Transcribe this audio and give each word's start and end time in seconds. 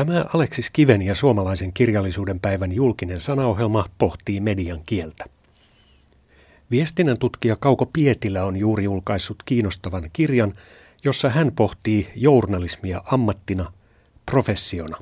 Tämä 0.00 0.24
Aleksis 0.34 0.70
Kiven 0.70 1.02
ja 1.02 1.14
suomalaisen 1.14 1.72
kirjallisuuden 1.72 2.40
päivän 2.40 2.72
julkinen 2.72 3.20
sanaohjelma 3.20 3.88
pohtii 3.98 4.40
median 4.40 4.80
kieltä. 4.86 5.24
Viestinnän 6.70 7.18
tutkija 7.18 7.56
Kauko 7.56 7.86
Pietilä 7.86 8.44
on 8.44 8.56
juuri 8.56 8.84
julkaissut 8.84 9.42
kiinnostavan 9.44 10.10
kirjan, 10.12 10.54
jossa 11.04 11.28
hän 11.28 11.52
pohtii 11.52 12.08
journalismia 12.16 13.02
ammattina, 13.04 13.72
professiona. 14.26 14.96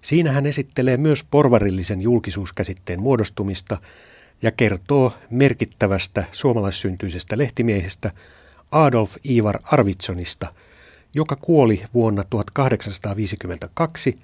Siinä 0.00 0.32
hän 0.32 0.46
esittelee 0.46 0.96
myös 0.96 1.24
porvarillisen 1.30 2.00
julkisuuskäsitteen 2.00 3.02
muodostumista 3.02 3.78
ja 4.42 4.50
kertoo 4.50 5.12
merkittävästä 5.30 6.24
suomalaissyntyisestä 6.32 7.38
lehtimiehestä 7.38 8.10
Adolf 8.70 9.16
Ivar 9.24 9.58
Arvitsonista, 9.64 10.54
joka 11.14 11.36
kuoli 11.36 11.82
vuonna 11.94 12.24
1852 12.30 14.18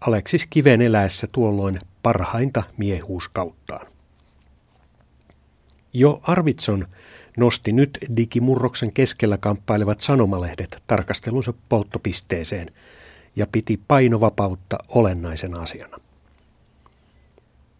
Aleksis 0.00 0.46
Kiven 0.46 0.82
eläessä 0.82 1.26
tuolloin 1.32 1.78
parhainta 2.02 2.62
miehuuskauttaan. 2.76 3.86
Jo 5.92 6.20
Arvitson 6.22 6.86
nosti 7.36 7.72
nyt 7.72 7.98
digimurroksen 8.16 8.92
keskellä 8.92 9.38
kamppailevat 9.38 10.00
sanomalehdet 10.00 10.82
tarkastelunsa 10.86 11.52
polttopisteeseen 11.68 12.66
ja 13.36 13.46
piti 13.46 13.80
painovapautta 13.88 14.78
olennaisena 14.88 15.60
asiana. 15.60 15.98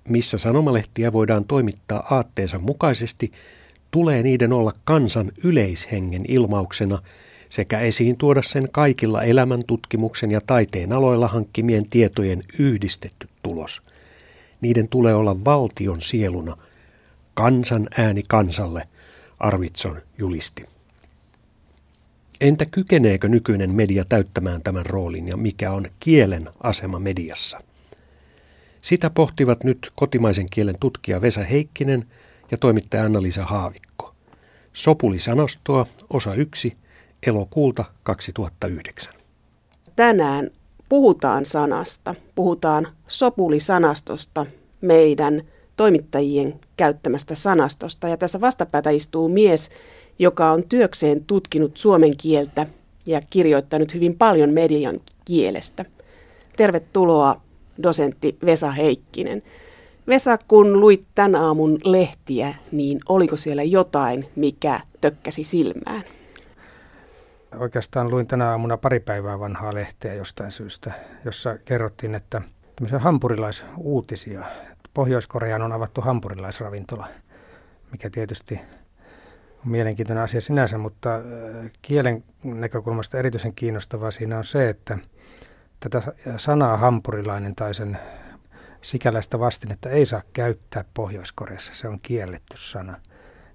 Missä 0.09 0.39
sanomalehtiä 0.39 1.13
voidaan 1.13 1.45
toimittaa 1.45 2.07
aatteensa 2.11 2.59
mukaisesti, 2.59 3.33
tulee 3.91 4.23
niiden 4.23 4.53
olla 4.53 4.73
kansan 4.85 5.33
yleishengen 5.45 6.25
ilmauksena 6.29 6.99
sekä 7.51 7.79
esiin 7.79 8.17
tuoda 8.17 8.43
sen 8.43 8.65
kaikilla 8.73 9.23
elämäntutkimuksen 9.23 10.31
ja 10.31 10.41
taiteen 10.47 10.93
aloilla 10.93 11.29
hankkimien 11.29 11.89
tietojen 11.91 12.41
yhdistetty 12.59 13.29
tulos. 13.43 13.83
Niiden 14.61 14.89
tulee 14.89 15.15
olla 15.15 15.45
valtion 15.45 16.01
sieluna, 16.01 16.57
kansan 17.35 17.89
ääni 17.99 18.23
kansalle, 18.29 18.89
Arvitson 19.39 20.03
julisti. 20.19 20.65
Entä 22.41 22.67
kykeneekö 22.71 23.29
nykyinen 23.29 23.75
media 23.75 24.05
täyttämään 24.09 24.63
tämän 24.63 24.87
roolin 24.87 25.29
ja 25.29 25.37
mikä 25.37 25.71
on 25.71 25.87
kielen 26.01 26.49
asema 26.63 26.99
mediassa? 26.99 27.61
Sitä 28.83 29.11
pohtivat 29.11 29.65
nyt 29.65 29.91
kotimaisen 29.97 30.47
kielen 30.51 30.79
tutkija 30.81 31.21
Vesa 31.21 31.43
Heikkinen 31.43 32.07
ja 32.51 32.59
toimittaja 32.59 33.05
Anna-Liisa 33.05 33.45
Haavikko. 33.45 34.15
Sopuli 34.73 35.19
sanostoa, 35.19 35.87
osa 36.11 36.35
1, 36.35 36.77
elokuulta 37.27 37.85
2009. 38.03 39.15
Tänään 39.97 40.51
puhutaan 40.89 41.47
sanasta, 41.47 42.15
puhutaan 42.35 42.89
sopulisanastosta, 43.07 44.47
meidän 44.83 45.43
toimittajien 45.77 46.61
käyttämästä 46.77 47.35
sanastosta. 47.35 48.09
Ja 48.09 48.17
tässä 48.17 48.41
vastapäätä 48.41 48.91
istuu 48.91 49.29
mies, 49.29 49.71
joka 50.19 50.53
on 50.53 50.65
työkseen 50.69 51.25
tutkinut 51.25 51.77
suomen 51.77 52.17
kieltä 52.17 52.67
ja 53.07 53.21
kirjoittanut 53.31 53.95
hyvin 53.95 54.19
paljon 54.19 54.51
median 54.51 55.01
kielestä. 55.25 55.85
Tervetuloa 56.57 57.41
dosentti 57.83 58.39
Vesa 58.45 58.71
Heikkinen. 58.71 59.43
Vesa, 60.07 60.39
kun 60.49 60.81
luit 60.81 61.05
tämän 61.15 61.35
aamun 61.35 61.79
lehtiä, 61.85 62.55
niin 62.73 63.01
oliko 63.09 63.37
siellä 63.37 63.63
jotain, 63.63 64.29
mikä 64.37 64.81
tökkäsi 65.01 65.45
silmään? 65.45 66.05
Oikeastaan 67.59 68.11
luin 68.11 68.27
tänä 68.27 68.51
aamuna 68.51 68.77
pari 68.77 69.01
päivää 69.01 69.41
vanhaa 69.41 69.75
lehteä 69.75 70.15
jostain 70.15 70.51
syystä, 70.51 70.93
jossa 71.25 71.59
kerrottiin, 71.59 72.15
että 72.15 72.43
tämmöisiä 72.77 72.99
hampurilaisuutisia. 72.99 74.45
Pohjois-Koreaan 74.95 75.63
on 75.63 75.73
avattu 75.73 76.01
hampurilaisravintola, 76.01 77.07
mikä 77.93 78.11
tietysti 78.11 78.61
on 79.65 79.71
mielenkiintoinen 79.71 80.25
asia 80.25 80.41
sinänsä, 80.41 80.79
mutta 80.79 81.15
äh, 81.15 81.23
kielen 81.83 82.25
näkökulmasta 82.45 83.19
erityisen 83.19 83.55
kiinnostavaa 83.55 84.11
siinä 84.11 84.39
on 84.39 84.45
se, 84.45 84.69
että 84.69 84.99
tätä 85.81 86.03
sanaa 86.37 86.77
hampurilainen 86.77 87.55
tai 87.55 87.75
sen 87.75 87.99
sikäläistä 88.81 89.39
vastinetta 89.39 89.91
ei 89.91 90.07
saa 90.07 90.23
käyttää 90.33 90.85
Pohjois-Koreassa. 90.95 91.75
Se 91.75 91.89
on 91.89 92.01
kielletty 92.01 92.57
sana. 92.57 92.97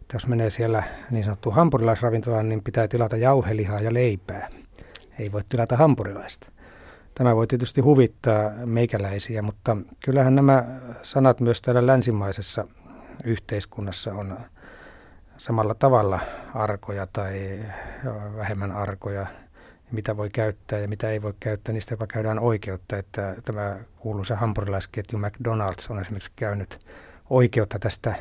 Että 0.06 0.16
jos 0.16 0.28
menee 0.28 0.50
siellä 0.50 0.84
niin 1.12 1.24
sanottuun 1.24 1.56
hampurilaisravintolaan, 1.56 2.50
niin 2.50 2.64
pitää 2.64 2.88
tilata 2.88 3.18
jauhelihaa 3.18 3.80
ja 3.80 3.94
leipää. 3.94 4.50
Ei 5.20 5.32
voi 5.32 5.42
tilata 5.50 5.78
hampurilaista. 5.78 6.52
Tämä 7.16 7.36
voi 7.36 7.48
tietysti 7.48 7.82
huvittaa 7.82 8.52
meikäläisiä, 8.66 9.42
mutta 9.42 9.78
kyllähän 10.06 10.36
nämä 10.36 10.64
sanat 11.02 11.40
myös 11.40 11.62
täällä 11.62 11.88
länsimaisessa 11.88 12.68
yhteiskunnassa 13.24 14.14
on 14.14 14.38
samalla 15.38 15.76
tavalla 15.76 16.20
arkoja 16.54 17.08
tai 17.14 17.60
vähemmän 18.38 18.72
arkoja, 18.72 19.28
mitä 19.92 20.18
voi 20.18 20.30
käyttää 20.30 20.80
ja 20.80 20.88
mitä 20.88 21.10
ei 21.10 21.22
voi 21.22 21.34
käyttää, 21.40 21.74
niistä 21.74 21.94
jopa 21.94 22.08
käydään 22.08 22.40
oikeutta. 22.40 22.98
Että 22.98 23.36
tämä 23.46 23.78
kuuluisa 23.98 24.36
hampurilaisketju 24.36 25.20
McDonald's 25.20 25.88
on 25.92 26.00
esimerkiksi 26.00 26.32
käynyt 26.36 26.80
oikeutta 27.30 27.80
tästä 27.80 28.16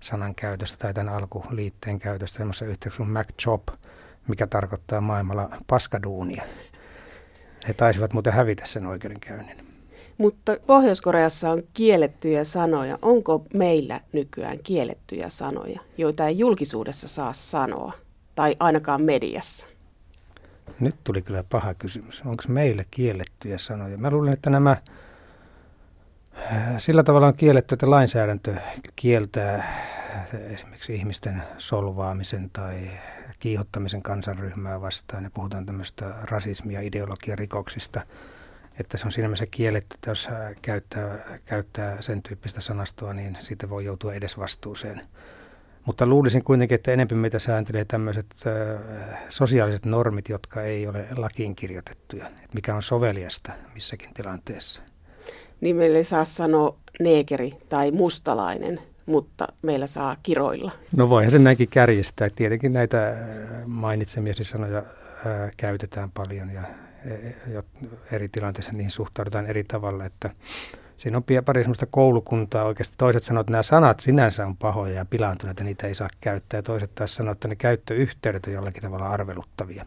Mac-sanan 0.00 0.34
käytöstä 0.34 0.78
tai 0.78 0.94
tämän 0.94 1.14
alkuliitteen 1.14 1.98
käytöstä 1.98 2.36
semmoisessa 2.36 2.64
yhteydessä 2.64 2.96
kuin 2.96 3.10
Mac 3.10 3.28
Chop, 3.40 3.62
mikä 4.28 4.46
tarkoittaa 4.46 5.00
maailmalla 5.00 5.50
paskaduunia. 5.66 6.42
He 7.68 7.72
taisivat 7.72 8.12
muuten 8.12 8.32
hävitä 8.32 8.66
sen 8.66 8.86
oikeudenkäynnin. 8.86 9.56
Mutta 10.18 10.56
Pohjois-Koreassa 10.66 11.50
on 11.50 11.62
kiellettyjä 11.74 12.44
sanoja. 12.44 12.98
Onko 13.02 13.46
meillä 13.54 14.00
nykyään 14.12 14.58
kiellettyjä 14.58 15.28
sanoja, 15.28 15.80
joita 15.98 16.26
ei 16.26 16.38
julkisuudessa 16.38 17.08
saa 17.08 17.32
sanoa, 17.32 17.92
tai 18.34 18.56
ainakaan 18.60 19.02
mediassa? 19.02 19.68
Nyt 20.80 20.96
tuli 21.04 21.22
kyllä 21.22 21.44
paha 21.44 21.74
kysymys. 21.74 22.22
Onko 22.26 22.42
meillä 22.48 22.84
kiellettyjä 22.90 23.58
sanoja? 23.58 23.98
Mä 23.98 24.10
luulen, 24.10 24.32
että 24.32 24.50
nämä 24.50 24.76
sillä 26.78 27.02
tavalla 27.02 27.26
on 27.26 27.36
kielletty, 27.36 27.74
että 27.74 27.90
lainsäädäntö 27.90 28.56
kieltää 28.96 29.80
esimerkiksi 30.32 30.94
ihmisten 30.94 31.42
solvaamisen 31.58 32.50
tai 32.50 32.90
kiihottamisen 33.38 34.02
kansanryhmää 34.02 34.80
vastaan 34.80 35.24
ja 35.24 35.30
puhutaan 35.34 35.66
tämmöistä 35.66 36.14
rasismia, 36.22 36.80
ideologiarikoksista, 36.80 38.00
että 38.80 38.98
se 38.98 39.06
on 39.06 39.12
siinä 39.12 39.28
mielessä 39.28 39.46
kielletty, 39.50 39.94
että 39.94 40.10
jos 40.10 40.28
käyttää, 40.62 41.18
käyttää 41.44 42.00
sen 42.00 42.22
tyyppistä 42.22 42.60
sanastoa, 42.60 43.14
niin 43.14 43.36
siitä 43.40 43.70
voi 43.70 43.84
joutua 43.84 44.14
edes 44.14 44.38
vastuuseen. 44.38 45.00
Mutta 45.84 46.06
luulisin 46.06 46.44
kuitenkin, 46.44 46.74
että 46.74 46.92
enemmän 46.92 47.18
meitä 47.18 47.38
sääntelee 47.38 47.84
tämmöiset 47.84 48.26
sosiaaliset 49.28 49.86
normit, 49.86 50.28
jotka 50.28 50.62
ei 50.62 50.86
ole 50.86 51.06
lakiin 51.16 51.56
kirjoitettuja, 51.56 52.26
että 52.26 52.54
mikä 52.54 52.74
on 52.74 52.82
soveliasta 52.82 53.52
missäkin 53.74 54.14
tilanteessa. 54.14 54.82
Niin 55.60 55.76
meille 55.76 55.98
ei 55.98 56.04
saa 56.04 56.24
sanoa 56.24 56.76
neekeri 57.00 57.54
tai 57.68 57.90
mustalainen, 57.90 58.80
mutta 59.06 59.48
meillä 59.62 59.86
saa 59.86 60.16
kiroilla. 60.22 60.72
No 60.96 61.10
voihan 61.10 61.30
se 61.30 61.38
näinkin 61.38 61.68
kärjistää. 61.68 62.30
Tietenkin 62.30 62.72
näitä 62.72 63.16
mainitsemiesi 63.66 64.44
sanoja 64.44 64.82
ää, 65.26 65.50
käytetään 65.56 66.10
paljon 66.10 66.50
ja 66.50 66.62
e, 67.04 67.62
eri 68.12 68.28
tilanteissa 68.28 68.72
niihin 68.72 68.90
suhtaudutaan 68.90 69.46
eri 69.46 69.64
tavalla, 69.64 70.04
että 70.04 70.30
siinä 70.96 71.16
on 71.16 71.24
pari 71.44 71.62
sellaista 71.62 71.86
koulukuntaa 71.86 72.64
oikeasti. 72.64 72.94
Toiset 72.98 73.22
sanoo, 73.22 73.40
että 73.40 73.50
nämä 73.50 73.62
sanat 73.62 74.00
sinänsä 74.00 74.46
on 74.46 74.56
pahoja 74.56 74.94
ja 74.94 75.04
pilaantuneita, 75.04 75.64
niitä 75.64 75.86
ei 75.86 75.94
saa 75.94 76.08
käyttää. 76.20 76.58
Ja 76.58 76.62
toiset 76.62 76.94
taas 76.94 77.14
sanoo, 77.14 77.32
että 77.32 77.48
ne 77.48 77.56
käyttöyhteydet 77.56 78.46
on 78.46 78.52
jollakin 78.52 78.82
tavalla 78.82 79.10
arveluttavia. 79.10 79.86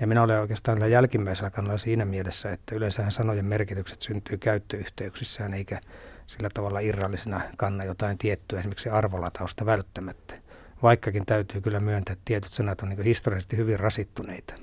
Ja 0.00 0.06
minä 0.06 0.22
olen 0.22 0.40
oikeastaan 0.40 0.78
tällä 0.78 0.92
jälkimmäisellä 0.92 1.50
kannalla 1.50 1.78
siinä 1.78 2.04
mielessä, 2.04 2.52
että 2.52 2.74
yleensähän 2.74 3.12
sanojen 3.12 3.44
merkitykset 3.44 4.02
syntyy 4.02 4.38
käyttöyhteyksissään, 4.38 5.54
eikä 5.54 5.80
sillä 6.26 6.48
tavalla 6.54 6.80
irrallisena 6.80 7.40
kanna 7.56 7.84
jotain 7.84 8.18
tiettyä, 8.18 8.58
esimerkiksi 8.58 8.88
arvolatausta 8.88 9.66
välttämättä. 9.66 10.34
Vaikkakin 10.82 11.26
täytyy 11.26 11.60
kyllä 11.60 11.80
myöntää, 11.80 12.12
että 12.12 12.22
tietyt 12.24 12.52
sanat 12.52 12.82
on 12.82 12.88
niin 12.88 13.02
historiallisesti 13.02 13.56
hyvin 13.56 13.80
rasittuneita. 13.80 14.54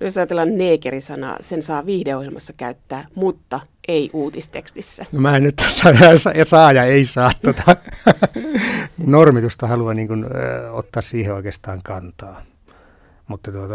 Jos 0.00 0.16
ajatellaan 0.16 0.58
neekerisanaa, 0.58 1.36
sen 1.40 1.62
saa 1.62 1.86
viihdeohjelmassa 1.86 2.52
käyttää, 2.56 3.06
mutta 3.14 3.60
ei 3.88 4.10
uutistekstissä. 4.12 5.06
No 5.12 5.20
mä 5.20 5.36
en 5.36 5.42
nyt 5.42 5.62
saa, 5.68 5.92
saa 6.44 6.72
ja 6.78 6.84
ei 6.84 7.04
saa 7.04 7.30
tuota 7.42 7.76
normitusta 9.06 9.66
halua 9.66 9.94
niin 9.94 10.08
kuin, 10.08 10.24
ö, 10.24 10.72
ottaa 10.72 11.02
siihen 11.02 11.34
oikeastaan 11.34 11.80
kantaa. 11.84 12.42
Mutta 13.32 13.52
tuota, 13.52 13.74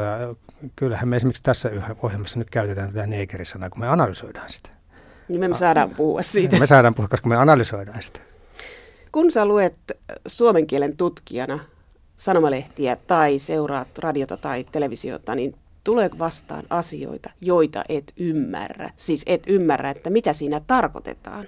kyllähän 0.75 1.07
me 1.07 1.15
esimerkiksi 1.15 1.43
tässä 1.43 1.71
ohjelmassa 2.03 2.39
nyt 2.39 2.49
käytetään 2.49 2.93
tätä 2.93 3.07
neekerisanaa, 3.07 3.69
kun 3.69 3.79
me 3.79 3.87
analysoidaan 3.87 4.49
sitä. 4.49 4.69
Niin 5.27 5.39
me 5.39 5.57
saadaan 5.57 5.89
puhua 5.89 6.21
siitä. 6.21 6.59
Me 6.59 6.67
saadaan 6.67 6.95
puhua, 6.95 7.07
koska 7.07 7.29
me 7.29 7.35
analysoidaan 7.35 8.01
sitä. 8.01 8.19
Kun 9.11 9.31
sä 9.31 9.45
luet 9.45 9.75
suomen 10.27 10.67
kielen 10.67 10.97
tutkijana 10.97 11.59
sanomalehtiä 12.15 12.95
tai 12.95 13.37
seuraat 13.37 13.97
radiota 13.97 14.37
tai 14.37 14.65
televisiota, 14.71 15.35
niin 15.35 15.55
Tuleeko 15.87 16.19
vastaan 16.19 16.63
asioita, 16.69 17.29
joita 17.41 17.83
et 17.89 18.13
ymmärrä? 18.17 18.89
Siis 18.95 19.23
et 19.25 19.43
ymmärrä, 19.47 19.89
että 19.89 20.09
mitä 20.09 20.33
siinä 20.33 20.61
tarkoitetaan. 20.67 21.45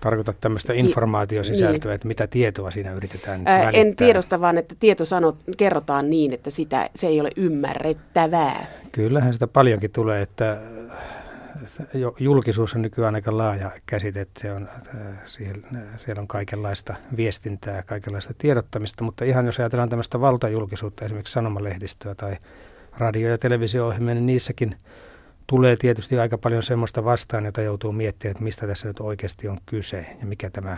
Tarkoitat 0.00 0.40
tämmöistä 0.40 0.72
informaatiosisältöä, 0.72 1.88
niin. 1.88 1.94
että 1.94 2.08
mitä 2.08 2.26
tietoa 2.26 2.70
siinä 2.70 2.92
yritetään 2.92 3.42
Ää, 3.44 3.70
En 3.70 3.96
tiedosta, 3.96 4.40
vaan 4.40 4.58
että 4.58 4.74
tieto 4.80 5.04
sanot, 5.04 5.36
kerrotaan 5.56 6.10
niin, 6.10 6.32
että 6.32 6.50
sitä, 6.50 6.90
se 6.94 7.06
ei 7.06 7.20
ole 7.20 7.30
ymmärrettävää. 7.36 8.66
Kyllähän 8.92 9.32
sitä 9.32 9.46
paljonkin 9.46 9.90
tulee, 9.90 10.22
että 10.22 10.60
julkisuus 12.18 12.74
on 12.74 12.82
nykyään 12.82 13.14
aika 13.14 13.36
laaja 13.36 13.70
käsite, 13.86 14.20
että 14.20 14.40
se 14.40 14.52
on, 14.52 14.68
siellä, 15.24 15.62
siellä 15.96 16.20
on 16.20 16.28
kaikenlaista 16.28 16.94
viestintää, 17.16 17.82
kaikenlaista 17.82 18.34
tiedottamista, 18.38 19.04
mutta 19.04 19.24
ihan 19.24 19.46
jos 19.46 19.58
ajatellaan 19.58 19.88
tämmöistä 19.88 20.20
valtajulkisuutta, 20.20 21.04
esimerkiksi 21.04 21.32
sanomalehdistöä 21.32 22.14
tai 22.14 22.36
radio- 22.98 23.30
ja 23.30 23.38
televisio-ohjelmia, 23.38 24.14
niin 24.14 24.26
niissäkin 24.26 24.76
tulee 25.46 25.76
tietysti 25.76 26.18
aika 26.18 26.38
paljon 26.38 26.62
semmoista 26.62 27.04
vastaan, 27.04 27.44
jota 27.44 27.62
joutuu 27.62 27.92
miettimään, 27.92 28.30
että 28.30 28.44
mistä 28.44 28.66
tässä 28.66 28.88
nyt 28.88 29.00
oikeasti 29.00 29.48
on 29.48 29.58
kyse 29.66 30.06
ja 30.20 30.26
mikä 30.26 30.50
tämä, 30.50 30.76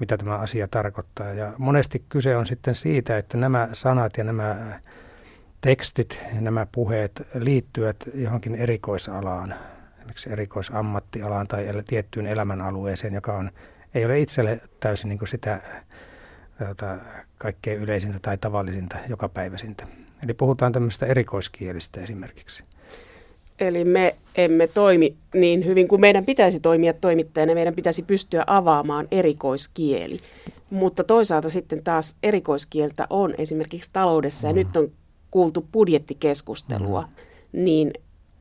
mitä 0.00 0.16
tämä 0.16 0.36
asia 0.36 0.68
tarkoittaa. 0.68 1.32
Ja 1.32 1.52
monesti 1.58 2.04
kyse 2.08 2.36
on 2.36 2.46
sitten 2.46 2.74
siitä, 2.74 3.18
että 3.18 3.38
nämä 3.38 3.68
sanat 3.72 4.18
ja 4.18 4.24
nämä 4.24 4.80
tekstit 5.60 6.20
ja 6.34 6.40
nämä 6.40 6.66
puheet 6.72 7.26
liittyvät 7.34 7.96
johonkin 8.14 8.54
erikoisalaan, 8.54 9.54
esimerkiksi 9.98 10.32
erikoisammattialaan 10.32 11.48
tai 11.48 11.66
tiettyyn 11.86 12.26
elämänalueeseen, 12.26 13.14
joka 13.14 13.36
on, 13.36 13.50
ei 13.94 14.04
ole 14.04 14.18
itselle 14.20 14.60
täysin 14.80 15.08
niin 15.08 15.28
sitä 15.28 15.60
jota, 16.60 16.96
kaikkein 17.38 17.80
yleisintä 17.80 18.18
tai 18.18 18.38
tavallisinta, 18.38 18.96
jokapäiväisintä. 19.08 19.86
Eli 20.24 20.34
puhutaan 20.34 20.72
tämmöistä 20.72 21.06
erikoiskielistä 21.06 22.00
esimerkiksi. 22.00 22.64
Eli 23.60 23.84
me 23.84 24.16
emme 24.34 24.66
toimi 24.66 25.14
niin 25.34 25.64
hyvin 25.64 25.88
kuin 25.88 26.00
meidän 26.00 26.24
pitäisi 26.24 26.60
toimia 26.60 26.92
toimittajana. 26.92 27.54
Meidän 27.54 27.74
pitäisi 27.74 28.02
pystyä 28.02 28.44
avaamaan 28.46 29.08
erikoiskieli. 29.10 30.16
Mutta 30.70 31.04
toisaalta 31.04 31.48
sitten 31.48 31.84
taas 31.84 32.16
erikoiskieltä 32.22 33.06
on 33.10 33.34
esimerkiksi 33.38 33.90
taloudessa, 33.92 34.46
ja 34.46 34.52
mm. 34.52 34.58
nyt 34.58 34.76
on 34.76 34.92
kuultu 35.30 35.66
budjettikeskustelua, 35.72 37.02
mm. 37.02 37.08
niin 37.64 37.92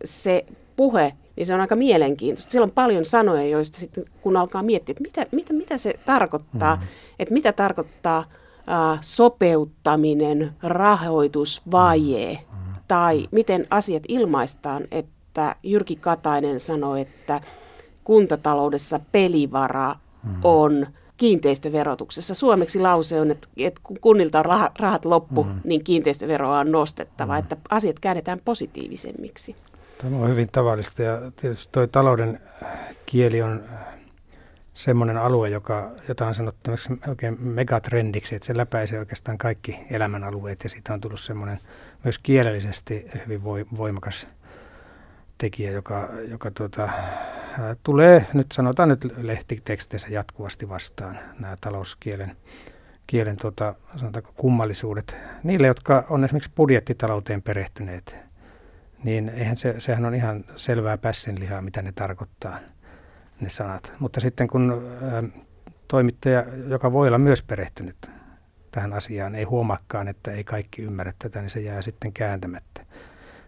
se 0.03 0.45
puhe, 0.75 1.13
niin 1.35 1.45
se 1.45 1.53
on 1.53 1.61
aika 1.61 1.75
mielenkiintoista. 1.75 2.51
Siellä 2.51 2.65
on 2.65 2.71
paljon 2.71 3.05
sanoja, 3.05 3.47
joista 3.47 3.79
sitten 3.79 4.05
kun 4.21 4.37
alkaa 4.37 4.63
miettiä, 4.63 4.93
että 4.93 5.03
mitä, 5.03 5.25
mitä, 5.35 5.53
mitä 5.53 5.77
se 5.77 5.93
tarkoittaa, 6.05 6.75
mm. 6.75 6.81
että 7.19 7.33
mitä 7.33 7.53
tarkoittaa 7.53 8.19
äh, 8.19 8.99
sopeuttaminen, 9.01 10.51
rahoitusvaje, 10.63 12.31
mm 12.33 12.52
tai 12.93 13.27
miten 13.31 13.67
asiat 13.69 14.03
ilmaistaan, 14.07 14.83
että 14.91 15.55
Jyrki 15.63 15.95
Katainen 15.95 16.59
sanoi, 16.59 17.01
että 17.01 17.41
kuntataloudessa 18.03 18.99
pelivara 19.11 19.95
mm. 20.23 20.35
on 20.43 20.87
kiinteistöverotuksessa. 21.17 22.33
Suomeksi 22.33 22.79
lause 22.79 23.21
on, 23.21 23.31
että, 23.31 23.81
kun 23.83 23.97
kunnilta 24.01 24.39
on 24.39 24.45
rahat 24.79 25.05
loppu, 25.05 25.43
mm. 25.43 25.61
niin 25.63 25.83
kiinteistöveroa 25.83 26.59
on 26.59 26.71
nostettava, 26.71 27.33
mm. 27.33 27.39
että 27.39 27.57
asiat 27.69 27.99
käännetään 27.99 28.41
positiivisemmiksi. 28.45 29.55
Tämä 29.97 30.17
on 30.17 30.29
hyvin 30.29 30.49
tavallista 30.51 31.03
ja 31.03 31.31
tietysti 31.35 31.71
tuo 31.71 31.87
talouden 31.87 32.39
kieli 33.05 33.41
on 33.41 33.63
semmoinen 34.73 35.17
alue, 35.17 35.49
joka, 35.49 35.91
jota 36.07 36.27
on 36.27 36.35
sanottu 36.35 36.71
oikein 37.07 37.41
megatrendiksi, 37.41 38.35
että 38.35 38.45
se 38.45 38.57
läpäisee 38.57 38.99
oikeastaan 38.99 39.37
kaikki 39.37 39.79
elämänalueet 39.91 40.63
ja 40.63 40.69
siitä 40.69 40.93
on 40.93 41.01
tullut 41.01 41.19
semmoinen 41.19 41.59
myös 42.03 42.19
kielellisesti 42.19 43.05
hyvin 43.25 43.43
voimakas 43.77 44.27
tekijä, 45.37 45.71
joka, 45.71 46.09
joka 46.27 46.51
tuota, 46.51 46.89
tulee 47.83 48.25
nyt 48.33 48.51
sanotaan 48.51 48.89
nyt 48.89 49.13
lehtiteksteissä 49.17 50.07
jatkuvasti 50.11 50.69
vastaan 50.69 51.19
nämä 51.39 51.57
talouskielen 51.61 52.37
kielen 53.07 53.37
tuota, 53.37 53.75
sanotaanko 53.95 54.31
kummallisuudet. 54.35 55.17
Niille, 55.43 55.67
jotka 55.67 56.05
on 56.09 56.23
esimerkiksi 56.23 56.51
budjettitalouteen 56.55 57.41
perehtyneet, 57.41 58.15
niin 59.03 59.29
eihän 59.29 59.57
se, 59.57 59.75
sehän 59.77 60.05
on 60.05 60.15
ihan 60.15 60.43
selvää 60.55 60.97
pässinlihaa, 60.97 61.61
mitä 61.61 61.81
ne 61.81 61.91
tarkoittaa– 61.91 62.59
ne 63.43 63.49
sanat. 63.49 63.93
Mutta 63.99 64.19
sitten 64.19 64.47
kun 64.47 64.91
toimittaja, 65.87 66.45
joka 66.67 66.91
voi 66.91 67.07
olla 67.07 67.17
myös 67.17 67.43
perehtynyt 67.43 68.09
tähän 68.73 68.93
asiaan, 68.93 69.35
ei 69.35 69.43
huomaakaan, 69.43 70.07
että 70.07 70.31
ei 70.31 70.43
kaikki 70.43 70.81
ymmärrä 70.81 71.13
tätä, 71.19 71.39
niin 71.39 71.49
se 71.49 71.59
jää 71.59 71.81
sitten 71.81 72.13
kääntämättä. 72.13 72.85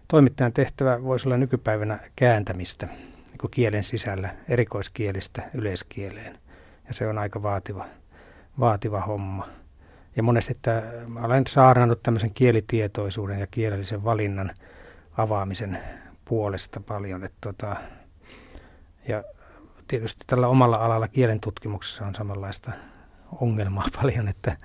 Toimittajan 0.08 0.54
tehtävä 0.54 1.04
voisi 1.04 1.28
olla 1.28 1.38
nykypäivänä 1.38 2.00
kääntämistä 2.16 2.86
niin 2.86 3.38
kuin 3.42 3.52
kielen 3.52 3.84
sisällä 3.84 4.30
erikoiskielistä 4.50 5.42
yleiskieleen. 5.54 6.40
Ja 6.88 6.94
se 6.94 7.08
on 7.08 7.18
aika 7.18 7.44
vaativa, 7.44 7.86
vaativa 8.60 9.02
homma. 9.02 9.48
Ja 10.16 10.24
monesti 10.24 10.52
että 10.52 10.84
olen 11.24 11.48
saarnannut 11.48 12.04
tämmöisen 12.04 12.34
kielitietoisuuden 12.34 13.40
ja 13.40 13.48
kielellisen 13.48 14.04
valinnan 14.04 14.52
avaamisen 15.18 15.78
puolesta 16.26 16.80
paljon. 16.80 17.24
Että 17.24 17.38
tota, 17.42 17.76
ja 19.08 19.24
tietysti 19.88 20.24
tällä 20.28 20.48
omalla 20.48 20.78
alalla 20.78 21.08
kielen 21.08 21.40
tutkimuksessa 21.40 22.06
on 22.06 22.16
samanlaista 22.16 22.72
ongelmaa 23.42 23.86
paljon, 24.02 24.28
että, 24.28 24.58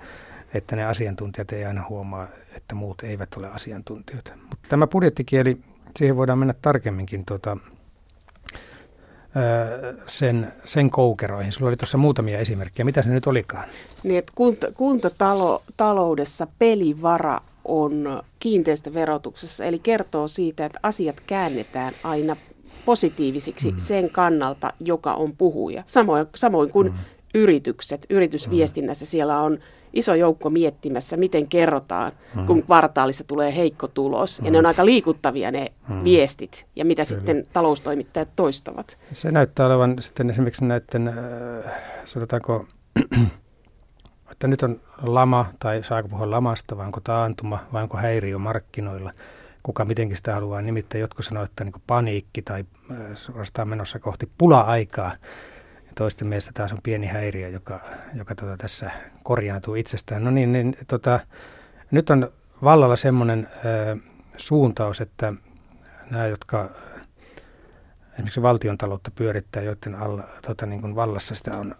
että 0.53 0.75
ne 0.75 0.85
asiantuntijat 0.85 1.51
ei 1.51 1.65
aina 1.65 1.85
huomaa, 1.89 2.27
että 2.55 2.75
muut 2.75 3.03
eivät 3.03 3.29
ole 3.37 3.47
asiantuntijoita. 3.47 4.31
Mutta 4.49 4.69
tämä 4.69 4.87
budjettikieli, 4.87 5.57
siihen 5.97 6.15
voidaan 6.15 6.39
mennä 6.39 6.53
tarkemminkin 6.61 7.25
tuota, 7.25 7.57
sen, 10.07 10.53
sen 10.63 10.89
koukeroihin. 10.89 11.51
Sulla 11.51 11.67
oli 11.67 11.77
tuossa 11.77 11.97
muutamia 11.97 12.39
esimerkkejä. 12.39 12.85
Mitä 12.85 13.01
se 13.01 13.09
nyt 13.09 13.27
olikaan? 13.27 13.69
Niin, 14.03 14.17
että 14.17 14.31
kunta, 14.35 14.71
kuntataloudessa 14.71 16.47
pelivara 16.59 17.41
on 17.65 18.23
kiinteistöverotuksessa, 18.39 19.65
eli 19.65 19.79
kertoo 19.79 20.27
siitä, 20.27 20.65
että 20.65 20.79
asiat 20.83 21.19
käännetään 21.19 21.93
aina 22.03 22.35
positiivisiksi 22.85 23.71
mm. 23.71 23.77
sen 23.77 24.09
kannalta, 24.09 24.73
joka 24.79 25.13
on 25.13 25.37
puhuja. 25.37 25.83
Samoin, 25.85 26.27
samoin 26.35 26.71
kuin 26.71 26.87
mm. 26.87 26.97
yritykset, 27.35 28.05
yritysviestinnässä 28.09 29.05
siellä 29.05 29.39
on 29.39 29.59
iso 29.93 30.15
joukko 30.15 30.49
miettimässä, 30.49 31.17
miten 31.17 31.47
kerrotaan, 31.47 32.11
mm. 32.35 32.45
kun 32.45 32.63
kvartaalissa 32.63 33.23
tulee 33.23 33.55
heikko 33.55 33.87
tulos. 33.87 34.41
Mm. 34.41 34.45
Ja 34.45 34.51
ne 34.51 34.57
on 34.57 34.63
mm. 34.63 34.67
aika 34.67 34.85
liikuttavia 34.85 35.51
ne 35.51 35.71
mm. 35.89 36.03
viestit 36.03 36.65
ja 36.75 36.85
mitä 36.85 37.03
Kyllä. 37.05 37.19
sitten 37.19 37.45
taloustoimittajat 37.53 38.29
toistavat. 38.35 38.97
Se 39.11 39.31
näyttää 39.31 39.65
olevan 39.65 39.95
sitten 40.01 40.29
esimerkiksi 40.29 40.65
näiden, 40.65 41.07
äh, 41.07 41.15
sanotaanko, 42.03 42.65
että 44.31 44.47
nyt 44.47 44.63
on 44.63 44.81
lama, 45.01 45.45
tai 45.59 45.83
saako 45.83 46.09
puhua 46.09 46.31
lamasta, 46.31 46.77
vai 46.77 46.85
onko 46.85 46.99
taantuma, 47.03 47.59
vai 47.73 47.83
onko 47.83 47.97
häiriö 47.97 48.37
markkinoilla– 48.37 49.11
kuka 49.63 49.85
mitenkin 49.85 50.17
sitä 50.17 50.33
haluaa 50.33 50.61
nimittäin. 50.61 51.01
Jotkut 51.01 51.25
sanoo, 51.25 51.43
että 51.43 51.63
niin 51.63 51.73
paniikki 51.87 52.41
tai 52.41 52.65
äh, 52.91 52.97
suorastaan 53.15 53.67
menossa 53.67 53.99
kohti 53.99 54.29
pula-aikaa. 54.37 55.11
Ja 55.91 55.95
toisten 55.95 56.27
mielestä 56.27 56.51
taas 56.53 56.71
on 56.71 56.79
pieni 56.83 57.07
häiriö, 57.07 57.49
joka, 57.49 57.79
joka 58.13 58.35
tota, 58.35 58.57
tässä 58.57 58.91
korjaantuu 59.23 59.75
itsestään. 59.75 60.23
No 60.23 60.31
niin, 60.31 60.51
niin 60.51 60.75
tota, 60.87 61.19
nyt 61.91 62.09
on 62.09 62.31
vallalla 62.63 62.95
semmoinen 62.95 63.47
äh, 63.55 63.99
suuntaus, 64.37 65.01
että 65.01 65.33
nämä, 66.11 66.27
jotka 66.27 66.69
esimerkiksi 68.13 68.41
valtion 68.41 68.77
taloutta 68.77 69.11
pyörittää, 69.15 69.63
joiden 69.63 69.95
alla, 69.95 70.23
tota, 70.47 70.65
niin 70.65 70.81
kuin 70.81 70.95
vallassa 70.95 71.35
sitä 71.35 71.57
on 71.57 71.75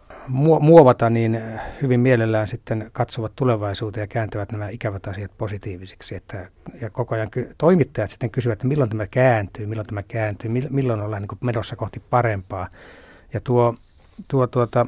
muovata, 0.59 1.09
niin 1.09 1.41
hyvin 1.81 1.99
mielellään 1.99 2.47
sitten 2.47 2.89
katsovat 2.91 3.31
tulevaisuuteen 3.35 4.03
ja 4.03 4.07
kääntävät 4.07 4.51
nämä 4.51 4.69
ikävät 4.69 5.07
asiat 5.07 5.31
positiivisiksi. 5.37 6.15
Että, 6.15 6.49
ja 6.81 6.89
koko 6.89 7.15
ajan 7.15 7.31
ky- 7.31 7.55
toimittajat 7.57 8.09
sitten 8.09 8.29
kysyvät, 8.29 8.53
että 8.53 8.67
milloin 8.67 8.89
tämä 8.89 9.07
kääntyy, 9.07 9.65
milloin 9.65 9.87
tämä 9.87 10.03
kääntyy, 10.03 10.51
milloin 10.69 11.01
ollaan 11.01 11.21
niin 11.21 11.27
kuin 11.27 11.39
menossa 11.41 11.75
kohti 11.75 12.01
parempaa. 12.09 12.69
Ja 13.33 13.41
tuo, 13.43 13.75
tuo 14.27 14.47
tuota, 14.47 14.85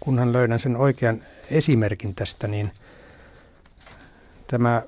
kunhan 0.00 0.32
löydän 0.32 0.60
sen 0.60 0.76
oikean 0.76 1.20
esimerkin 1.50 2.14
tästä, 2.14 2.48
niin 2.48 2.70
tämä 4.46 4.82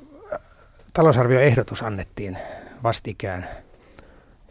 talousarvioehdotus 0.92 1.82
annettiin 1.82 2.38
vastikään– 2.82 3.48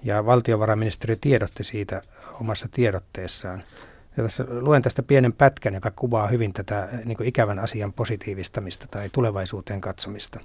ja 0.03 0.25
valtiovarainministeriö 0.25 1.17
tiedotti 1.21 1.63
siitä 1.63 2.01
omassa 2.41 2.67
tiedotteessaan. 2.71 3.63
Ja 4.17 4.23
tässä 4.23 4.45
luen 4.49 4.81
tästä 4.81 5.03
pienen 5.03 5.33
pätkän, 5.33 5.73
joka 5.73 5.91
kuvaa 5.91 6.27
hyvin 6.27 6.53
tätä 6.53 6.89
niin 7.05 7.23
ikävän 7.23 7.59
asian 7.59 7.93
positiivistamista 7.93 8.87
tai 8.91 9.09
tulevaisuuteen 9.11 9.81
katsomista. 9.81 10.39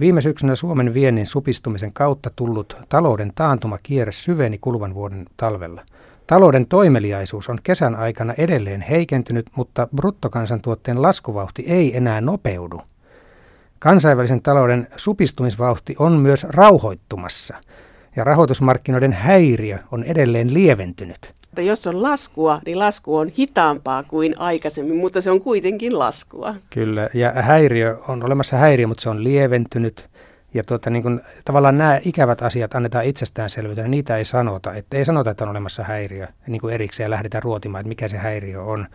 Viime 0.00 0.20
syksynä 0.20 0.54
Suomen 0.54 0.94
viennin 0.94 1.26
supistumisen 1.26 1.92
kautta 1.92 2.30
tullut 2.36 2.76
talouden 2.88 3.32
taantumakierre 3.34 4.12
syveni 4.12 4.58
kuluvan 4.58 4.94
vuoden 4.94 5.26
talvella. 5.36 5.82
Talouden 6.26 6.66
toimeliaisuus 6.66 7.48
on 7.48 7.58
kesän 7.62 7.96
aikana 7.96 8.34
edelleen 8.38 8.80
heikentynyt, 8.80 9.46
mutta 9.56 9.88
bruttokansantuotteen 9.96 11.02
laskuvauhti 11.02 11.64
ei 11.66 11.96
enää 11.96 12.20
nopeudu. 12.20 12.80
Kansainvälisen 13.78 14.42
talouden 14.42 14.88
supistumisvauhti 14.96 15.96
on 15.98 16.12
myös 16.12 16.44
rauhoittumassa 16.44 17.56
ja 18.16 18.24
rahoitusmarkkinoiden 18.24 19.12
häiriö 19.12 19.78
on 19.92 20.04
edelleen 20.04 20.54
lieventynyt. 20.54 21.32
Jos 21.56 21.86
on 21.86 22.02
laskua, 22.02 22.60
niin 22.66 22.78
lasku 22.78 23.16
on 23.16 23.28
hitaampaa 23.38 24.02
kuin 24.02 24.38
aikaisemmin, 24.38 24.96
mutta 24.96 25.20
se 25.20 25.30
on 25.30 25.40
kuitenkin 25.40 25.98
laskua. 25.98 26.54
Kyllä, 26.70 27.08
ja 27.14 27.30
häiriö 27.30 27.98
on 28.08 28.24
olemassa 28.24 28.56
häiriö, 28.56 28.86
mutta 28.86 29.02
se 29.02 29.10
on 29.10 29.24
lieventynyt. 29.24 30.08
Ja 30.54 30.64
tuota, 30.64 30.90
niin 30.90 31.02
kun, 31.02 31.20
tavallaan 31.44 31.78
nämä 31.78 32.00
ikävät 32.04 32.42
asiat 32.42 32.74
annetaan 32.74 33.04
itsestäänselvyytenä, 33.04 33.88
niitä 33.88 34.16
ei 34.16 34.24
sanota. 34.24 34.74
Että 34.74 34.96
ei 34.96 35.04
sanota, 35.04 35.30
että 35.30 35.44
on 35.44 35.50
olemassa 35.50 35.84
häiriö 35.84 36.28
niin 36.46 36.60
kuin 36.60 36.74
erikseen 36.74 37.04
ja 37.04 37.10
lähdetään 37.10 37.42
ruotimaan, 37.42 37.80
että 37.80 37.88
mikä 37.88 38.08
se 38.08 38.16
häiriö 38.16 38.62
on. 38.62 38.86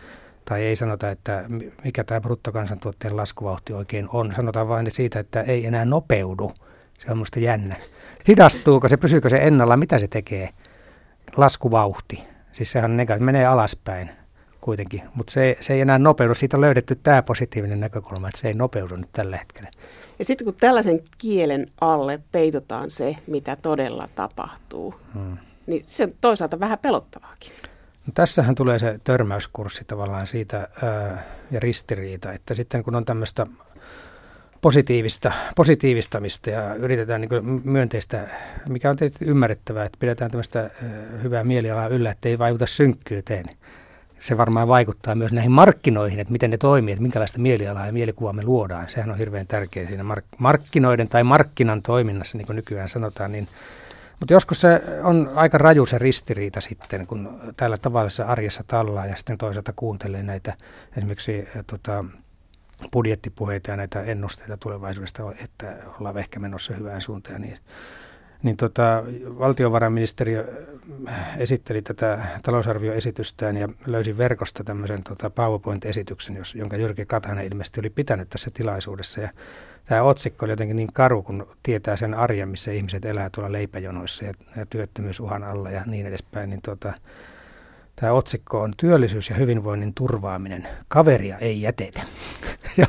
Tai 0.44 0.62
ei 0.62 0.76
sanota, 0.76 1.10
että 1.10 1.44
mikä 1.84 2.04
tämä 2.04 2.20
bruttokansantuotteen 2.20 3.16
laskuvauhti 3.16 3.72
oikein 3.72 4.08
on. 4.12 4.32
Sanotaan 4.36 4.68
vain 4.68 4.90
siitä, 4.90 5.20
että 5.20 5.40
ei 5.40 5.66
enää 5.66 5.84
nopeudu. 5.84 6.52
Se 6.98 7.10
on 7.10 7.16
minusta 7.16 7.40
jännä. 7.40 7.76
Hidastuuko 8.28 8.88
se, 8.88 8.96
pysyykö 8.96 9.28
se 9.28 9.38
ennalla, 9.42 9.76
mitä 9.76 9.98
se 9.98 10.08
tekee? 10.08 10.50
Laskuvauhti. 11.36 12.24
Siis 12.52 12.72
sehän 12.72 12.90
on 12.90 12.96
negatiivinen, 12.96 13.34
menee 13.34 13.46
alaspäin 13.46 14.10
kuitenkin, 14.60 15.02
mutta 15.14 15.32
se, 15.32 15.56
se 15.60 15.74
ei 15.74 15.80
enää 15.80 15.98
nopeudu. 15.98 16.34
Siitä 16.34 16.56
on 16.56 16.60
löydetty 16.60 16.98
tämä 17.02 17.22
positiivinen 17.22 17.80
näkökulma, 17.80 18.28
että 18.28 18.40
se 18.40 18.48
ei 18.48 18.54
nopeudu 18.54 18.96
nyt 18.96 19.12
tällä 19.12 19.36
hetkellä. 19.36 19.68
Ja 20.18 20.24
sitten 20.24 20.44
kun 20.44 20.54
tällaisen 20.54 21.00
kielen 21.18 21.66
alle 21.80 22.20
peitotaan 22.32 22.90
se, 22.90 23.16
mitä 23.26 23.56
todella 23.56 24.08
tapahtuu, 24.14 24.94
hmm. 25.14 25.36
niin 25.66 25.82
se 25.86 26.04
on 26.04 26.12
toisaalta 26.20 26.60
vähän 26.60 26.78
pelottavaakin. 26.78 27.52
No 28.06 28.12
tässähän 28.14 28.54
tulee 28.54 28.78
se 28.78 28.98
törmäyskurssi 29.04 29.84
tavallaan 29.84 30.26
siitä 30.26 30.68
ää, 30.82 31.22
ja 31.50 31.60
ristiriita, 31.60 32.32
että 32.32 32.54
sitten 32.54 32.84
kun 32.84 32.94
on 32.94 33.04
tämmöistä 33.04 33.46
positiivista, 34.60 35.32
positiivistamista 35.56 36.50
ja 36.50 36.74
yritetään 36.74 37.20
niin 37.20 37.60
myönteistä, 37.64 38.28
mikä 38.68 38.90
on 38.90 38.96
tietysti 38.96 39.24
ymmärrettävää, 39.24 39.84
että 39.84 39.98
pidetään 40.00 40.30
tämmöistä 40.30 40.70
hyvää 41.22 41.44
mielialaa 41.44 41.88
yllä, 41.88 42.10
että 42.10 42.28
ei 42.28 42.38
vaikuta 42.38 42.66
synkkyyteen. 42.66 43.44
Se 44.18 44.36
varmaan 44.36 44.68
vaikuttaa 44.68 45.14
myös 45.14 45.32
näihin 45.32 45.52
markkinoihin, 45.52 46.20
että 46.20 46.32
miten 46.32 46.50
ne 46.50 46.58
toimii, 46.58 46.92
että 46.92 47.02
minkälaista 47.02 47.38
mielialaa 47.38 47.86
ja 47.86 47.92
mielikuvaa 47.92 48.32
me 48.32 48.44
luodaan. 48.44 48.88
Sehän 48.88 49.10
on 49.10 49.18
hirveän 49.18 49.46
tärkeä 49.46 49.86
siinä 49.86 50.02
mark- 50.02 50.36
markkinoiden 50.38 51.08
tai 51.08 51.24
markkinan 51.24 51.82
toiminnassa, 51.82 52.38
niin 52.38 52.46
kuin 52.46 52.56
nykyään 52.56 52.88
sanotaan. 52.88 53.32
Niin, 53.32 53.48
mutta 54.20 54.34
joskus 54.34 54.60
se 54.60 54.82
on 55.02 55.30
aika 55.34 55.58
raju 55.58 55.86
se 55.86 55.98
ristiriita 55.98 56.60
sitten, 56.60 57.06
kun 57.06 57.40
täällä 57.56 57.76
tavallisessa 57.76 58.24
arjessa 58.24 58.64
tallaa 58.66 59.06
ja 59.06 59.16
sitten 59.16 59.38
toisaalta 59.38 59.72
kuuntelee 59.76 60.22
näitä 60.22 60.54
esimerkiksi 60.96 61.48
tota, 61.66 62.04
budjettipuheita 62.92 63.70
ja 63.70 63.76
näitä 63.76 64.02
ennusteita 64.02 64.56
tulevaisuudesta, 64.56 65.22
että 65.44 65.76
ollaan 66.00 66.18
ehkä 66.18 66.40
menossa 66.40 66.74
hyvään 66.74 67.00
suuntaan. 67.00 67.40
Niin, 67.40 67.58
niin 68.42 68.56
tota, 68.56 69.02
valtiovarainministeriö 69.38 70.66
esitteli 71.38 71.82
tätä 71.82 72.26
talousarvioesitystään 72.42 73.56
ja 73.56 73.68
löysi 73.86 74.18
verkosta 74.18 74.64
tämmöisen 74.64 75.02
tota 75.02 75.30
PowerPoint-esityksen, 75.30 76.36
jos, 76.36 76.54
jonka 76.54 76.76
Jyrki 76.76 77.06
Katainen 77.06 77.46
ilmeisesti 77.46 77.80
oli 77.80 77.90
pitänyt 77.90 78.28
tässä 78.30 78.50
tilaisuudessa. 78.54 79.20
Ja 79.20 79.28
tämä 79.84 80.02
otsikko 80.02 80.46
oli 80.46 80.52
jotenkin 80.52 80.76
niin 80.76 80.92
karu, 80.92 81.22
kun 81.22 81.46
tietää 81.62 81.96
sen 81.96 82.14
arjen, 82.14 82.48
missä 82.48 82.72
ihmiset 82.72 83.04
elää 83.04 83.30
tuolla 83.30 83.52
leipäjonoissa 83.52 84.24
ja, 84.24 84.32
ja 84.56 84.66
työttömyysuhan 84.66 85.44
alla 85.44 85.70
ja 85.70 85.82
niin 85.86 86.06
edespäin. 86.06 86.50
Niin 86.50 86.62
tota, 86.62 86.92
Tämä 88.00 88.12
otsikko 88.12 88.60
on 88.60 88.72
työllisyys 88.76 89.30
ja 89.30 89.36
hyvinvoinnin 89.36 89.94
turvaaminen. 89.94 90.68
Kaveria 90.88 91.38
ei 91.38 91.62
jätetä. 91.62 92.02
Ja 92.76 92.86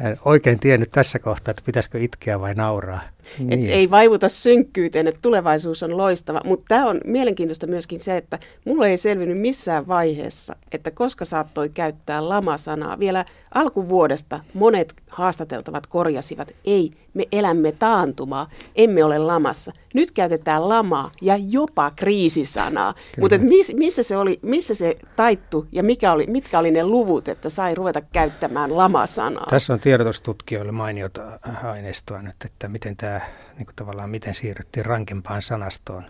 en 0.00 0.18
oikein 0.24 0.60
tiennyt 0.60 0.90
tässä 0.90 1.18
kohtaa, 1.18 1.50
että 1.50 1.62
pitäisikö 1.66 1.98
itkeä 1.98 2.40
vai 2.40 2.54
nauraa. 2.54 3.00
Niin. 3.38 3.52
Et 3.52 3.70
ei 3.70 3.90
vaivuta 3.90 4.28
synkkyyteen, 4.28 5.06
että 5.06 5.18
tulevaisuus 5.22 5.82
on 5.82 5.96
loistava. 5.96 6.40
Mutta 6.44 6.64
tämä 6.68 6.88
on 6.88 7.00
mielenkiintoista 7.04 7.66
myöskin 7.66 8.00
se, 8.00 8.16
että 8.16 8.38
mulle 8.64 8.88
ei 8.88 8.96
selvinnyt 8.96 9.38
missään 9.38 9.88
vaiheessa, 9.88 10.56
että 10.72 10.90
koska 10.90 11.24
saattoi 11.24 11.68
käyttää 11.68 12.28
lama-sanaa. 12.28 12.98
Vielä 12.98 13.24
alkuvuodesta 13.54 14.40
monet 14.54 14.94
haastateltavat 15.08 15.86
korjasivat, 15.86 16.50
ei, 16.64 16.90
me 17.14 17.24
elämme 17.32 17.72
taantumaa, 17.72 18.50
emme 18.76 19.04
ole 19.04 19.18
lamassa. 19.18 19.72
Nyt 19.94 20.10
käytetään 20.10 20.68
lamaa 20.68 21.10
ja 21.22 21.36
jopa 21.50 21.92
kriisisanaa. 21.96 22.94
Mutta 23.20 23.38
miss, 23.38 23.74
missä, 23.74 24.02
se 24.02 24.16
oli, 24.22 24.38
missä 24.42 24.74
se 24.74 24.98
taittu 25.16 25.66
ja 25.72 25.82
mikä 25.82 26.12
oli, 26.12 26.26
mitkä 26.26 26.58
oli 26.58 26.70
ne 26.70 26.84
luvut, 26.86 27.28
että 27.28 27.48
sai 27.48 27.74
ruveta 27.74 28.00
käyttämään 28.00 28.76
lama-sanaa? 28.76 29.46
Tässä 29.50 29.72
on 29.72 29.80
tiedotustutkijoille 29.80 30.72
mainiota 30.72 31.38
aineistoa 31.62 32.22
nyt, 32.22 32.36
että 32.44 32.68
miten 32.68 32.96
tämä 32.96 33.20
niin 33.56 33.66
kuin 33.66 33.76
tavallaan 33.76 34.10
miten 34.10 34.34
siirryttiin 34.34 34.86
rankempaan 34.86 35.42
sanastoon. 35.42 36.02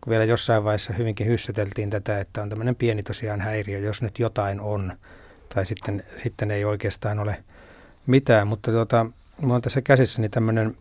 Kun 0.00 0.10
vielä 0.10 0.24
jossain 0.24 0.64
vaiheessa 0.64 0.92
hyvinkin 0.92 1.26
hyssyteltiin 1.26 1.90
tätä, 1.90 2.20
että 2.20 2.42
on 2.42 2.48
tämmöinen 2.48 2.76
pieni 2.76 3.02
tosiaan 3.02 3.40
häiriö, 3.40 3.78
jos 3.78 4.02
nyt 4.02 4.18
jotain 4.18 4.60
on, 4.60 4.92
tai 5.54 5.66
sitten, 5.66 6.04
sitten 6.22 6.50
ei 6.50 6.64
oikeastaan 6.64 7.18
ole 7.18 7.44
mitään. 8.06 8.48
Mutta 8.48 8.70
tuota, 8.70 9.06
minulla 9.38 9.54
on 9.54 9.62
tässä 9.62 9.82
käsissäni 9.82 10.28
tämmöinen 10.28 10.76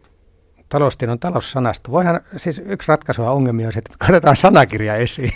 taloustiedon 0.70 1.20
taloussanasto. 1.20 1.92
Voihan, 1.92 2.22
siis 2.38 2.62
yksi 2.66 2.88
ratkaisu 2.88 3.24
ongelmia 3.24 3.68
on 3.68 3.74
se, 3.74 3.80
että 3.80 3.94
katsotaan 3.98 4.36
sanakirja 4.36 4.96
esiin. 4.96 5.34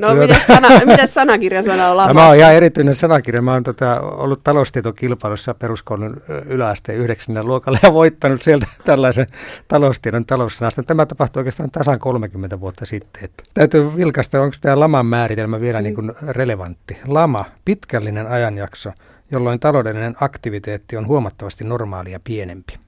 No, 0.00 0.14
miten, 0.14 0.40
sana, 0.46 0.68
miten 0.84 1.08
sanakirjasana 1.08 1.88
on 1.88 2.08
Tämä 2.08 2.28
on 2.28 2.36
ihan 2.36 2.54
erityinen 2.54 2.94
sanakirja. 2.94 3.42
Mä 3.42 3.52
oon 3.52 3.62
tota, 3.62 4.00
ollut 4.00 4.40
taloustietokilpailussa 4.44 5.54
peruskoulun 5.54 6.22
yläasteen 6.46 6.98
yhdeksännen 6.98 7.46
luokalla 7.46 7.78
ja 7.82 7.92
voittanut 7.92 8.42
sieltä 8.42 8.66
tällaisen 8.84 9.26
taloustiedon 9.68 10.26
taloussanasta. 10.26 10.82
Tämä 10.82 11.06
tapahtui 11.06 11.40
oikeastaan 11.40 11.70
tasan 11.70 11.98
30 11.98 12.60
vuotta 12.60 12.86
sitten. 12.86 13.24
Että 13.24 13.44
täytyy 13.54 13.96
vilkaista, 13.96 14.40
onko 14.40 14.56
tämä 14.60 14.80
laman 14.80 15.06
määritelmä 15.06 15.60
vielä 15.60 15.78
mm. 15.80 15.84
niin 15.84 15.94
kuin 15.94 16.12
relevantti. 16.28 16.98
Lama, 17.06 17.44
pitkällinen 17.64 18.26
ajanjakso, 18.26 18.92
jolloin 19.30 19.60
taloudellinen 19.60 20.14
aktiviteetti 20.20 20.96
on 20.96 21.06
huomattavasti 21.06 21.64
normaalia 21.64 22.20
pienempi. 22.24 22.85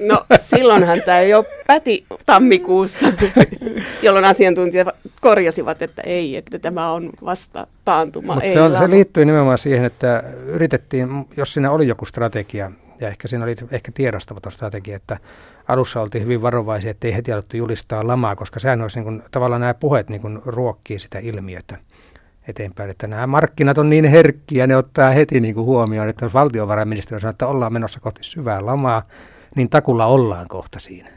No 0.00 0.24
silloinhan 0.36 1.02
tämä 1.06 1.20
jo 1.20 1.44
päti 1.66 2.06
tammikuussa, 2.26 3.12
jolloin 4.02 4.24
asiantuntijat 4.24 4.88
korjasivat, 5.20 5.82
että 5.82 6.02
ei, 6.02 6.36
että 6.36 6.58
tämä 6.58 6.92
on 6.92 7.10
vasta 7.24 7.66
taantuma. 7.84 8.34
Mutta 8.34 8.52
se, 8.52 8.60
on, 8.60 8.78
se 8.78 8.90
liittyy 8.90 9.24
nimenomaan 9.24 9.58
siihen, 9.58 9.84
että 9.84 10.22
yritettiin, 10.46 11.08
jos 11.36 11.54
siinä 11.54 11.70
oli 11.70 11.88
joku 11.88 12.06
strategia, 12.06 12.70
ja 13.00 13.08
ehkä 13.08 13.28
siinä 13.28 13.44
oli 13.44 13.56
ehkä 13.70 13.92
tiedostamaton 13.94 14.52
strategia, 14.52 14.96
että 14.96 15.18
alussa 15.68 16.00
oltiin 16.00 16.24
hyvin 16.24 16.42
varovaisia, 16.42 16.90
että 16.90 17.06
ei 17.06 17.14
heti 17.14 17.32
alettu 17.32 17.56
julistaa 17.56 18.06
lamaa, 18.06 18.36
koska 18.36 18.60
sehän 18.60 18.82
olisi 18.82 18.98
niin 18.98 19.04
kuin, 19.04 19.22
tavallaan 19.30 19.60
nämä 19.60 19.74
puheet 19.74 20.10
niin 20.10 20.20
kuin 20.20 20.40
ruokkii 20.44 20.98
sitä 20.98 21.18
ilmiötä 21.18 21.78
eteenpäin, 22.48 22.90
että 22.90 23.06
nämä 23.06 23.26
markkinat 23.26 23.78
on 23.78 23.90
niin 23.90 24.04
herkkiä, 24.04 24.66
ne 24.66 24.76
ottaa 24.76 25.10
heti 25.10 25.40
niin 25.40 25.54
kuin 25.54 25.64
huomioon, 25.64 26.08
että 26.08 26.24
jos 26.24 26.34
valtiovarainministeriö 26.34 27.20
sanoo, 27.20 27.30
että 27.30 27.46
ollaan 27.46 27.72
menossa 27.72 28.00
kohti 28.00 28.20
syvää 28.22 28.66
lamaa, 28.66 29.02
niin 29.56 29.70
takulla 29.70 30.06
ollaan 30.06 30.46
kohta 30.48 30.78
siinä. 30.78 31.10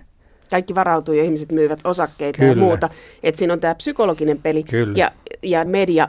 Kaikki 0.49 0.75
varautuu 0.75 1.13
ja 1.13 1.23
ihmiset 1.23 1.51
myyvät 1.51 1.79
osakkeita 1.83 2.37
Kyllä. 2.37 2.51
ja 2.51 2.55
muuta. 2.55 2.89
Että 3.23 3.39
siinä 3.39 3.53
on 3.53 3.59
tämä 3.59 3.75
psykologinen 3.75 4.37
peli 4.41 4.63
Kyllä. 4.63 4.93
ja, 4.95 5.11
ja 5.43 5.65
media 5.65 6.07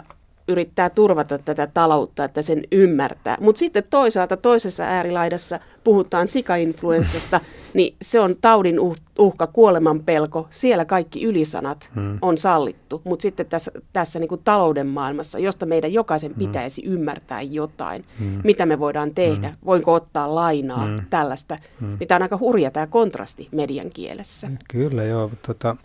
yrittää 0.48 0.90
turvata 0.90 1.38
tätä 1.38 1.66
taloutta, 1.66 2.24
että 2.24 2.42
sen 2.42 2.62
ymmärtää. 2.72 3.36
Mutta 3.40 3.58
sitten 3.58 3.84
toisaalta 3.90 4.36
toisessa 4.36 4.84
äärilaidassa 4.84 5.60
puhutaan 5.84 6.28
sikainfluenssasta, 6.28 7.40
niin 7.74 7.94
se 8.02 8.20
on 8.20 8.36
taudin 8.40 8.80
uh, 8.80 8.96
uhka, 9.18 9.46
kuoleman 9.46 10.00
pelko. 10.00 10.46
Siellä 10.50 10.84
kaikki 10.84 11.24
ylisanat 11.24 11.90
hmm. 11.94 12.18
on 12.22 12.38
sallittu. 12.38 13.02
Mutta 13.04 13.22
sitten 13.22 13.46
tässä, 13.46 13.70
tässä 13.92 14.18
niin 14.18 14.28
kuin 14.28 14.40
talouden 14.44 14.86
maailmassa, 14.86 15.38
josta 15.38 15.66
meidän 15.66 15.92
jokaisen 15.92 16.30
hmm. 16.30 16.38
pitäisi 16.38 16.82
hmm. 16.82 16.92
ymmärtää 16.92 17.42
jotain, 17.42 18.04
hmm. 18.18 18.40
mitä 18.44 18.66
me 18.66 18.78
voidaan 18.78 19.14
tehdä, 19.14 19.48
hmm. 19.48 19.56
voinko 19.66 19.94
ottaa 19.94 20.34
lainaa, 20.34 20.86
hmm. 20.86 21.00
tällaista. 21.10 21.58
Hmm. 21.80 21.96
Niin 22.00 22.08
tämä 22.08 22.16
on 22.16 22.22
aika 22.22 22.38
hurja 22.38 22.70
tämä 22.70 22.86
kontrasti 22.86 23.48
median 23.52 23.90
kielessä. 23.90 24.50
Kyllä 24.68 25.04
joo, 25.04 25.30
tota, 25.46 25.76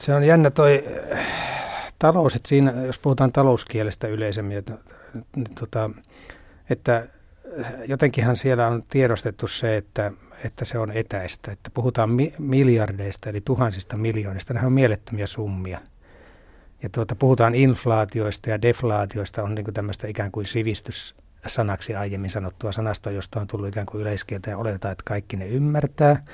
se 0.00 0.14
on 0.14 0.24
jännä 0.24 0.50
toi 0.50 0.84
talous, 1.98 2.36
että 2.36 2.48
siinä, 2.48 2.72
jos 2.86 2.98
puhutaan 2.98 3.32
talouskielestä 3.32 4.08
yleisemmin, 4.08 4.58
että, 4.58 4.78
tota, 5.60 5.90
että 6.70 7.08
jotenkinhan 7.86 8.36
siellä 8.36 8.66
on 8.66 8.82
tiedostettu 8.82 9.48
se, 9.48 9.76
että, 9.76 10.12
että 10.44 10.64
se 10.64 10.78
on 10.78 10.92
etäistä, 10.92 11.52
että 11.52 11.70
puhutaan 11.74 12.10
mi- 12.10 12.34
miljardeista 12.38 13.30
eli 13.30 13.40
tuhansista 13.40 13.96
miljoonista, 13.96 14.54
nämä 14.54 14.66
on 14.66 14.72
mielettömiä 14.72 15.26
summia. 15.26 15.80
Ja 16.82 16.88
tuota, 16.88 17.14
puhutaan 17.14 17.54
inflaatioista 17.54 18.50
ja 18.50 18.62
deflaatioista, 18.62 19.42
on 19.42 19.54
niin 19.54 19.74
tämmöistä 19.74 20.06
ikään 20.06 20.32
kuin 20.32 20.46
sivistyssanaksi 20.46 21.94
aiemmin 21.94 22.30
sanottua 22.30 22.72
sanastoa, 22.72 23.12
josta 23.12 23.40
on 23.40 23.46
tullut 23.46 23.68
ikään 23.68 23.86
kuin 23.86 24.00
yleiskieltä 24.00 24.50
ja 24.50 24.58
oletetaan, 24.58 24.92
että 24.92 25.04
kaikki 25.06 25.36
ne 25.36 25.46
ymmärtää. 25.46 26.24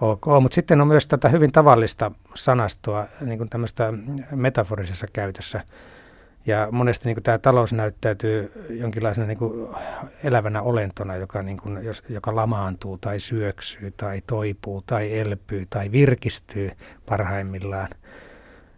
Ok, 0.00 0.26
mutta 0.40 0.54
sitten 0.54 0.80
on 0.80 0.88
myös 0.88 1.06
tätä 1.06 1.28
hyvin 1.28 1.52
tavallista 1.52 2.10
sanastoa, 2.34 3.06
niin 3.20 3.38
kuin 3.38 3.50
tämmöistä 3.50 3.92
metaforisessa 4.30 5.06
käytössä. 5.12 5.60
Ja 6.46 6.68
monesti 6.72 7.08
niin 7.08 7.16
kuin 7.16 7.24
tämä 7.24 7.38
talous 7.38 7.72
näyttäytyy 7.72 8.52
jonkinlaisena 8.70 9.26
niin 9.26 9.38
kuin 9.38 9.68
elävänä 10.24 10.62
olentona, 10.62 11.16
joka, 11.16 11.42
niin 11.42 11.56
kuin, 11.56 11.84
jos, 11.84 12.02
joka 12.08 12.36
lamaantuu 12.36 12.98
tai 12.98 13.20
syöksyy 13.20 13.90
tai 13.96 14.22
toipuu 14.26 14.82
tai 14.86 15.18
elpyy 15.18 15.66
tai 15.70 15.92
virkistyy 15.92 16.70
parhaimmillaan. 17.06 17.88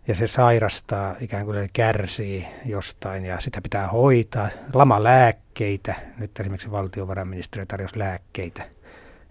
Ja 0.09 0.15
se 0.15 0.27
sairastaa, 0.27 1.17
ikään 1.21 1.47
kuin 1.47 1.71
kärsii 1.73 2.47
jostain 2.65 3.25
ja 3.25 3.41
sitä 3.41 3.61
pitää 3.63 3.89
hoitaa. 3.89 4.49
Lama 4.75 5.03
lääkkeitä, 5.03 5.95
nyt 6.19 6.41
esimerkiksi 6.41 6.71
valtiovarainministeriö 6.71 7.67
tarjosi 7.67 7.99
lääkkeitä– 7.99 8.63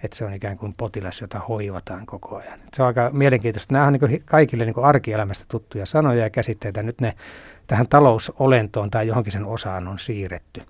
että 0.04 0.18
se 0.18 0.26
on 0.26 0.34
ikään 0.34 0.58
kuin 0.58 0.74
potilas, 0.78 1.22
jota 1.22 1.40
hoivataan 1.40 2.06
koko 2.06 2.36
ajan. 2.38 2.60
Se 2.74 2.82
on 2.82 2.88
aika 2.88 3.10
mielenkiintoista. 3.14 3.74
Nämä 3.74 3.88
on 3.88 3.94
niin 3.94 4.24
kaikille 4.26 4.66
niin 4.66 4.84
arkielämästä 4.84 5.46
tuttuja 5.48 5.86
sanoja 5.86 6.24
ja 6.24 6.30
käsitteitä. 6.30 6.84
Nyt 6.84 7.02
ne 7.02 7.14
tähän 7.68 7.88
talousolentoon 7.88 8.90
tai 8.90 9.08
johonkin 9.08 9.34
sen 9.34 9.46
osaan 9.46 9.88
on 9.88 10.00
siirretty. 10.00 10.62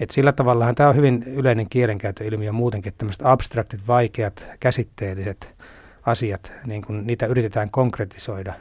Et 0.00 0.10
sillä 0.10 0.32
tavallahan 0.32 0.74
tämä 0.74 0.88
on 0.88 0.96
hyvin 0.96 1.22
yleinen 1.22 1.68
kielenkäytöilmiö 1.68 2.52
muutenkin, 2.52 2.90
että 2.90 2.98
tämmöiset 2.98 3.26
abstraktit, 3.26 3.86
vaikeat, 3.86 4.48
käsitteelliset 4.60 5.54
asiat, 6.02 6.52
niin 6.66 6.82
kun 6.82 7.06
niitä 7.06 7.26
yritetään 7.26 7.70
konkretisoida 7.70 8.52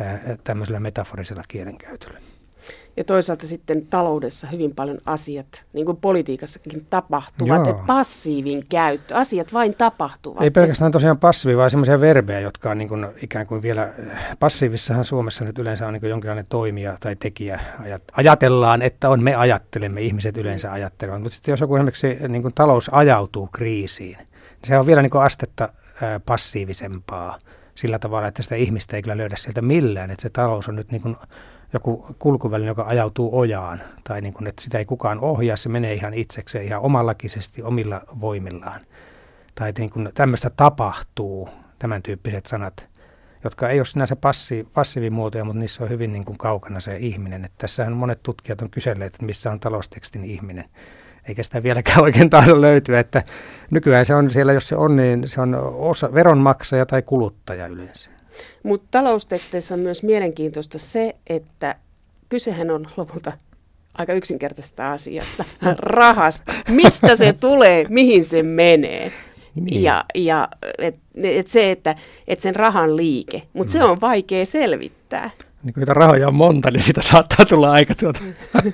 ää, 0.00 0.20
tämmöisellä 0.44 0.80
metaforisella 0.80 1.42
kielenkäytöllä. 1.48 2.20
Ja 2.96 3.04
toisaalta 3.04 3.46
sitten 3.46 3.86
taloudessa 3.86 4.46
hyvin 4.46 4.74
paljon 4.74 4.98
asiat, 5.06 5.64
niin 5.72 5.86
kuin 5.86 5.96
politiikassakin 5.96 6.86
tapahtuvat, 6.90 7.66
Joo. 7.66 7.70
että 7.70 7.84
passiivin 7.86 8.64
käyttö, 8.68 9.16
asiat 9.16 9.52
vain 9.52 9.74
tapahtuvat. 9.74 10.42
Ei 10.42 10.50
pelkästään 10.50 10.92
tosiaan 10.92 11.18
passiivi, 11.18 11.56
vaan 11.56 11.70
semmoisia 11.70 12.00
verbejä, 12.00 12.40
jotka 12.40 12.70
on 12.70 12.78
niin 12.78 12.88
kuin 12.88 13.06
ikään 13.22 13.46
kuin 13.46 13.62
vielä, 13.62 13.92
passiivissahan 14.38 15.04
Suomessa 15.04 15.44
nyt 15.44 15.58
yleensä 15.58 15.86
on 15.86 15.92
niin 15.92 16.00
kuin 16.00 16.10
jonkinlainen 16.10 16.46
toimija 16.48 16.96
tai 17.00 17.16
tekijä. 17.16 17.60
Ajatellaan, 18.12 18.82
että 18.82 19.08
on 19.08 19.22
me 19.22 19.34
ajattelemme, 19.34 20.00
ihmiset 20.00 20.36
yleensä 20.36 20.72
ajattelevat, 20.72 21.22
mutta 21.22 21.34
sitten 21.34 21.52
jos 21.52 21.60
joku 21.60 21.76
esimerkiksi 21.76 22.16
niin 22.28 22.42
kuin 22.42 22.54
talous 22.54 22.90
ajautuu 22.92 23.48
kriisiin, 23.52 24.18
niin 24.18 24.28
se 24.64 24.78
on 24.78 24.86
vielä 24.86 25.02
niin 25.02 25.10
kuin 25.10 25.22
astetta 25.22 25.68
passiivisempaa 26.26 27.38
sillä 27.74 27.98
tavalla, 27.98 28.28
että 28.28 28.42
sitä 28.42 28.54
ihmistä 28.54 28.96
ei 28.96 29.02
kyllä 29.02 29.16
löydä 29.16 29.36
sieltä 29.36 29.62
millään, 29.62 30.10
että 30.10 30.22
se 30.22 30.30
talous 30.30 30.68
on 30.68 30.76
nyt 30.76 30.92
niin 30.92 31.02
kuin 31.02 31.16
joku 31.72 32.06
kulkuväline, 32.18 32.68
joka 32.68 32.84
ajautuu 32.84 33.38
ojaan, 33.38 33.80
tai 34.04 34.20
niin 34.20 34.34
kuin, 34.34 34.46
että 34.46 34.62
sitä 34.62 34.78
ei 34.78 34.84
kukaan 34.84 35.20
ohjaa, 35.20 35.56
se 35.56 35.68
menee 35.68 35.94
ihan 35.94 36.14
itsekseen, 36.14 36.64
ihan 36.64 36.80
omallakisesti, 36.80 37.62
omilla 37.62 38.00
voimillaan. 38.20 38.80
Tai 39.54 39.72
niin 39.78 39.90
kuin, 39.90 40.10
tämmöistä 40.14 40.50
tapahtuu, 40.50 41.48
tämän 41.78 42.02
tyyppiset 42.02 42.46
sanat, 42.46 42.88
jotka 43.44 43.68
ei 43.68 43.80
ole 43.80 43.86
sinänsä 43.86 44.16
passi, 44.16 44.68
passiivimuotoja, 44.74 45.44
mutta 45.44 45.58
niissä 45.58 45.84
on 45.84 45.90
hyvin 45.90 46.12
niin 46.12 46.24
kuin 46.24 46.38
kaukana 46.38 46.80
se 46.80 46.96
ihminen. 46.96 47.44
Että 47.44 47.58
tässähän 47.58 47.92
monet 47.92 48.22
tutkijat 48.22 48.62
on 48.62 48.70
kyselleet, 48.70 49.14
että 49.14 49.26
missä 49.26 49.50
on 49.50 49.60
taloustekstin 49.60 50.24
ihminen. 50.24 50.64
Eikä 51.28 51.42
sitä 51.42 51.62
vieläkään 51.62 52.00
oikein 52.00 52.30
tahdo 52.30 52.60
löytyä, 52.60 53.00
että 53.00 53.22
nykyään 53.70 54.06
se 54.06 54.14
on 54.14 54.30
siellä, 54.30 54.52
jos 54.52 54.68
se 54.68 54.76
on, 54.76 54.96
niin 54.96 55.28
se 55.28 55.40
on 55.40 55.54
osa, 55.74 56.14
veronmaksaja 56.14 56.86
tai 56.86 57.02
kuluttaja 57.02 57.66
yleensä. 57.66 58.10
Mutta 58.62 58.86
talousteksteissä 58.90 59.74
on 59.74 59.80
myös 59.80 60.02
mielenkiintoista 60.02 60.78
se, 60.78 61.16
että 61.26 61.76
kysehän 62.28 62.70
on 62.70 62.86
lopulta 62.96 63.32
aika 63.94 64.12
yksinkertaisesta 64.12 64.92
asiasta, 64.92 65.44
rahasta. 65.78 66.54
Mistä 66.68 67.16
se 67.16 67.32
tulee, 67.32 67.86
mihin 67.88 68.24
se 68.24 68.42
menee. 68.42 69.12
Niin. 69.54 69.82
Ja, 69.82 70.04
ja 70.14 70.48
et, 70.78 70.98
et 71.22 71.46
se, 71.46 71.70
että 71.70 71.96
et 72.28 72.40
sen 72.40 72.56
rahan 72.56 72.96
liike, 72.96 73.42
mutta 73.52 73.70
mm. 73.70 73.72
se 73.72 73.84
on 73.84 74.00
vaikea 74.00 74.46
selvittää 74.46 75.30
niin 75.62 75.74
kun 75.74 75.80
niitä 75.80 75.94
rahoja 75.94 76.28
on 76.28 76.34
monta, 76.34 76.70
niin 76.70 76.80
sitä 76.80 77.02
saattaa 77.02 77.46
tulla 77.46 77.72
aika 77.72 77.94
tuota 77.94 78.20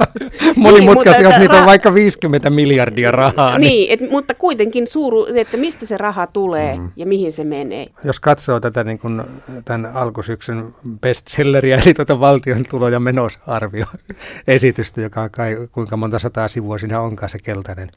monimutkaista, 0.56 1.22
niin, 1.22 1.30
jos 1.30 1.38
niitä 1.38 1.54
ra- 1.54 1.60
on 1.60 1.66
vaikka 1.66 1.94
50 1.94 2.50
miljardia 2.50 3.10
rahaa. 3.10 3.58
Niin, 3.58 3.70
niin 3.70 3.92
et, 3.92 4.10
mutta 4.10 4.34
kuitenkin 4.34 4.86
suuru, 4.86 5.26
että 5.34 5.56
mistä 5.56 5.86
se 5.86 5.98
raha 5.98 6.26
tulee 6.26 6.78
mm. 6.78 6.90
ja 6.96 7.06
mihin 7.06 7.32
se 7.32 7.44
menee. 7.44 7.86
Jos 8.04 8.20
katsoo 8.20 8.60
tätä 8.60 8.84
niin 8.84 8.98
kun, 8.98 9.24
tämän 9.64 9.90
alkusyksyn 9.94 10.74
bestselleriä, 11.00 11.80
eli 11.84 11.94
tuota 11.94 12.20
valtion 12.20 12.64
tulo- 12.70 12.88
ja 12.88 13.00
menosarvio-esitystä, 13.00 15.00
joka 15.00 15.22
on 15.22 15.30
kai, 15.30 15.56
kuinka 15.72 15.96
monta 15.96 16.18
sataa 16.18 16.48
sivua 16.48 16.78
siinä 16.78 17.00
onkaan 17.00 17.28
se 17.28 17.38
keltainen 17.38 17.90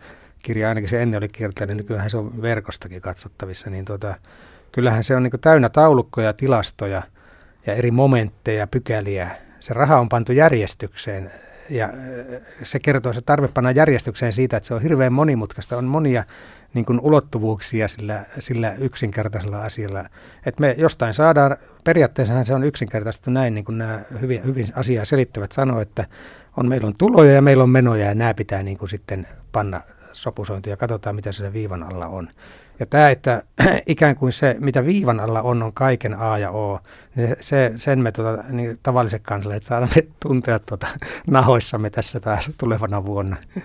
kirja, 0.44 0.70
ainakin 0.70 0.90
se 0.90 1.02
ennen 1.02 1.18
oli 1.18 1.28
keltainen, 1.28 1.78
nykyään 1.78 2.10
se 2.10 2.18
on 2.18 2.42
verkostakin 2.42 3.02
katsottavissa, 3.02 3.70
niin 3.70 3.86
tuota, 3.86 4.16
kyllähän 4.72 5.04
se 5.04 5.16
on 5.16 5.24
niin 5.24 5.32
täynnä 5.42 5.70
taulukkoja, 5.70 6.34
tilastoja– 6.34 7.02
ja 7.70 7.76
eri 7.76 7.92
momentteja, 7.92 8.68
pykäliä. 8.68 9.30
Se 9.60 9.74
raha 9.74 10.00
on 10.00 10.10
pantu 10.10 10.32
järjestykseen 10.32 11.32
ja 11.70 11.86
äh, 11.86 12.42
se 12.64 12.80
kertoo 12.80 13.14
se 13.14 13.22
tarve 13.22 13.48
panna 13.48 13.72
järjestykseen 13.72 14.34
siitä, 14.34 14.58
että 14.58 14.68
se 14.68 14.74
on 14.74 14.82
hirveän 14.82 15.14
monimutkaista. 15.14 15.78
On 15.78 15.86
monia 15.86 16.24
niin 16.74 16.86
kuin 16.86 17.00
ulottuvuuksia 17.00 17.88
sillä, 17.88 18.26
sillä 18.40 18.74
yksinkertaisella 18.74 19.62
asialla. 19.62 20.06
Että 20.46 20.62
me 20.62 20.76
jostain 20.78 21.14
saadaan, 21.14 21.58
periaatteessahan 21.84 22.46
se 22.46 22.54
on 22.54 22.64
yksinkertaistettu 22.64 23.32
näin, 23.32 23.54
niin 23.54 23.66
kuin 23.66 23.78
nämä 23.78 24.02
hyvin, 24.22 24.46
hyvin 24.46 24.68
asiaa 24.76 25.06
selittävät 25.06 25.52
sanoo, 25.52 25.82
että 25.82 26.06
on, 26.58 26.68
meillä 26.68 26.88
on 26.88 26.96
tuloja 26.98 27.32
ja 27.32 27.42
meillä 27.42 27.64
on 27.64 27.70
menoja 27.70 28.06
ja 28.06 28.16
nämä 28.16 28.34
pitää 28.34 28.64
niin 28.64 28.78
kuin 28.78 28.90
sitten 28.90 29.28
panna 29.52 29.82
sopusointia 30.14 30.74
ja 30.74 30.78
katsotaan, 30.78 31.16
mitä 31.16 31.32
se 31.32 31.54
viivan 31.54 31.84
alla 31.84 32.08
on. 32.08 32.28
Ja 32.80 32.86
tämä, 32.86 33.10
että 33.10 33.44
ikään 33.86 34.16
kuin 34.16 34.34
se, 34.34 34.56
mitä 34.60 34.86
viivan 34.86 35.20
alla 35.20 35.42
on, 35.42 35.64
on 35.64 35.74
kaiken 35.74 36.20
A 36.20 36.38
ja 36.38 36.52
O, 36.52 36.80
niin 37.16 37.36
se, 37.40 37.74
sen 37.76 38.00
me 38.00 38.12
tuota, 38.12 38.44
niin 38.50 38.80
tavalliset 38.84 39.22
kansalaiset 39.24 39.68
saadaan 39.68 39.92
tuntea 40.20 40.60
tuota, 40.60 40.88
nahoissamme 41.28 41.90
tässä 41.90 42.20
taas 42.20 42.52
tulevana 42.58 43.06
vuonna. 43.06 43.38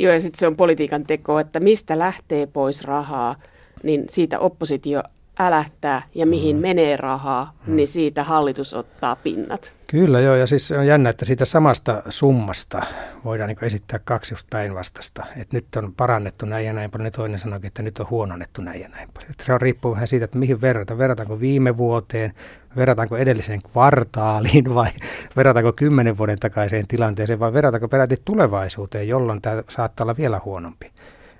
Joo, 0.00 0.12
ja 0.12 0.20
sitten 0.20 0.38
se 0.38 0.46
on 0.46 0.56
politiikan 0.56 1.06
teko, 1.06 1.38
että 1.38 1.60
mistä 1.60 1.98
lähtee 1.98 2.46
pois 2.46 2.84
rahaa, 2.84 3.36
niin 3.82 4.04
siitä 4.08 4.38
oppositio 4.38 5.02
älähtää 5.38 6.02
ja 6.14 6.26
mihin 6.26 6.56
mm. 6.56 6.62
menee 6.62 6.96
rahaa, 6.96 7.52
mm. 7.66 7.76
niin 7.76 7.88
siitä 7.88 8.24
hallitus 8.24 8.74
ottaa 8.74 9.16
pinnat. 9.16 9.74
Kyllä 9.86 10.20
joo, 10.20 10.34
ja 10.34 10.46
siis 10.46 10.70
on 10.70 10.86
jännä, 10.86 11.10
että 11.10 11.24
siitä 11.24 11.44
samasta 11.44 12.02
summasta 12.08 12.82
voidaan 13.24 13.48
niin 13.48 13.64
esittää 13.64 14.00
kaksi 14.04 14.34
just 14.34 14.46
päinvastasta. 14.50 15.26
Että 15.36 15.56
nyt 15.56 15.66
on 15.76 15.94
parannettu 15.94 16.46
näin 16.46 16.66
ja 16.66 16.72
näin 16.72 16.90
paljon, 16.90 17.06
ja 17.06 17.10
toinen 17.10 17.38
sanoo, 17.38 17.58
että 17.62 17.82
nyt 17.82 17.98
on 17.98 18.06
huononnettu 18.10 18.62
näin 18.62 18.80
ja 18.80 18.88
näin 18.88 19.08
paljon. 19.14 19.30
Että 19.30 19.44
se 19.44 19.52
on 19.52 19.60
riippuu 19.60 19.94
vähän 19.94 20.08
siitä, 20.08 20.24
että 20.24 20.38
mihin 20.38 20.60
verrataan. 20.60 20.98
Verrataanko 20.98 21.40
viime 21.40 21.76
vuoteen, 21.76 22.34
verrataanko 22.76 23.16
edelliseen 23.16 23.62
kvartaaliin 23.62 24.74
vai 24.74 24.90
verrataanko 25.36 25.72
kymmenen 25.72 26.18
vuoden 26.18 26.38
takaiseen 26.38 26.86
tilanteeseen 26.88 27.40
vai 27.40 27.52
verrataanko 27.52 27.88
peräti 27.88 28.16
tulevaisuuteen, 28.24 29.08
jolloin 29.08 29.42
tämä 29.42 29.62
saattaa 29.68 30.04
olla 30.04 30.16
vielä 30.16 30.40
huonompi. 30.44 30.90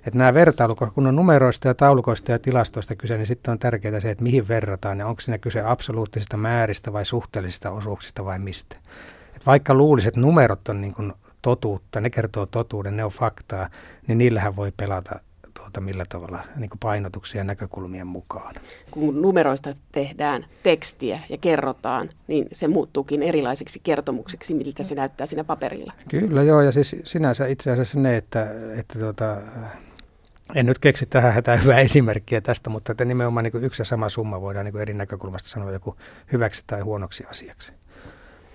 Että 0.07 0.17
nämä 0.17 0.33
vertailu, 0.33 0.75
kun 0.75 1.07
on 1.07 1.15
numeroista 1.15 1.67
ja 1.67 1.73
taulukoista 1.73 2.31
ja 2.31 2.39
tilastoista 2.39 2.95
kyse, 2.95 3.17
niin 3.17 3.27
sitten 3.27 3.51
on 3.51 3.59
tärkeää 3.59 3.99
se, 3.99 4.11
että 4.11 4.23
mihin 4.23 4.47
verrataan 4.47 4.99
ja 4.99 5.07
onko 5.07 5.21
siinä 5.21 5.37
kyse 5.37 5.61
absoluuttisista 5.61 6.37
määristä 6.37 6.93
vai 6.93 7.05
suhteellisista 7.05 7.71
osuuksista 7.71 8.25
vai 8.25 8.39
mistä. 8.39 8.75
Et 9.35 9.45
vaikka 9.45 9.73
luuliset 9.73 10.07
että 10.07 10.19
numerot 10.19 10.69
on 10.69 10.81
niin 10.81 10.93
kuin 10.93 11.13
totuutta, 11.41 12.01
ne 12.01 12.09
kertoo 12.09 12.45
totuuden, 12.45 12.97
ne 12.97 13.03
on 13.03 13.11
faktaa, 13.11 13.69
niin 14.07 14.17
niillähän 14.17 14.55
voi 14.55 14.71
pelata 14.77 15.19
tuota 15.53 15.81
millä 15.81 16.05
tavalla 16.09 16.39
niin 16.55 16.69
kuin 16.69 16.79
painotuksia 16.79 17.39
ja 17.39 17.43
näkökulmien 17.43 18.07
mukaan. 18.07 18.55
Kun 18.91 19.21
numeroista 19.21 19.73
tehdään 19.91 20.45
tekstiä 20.63 21.19
ja 21.29 21.37
kerrotaan, 21.37 22.09
niin 22.27 22.47
se 22.51 22.67
muuttuukin 22.67 23.23
erilaiseksi 23.23 23.79
kertomukseksi, 23.83 24.53
miltä 24.53 24.83
se 24.83 24.95
näyttää 24.95 25.27
siinä 25.27 25.43
paperilla. 25.43 25.93
Kyllä 26.09 26.43
joo, 26.43 26.61
ja 26.61 26.71
siis 26.71 26.95
sinänsä 27.03 27.47
itse 27.47 27.71
asiassa 27.71 27.99
ne, 27.99 28.17
että, 28.17 28.47
että 28.79 28.99
tuota, 28.99 29.37
en 30.55 30.65
nyt 30.65 30.79
keksi 30.79 31.05
tähän 31.05 31.33
hätään 31.33 31.63
hyvää 31.63 31.79
esimerkkiä 31.79 32.41
tästä, 32.41 32.69
mutta 32.69 32.91
että 32.91 33.05
nimenomaan 33.05 33.43
niin 33.43 33.63
yksi 33.63 33.81
ja 33.81 33.85
sama 33.85 34.09
summa 34.09 34.41
voidaan 34.41 34.65
niin 34.65 34.77
eri 34.77 34.93
näkökulmasta 34.93 35.49
sanoa 35.49 35.71
joku 35.71 35.95
hyväksi 36.31 36.63
tai 36.67 36.81
huonoksi 36.81 37.25
asiaksi. 37.29 37.73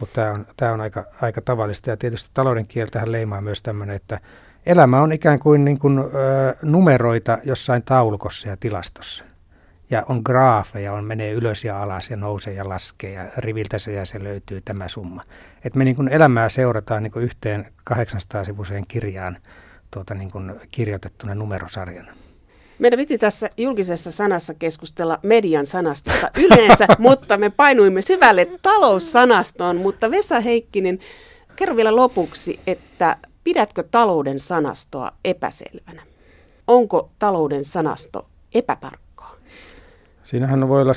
Mutta 0.01 0.15
tämä 0.15 0.31
on, 0.31 0.47
tämä 0.57 0.73
on 0.73 0.81
aika, 0.81 1.05
aika 1.23 1.41
tavallista 1.41 1.91
ja 1.91 1.97
tietysti 1.97 2.31
talouden 2.35 2.67
kieltähän 2.67 3.13
leimaa 3.13 3.41
myös 3.41 3.63
tämmöinen, 3.63 3.97
että 3.97 4.21
elämä 4.67 5.03
on 5.03 5.13
ikään 5.13 5.39
kuin, 5.39 5.65
niin 5.65 5.79
kuin 5.79 5.99
ö, 5.99 6.03
numeroita 6.63 7.39
jossain 7.45 7.83
taulukossa 7.83 8.49
ja 8.49 8.57
tilastossa. 8.57 9.25
Ja 9.91 10.05
on 10.09 10.21
graafeja, 10.25 10.93
on 10.93 11.05
menee 11.05 11.33
ylös 11.33 11.65
ja 11.65 11.83
alas 11.83 12.11
ja 12.11 12.17
nousee 12.17 12.55
ja 12.55 12.69
laskee 12.69 13.13
ja 13.13 13.25
riviltä 13.37 13.79
se 13.79 13.93
ja 13.93 14.05
se 14.05 14.25
löytyy 14.25 14.61
tämä 14.61 14.89
summa. 14.89 15.23
Et 15.65 15.75
me 15.75 15.85
niin 15.85 15.97
kuin 15.97 16.09
elämää 16.09 16.49
seurataan 16.49 17.03
niin 17.03 17.11
kuin 17.11 17.25
yhteen 17.25 17.67
800-sivuiseen 17.91 18.85
kirjaan 18.89 19.39
tuota, 19.91 20.15
niin 20.15 20.31
kuin 20.31 20.55
kirjoitettuna 20.71 21.35
numerosarjana. 21.35 22.13
Meidän 22.79 22.99
piti 22.99 23.19
tässä 23.19 23.51
julkisessa 23.57 24.11
sanassa 24.11 24.55
keskustella 24.55 25.19
median 25.23 25.67
sanastosta 25.67 26.31
yleensä, 26.37 26.87
mutta 26.99 27.37
me 27.37 27.51
painuimme 27.51 28.03
syvälle 28.03 28.49
taloussanastoon. 28.63 29.77
Mutta 29.77 30.11
Vesa 30.11 30.41
Heikkinen, 30.41 30.99
kerro 31.57 31.77
vielä 31.77 31.97
lopuksi, 31.97 32.61
että 32.67 33.17
pidätkö 33.45 33.85
talouden 33.91 34.41
sanastoa 34.41 35.13
epäselvänä? 35.25 36.03
Onko 36.67 37.11
talouden 37.19 37.65
sanasto 37.65 38.27
epätarkkaa? 38.55 39.37
Siinähän 40.23 40.69
voi 40.69 40.83
olla 40.83 40.95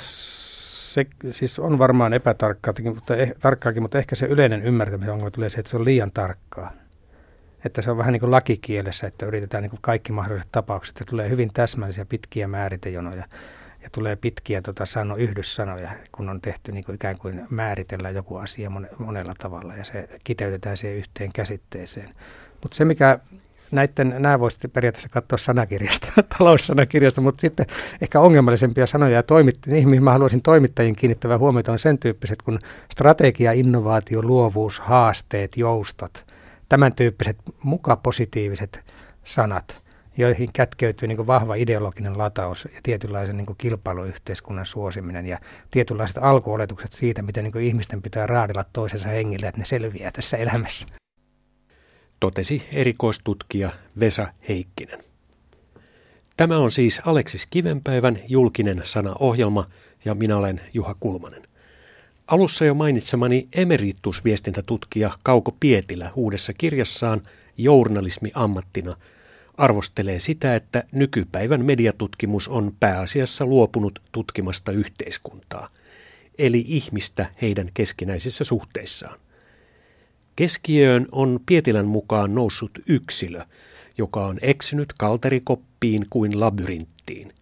se 0.92 1.06
siis 1.30 1.60
on 1.60 1.80
varmaan 1.80 2.14
epätarkkaakin, 2.14 2.96
mutta, 2.96 3.16
eh, 3.16 3.34
tarkkaakin, 3.40 3.82
mutta 3.82 4.00
ehkä 4.00 4.16
se 4.16 4.26
yleinen 4.26 4.64
ymmärtämisen 4.64 5.14
ongelma 5.14 5.32
tulee 5.32 5.50
se, 5.50 5.60
että 5.60 5.70
se 5.70 5.78
on 5.78 5.86
liian 5.86 6.12
tarkkaa. 6.12 6.72
Että 7.65 7.82
se 7.82 7.91
on 7.91 7.97
vähän 7.97 8.13
niin 8.13 8.19
kuin 8.19 8.32
lakikielessä, 8.32 9.08
että 9.08 9.26
yritetään 9.26 9.62
niin 9.62 9.69
kuin 9.69 9.82
kaikki 9.82 10.12
mahdolliset 10.12 10.52
tapaukset, 10.52 10.97
että 10.97 11.10
tulee 11.10 11.30
hyvin 11.30 11.50
täsmällisiä 11.54 12.06
pitkiä 12.06 12.47
määritejonoja 12.47 13.24
ja 13.84 13.89
tulee 13.91 14.15
pitkiä 14.15 14.62
tota, 14.62 14.86
sano, 14.86 15.15
yhdyssanoja, 15.15 15.91
kun 16.12 16.30
on 16.30 16.41
tehty 16.41 16.71
niin 16.71 16.84
kuin 16.84 16.95
ikään 16.95 17.17
kuin 17.17 17.47
määritellään 17.50 18.15
joku 18.15 18.36
asia 18.36 18.71
monella 18.97 19.34
tavalla 19.39 19.76
ja 19.76 19.84
se 19.84 20.10
kiteytetään 20.24 20.78
siihen 20.78 20.97
yhteen 20.97 21.34
käsitteeseen. 21.34 22.10
Mutta 22.63 22.76
se, 22.76 22.86
mikä 22.86 23.19
näiden, 23.71 24.15
nämä 24.19 24.39
voisi 24.39 24.67
periaatteessa 24.67 25.10
katsoa 25.10 25.38
sanakirjasta, 25.38 26.08
taloussanakirjasta, 26.38 27.21
mutta 27.21 27.41
sitten 27.41 27.65
ehkä 28.02 28.19
ongelmallisempia 28.19 28.88
sanoja 28.88 29.15
ja 29.15 29.24
toimit, 29.24 29.60
niihin, 29.65 29.89
mihin 29.89 30.04
mä 30.04 30.12
haluaisin 30.12 30.41
toimittajien 30.41 30.95
kiinnittävää 30.95 31.38
huomiota 31.38 31.71
on 31.71 31.80
sen 31.80 31.97
tyyppiset 31.97 32.41
kuin 32.41 32.60
strategia, 32.91 33.52
innovaatio, 33.52 34.21
luovuus, 34.21 34.80
haasteet, 34.80 35.58
joustot, 35.58 36.31
tämän 36.72 36.96
tyyppiset 36.96 37.38
muka 37.64 37.96
positiiviset 37.96 38.94
sanat, 39.24 39.84
joihin 40.18 40.50
kätkeytyy 40.54 41.08
niin 41.08 41.28
vahva 41.28 41.56
ideologinen 41.56 42.18
lataus 42.18 42.68
ja 42.74 42.80
tietynlaisen 42.84 43.38
niin 43.38 43.58
kilpailuyhteiskunnan 43.58 44.66
suosiminen 44.66 45.28
ja 45.28 45.40
tietynlaiset 45.72 46.18
alkuoletukset 46.18 46.92
siitä, 46.92 47.22
miten 47.22 47.44
niin 47.44 47.64
ihmisten 47.64 48.02
pitää 48.02 48.28
raadilla 48.28 48.66
toisensa 48.74 49.10
hengille, 49.10 49.48
että 49.48 49.60
ne 49.60 49.66
selviää 49.66 50.12
tässä 50.12 50.38
elämässä 50.38 50.88
totesi 52.20 52.68
erikoistutkija 52.74 53.72
Vesa 54.00 54.28
Heikkinen. 54.50 55.00
Tämä 56.38 56.58
on 56.58 56.72
siis 56.72 57.02
Aleksis 57.06 57.46
Kivenpäivän 57.46 58.20
julkinen 58.28 58.82
sanaohjelma 58.84 59.66
ja 60.06 60.16
minä 60.16 60.38
olen 60.38 60.62
Juha 60.74 60.96
Kulmanen. 61.00 61.51
Alussa 62.28 62.66
jo 62.66 62.74
mainitsemani 62.74 63.48
emeritusviestintätutkija 63.54 65.12
Kauko 65.24 65.56
Pietilä 65.60 66.12
uudessa 66.16 66.54
kirjassaan 66.54 67.22
Journalismi 67.58 68.32
ammattina 68.34 68.96
arvostelee 69.58 70.20
sitä, 70.20 70.56
että 70.56 70.84
nykypäivän 70.92 71.66
mediatutkimus 71.66 72.48
on 72.48 72.72
pääasiassa 72.80 73.46
luopunut 73.46 74.00
tutkimasta 74.12 74.72
yhteiskuntaa, 74.72 75.70
eli 76.38 76.66
ihmistä 76.68 77.26
heidän 77.42 77.70
keskinäisissä 77.74 78.44
suhteissaan. 78.44 79.20
Keskiöön 80.36 81.08
on 81.12 81.40
Pietilän 81.46 81.88
mukaan 81.88 82.36
noussut 82.36 82.72
yksilö, 82.88 83.42
joka 83.98 84.26
on 84.26 84.40
eksynyt 84.42 84.94
kalterikoppiin 84.94 86.06
kuin 86.10 86.40
labyrinttiin. 86.40 87.34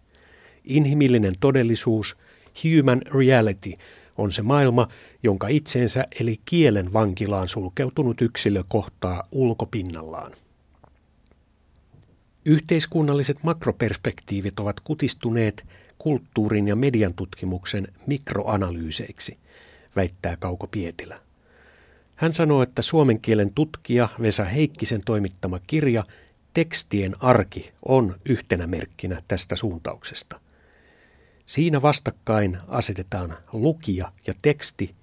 Inhimillinen 0.64 1.34
todellisuus, 1.40 2.18
human 2.64 3.02
reality, 3.14 3.74
on 4.20 4.32
se 4.32 4.42
maailma, 4.42 4.88
jonka 5.24 5.48
itseensä 5.48 6.06
eli 6.20 6.40
kielen 6.46 6.94
vankilaan 6.94 7.48
sulkeutunut 7.48 8.22
yksilö 8.22 8.64
kohtaa 8.68 9.24
ulkopinnallaan. 9.32 10.32
Yhteiskunnalliset 12.46 13.44
makroperspektiivit 13.44 14.60
ovat 14.60 14.80
kutistuneet 14.80 15.68
kulttuurin 15.98 16.68
ja 16.68 16.76
median 16.76 17.14
tutkimuksen 17.14 17.88
mikroanalyyseiksi, 18.08 19.38
väittää 19.96 20.38
Kauko 20.38 20.68
Pietilä. 20.68 21.20
Hän 22.16 22.34
sanoo, 22.34 22.62
että 22.62 22.82
suomen 22.82 23.22
kielen 23.22 23.54
tutkija 23.54 24.10
Vesa 24.22 24.44
Heikkisen 24.44 25.02
toimittama 25.06 25.60
kirja 25.60 26.04
Tekstien 26.54 27.16
arki 27.20 27.72
on 27.86 28.16
yhtenä 28.26 28.68
merkkinä 28.68 29.22
tästä 29.28 29.56
suuntauksesta. 29.56 30.40
Siinä 31.50 31.82
vastakkain 31.82 32.58
asetetaan 32.68 33.38
lukija 33.54 34.12
ja 34.28 34.34
teksti, 34.42 34.96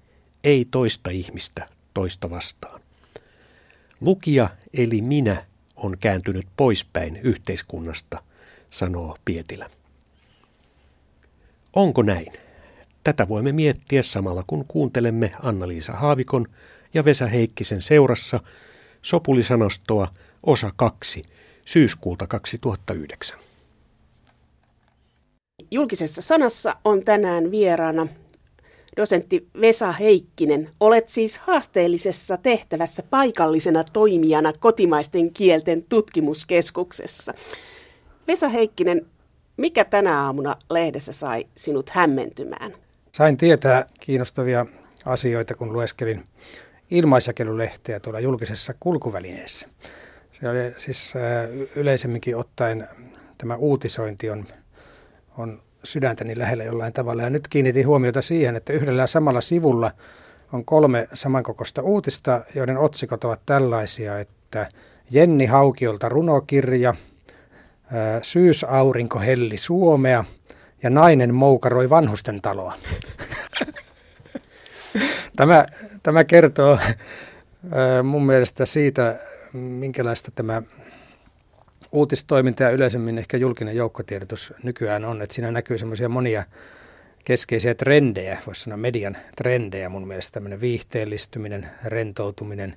ei 0.43 0.65
toista 0.71 1.09
ihmistä 1.09 1.69
toista 1.93 2.29
vastaan. 2.29 2.81
Lukija 4.01 4.49
eli 4.73 5.01
minä 5.01 5.45
on 5.75 5.97
kääntynyt 5.97 6.47
poispäin 6.57 7.17
yhteiskunnasta, 7.17 8.23
sanoo 8.71 9.17
Pietilä. 9.25 9.69
Onko 11.73 12.01
näin? 12.01 12.33
Tätä 13.03 13.27
voimme 13.27 13.51
miettiä 13.51 14.01
samalla 14.01 14.43
kun 14.47 14.65
kuuntelemme 14.67 15.31
Anna-Liisa 15.43 15.93
Haavikon 15.93 16.47
ja 16.93 17.05
Vesa 17.05 17.27
Heikkisen 17.27 17.81
seurassa 17.81 18.39
Sopulisanostoa 19.01 20.07
osa 20.43 20.71
2 20.75 21.21
syyskuulta 21.65 22.27
2009. 22.27 23.39
Julkisessa 25.71 26.21
sanassa 26.21 26.75
on 26.85 27.03
tänään 27.03 27.51
vieraana 27.51 28.07
dosentti 28.97 29.47
Vesa 29.61 29.91
Heikkinen. 29.91 30.69
Olet 30.79 31.09
siis 31.09 31.37
haasteellisessa 31.37 32.37
tehtävässä 32.37 33.03
paikallisena 33.09 33.83
toimijana 33.83 34.53
kotimaisten 34.59 35.33
kielten 35.33 35.83
tutkimuskeskuksessa. 35.89 37.33
Vesa 38.27 38.49
Heikkinen, 38.49 39.05
mikä 39.57 39.85
tänä 39.85 40.23
aamuna 40.23 40.55
lehdessä 40.69 41.11
sai 41.11 41.45
sinut 41.55 41.89
hämmentymään? 41.89 42.73
Sain 43.11 43.37
tietää 43.37 43.85
kiinnostavia 43.99 44.65
asioita, 45.05 45.55
kun 45.55 45.73
lueskelin 45.73 46.23
ilmaisjakelulehteä 46.91 47.99
tuolla 47.99 48.19
julkisessa 48.19 48.73
kulkuvälineessä. 48.79 49.67
Se 50.31 50.49
oli 50.49 50.59
siis 50.77 51.13
yleisemminkin 51.75 52.37
ottaen 52.37 52.87
tämä 53.37 53.55
uutisointi 53.55 54.29
on, 54.29 54.45
on 55.37 55.61
sydäntäni 55.83 56.37
lähellä 56.37 56.63
jollain 56.63 56.93
tavalla. 56.93 57.23
Ja 57.23 57.29
nyt 57.29 57.47
kiinnitin 57.47 57.87
huomiota 57.87 58.21
siihen, 58.21 58.55
että 58.55 58.73
yhdellä 58.73 59.07
samalla 59.07 59.41
sivulla 59.41 59.91
on 60.53 60.65
kolme 60.65 61.07
samankokoista 61.13 61.81
uutista, 61.81 62.41
joiden 62.55 62.77
otsikot 62.77 63.23
ovat 63.23 63.41
tällaisia, 63.45 64.19
että 64.19 64.69
Jenni 65.11 65.45
Haukiolta 65.45 66.09
runokirja, 66.09 66.95
Syysaurinko 68.21 69.19
helli 69.19 69.57
Suomea 69.57 70.23
ja 70.83 70.89
nainen 70.89 71.33
moukaroi 71.33 71.89
vanhusten 71.89 72.41
taloa. 72.41 72.73
Tämä, 75.35 75.65
tämä 76.03 76.23
kertoo 76.23 76.79
mun 78.03 78.25
mielestä 78.25 78.65
siitä, 78.65 79.15
minkälaista 79.53 80.31
tämä 80.35 80.61
uutistoiminta 81.91 82.63
ja 82.63 82.69
yleisemmin 82.69 83.17
ehkä 83.17 83.37
julkinen 83.37 83.75
joukkotiedotus 83.75 84.53
nykyään 84.63 85.05
on, 85.05 85.21
että 85.21 85.35
siinä 85.35 85.51
näkyy 85.51 85.77
semmoisia 85.77 86.09
monia 86.09 86.43
keskeisiä 87.25 87.75
trendejä, 87.75 88.37
voisi 88.45 88.61
sanoa 88.61 88.77
median 88.77 89.17
trendejä 89.35 89.89
mun 89.89 90.07
mielestä, 90.07 90.33
tämmöinen 90.33 90.61
viihteellistyminen, 90.61 91.69
rentoutuminen, 91.85 92.75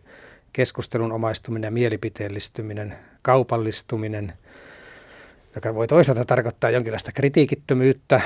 keskustelun 0.53 1.13
omaistuminen 1.13 1.67
ja 1.67 1.71
mielipiteellistyminen, 1.71 2.97
kaupallistuminen– 3.23 4.33
joka 5.55 5.75
voi 5.75 5.87
toisaalta 5.87 6.25
tarkoittaa 6.25 6.71
jonkinlaista 6.71 7.13
kritiikittömyyttä, 7.13 8.21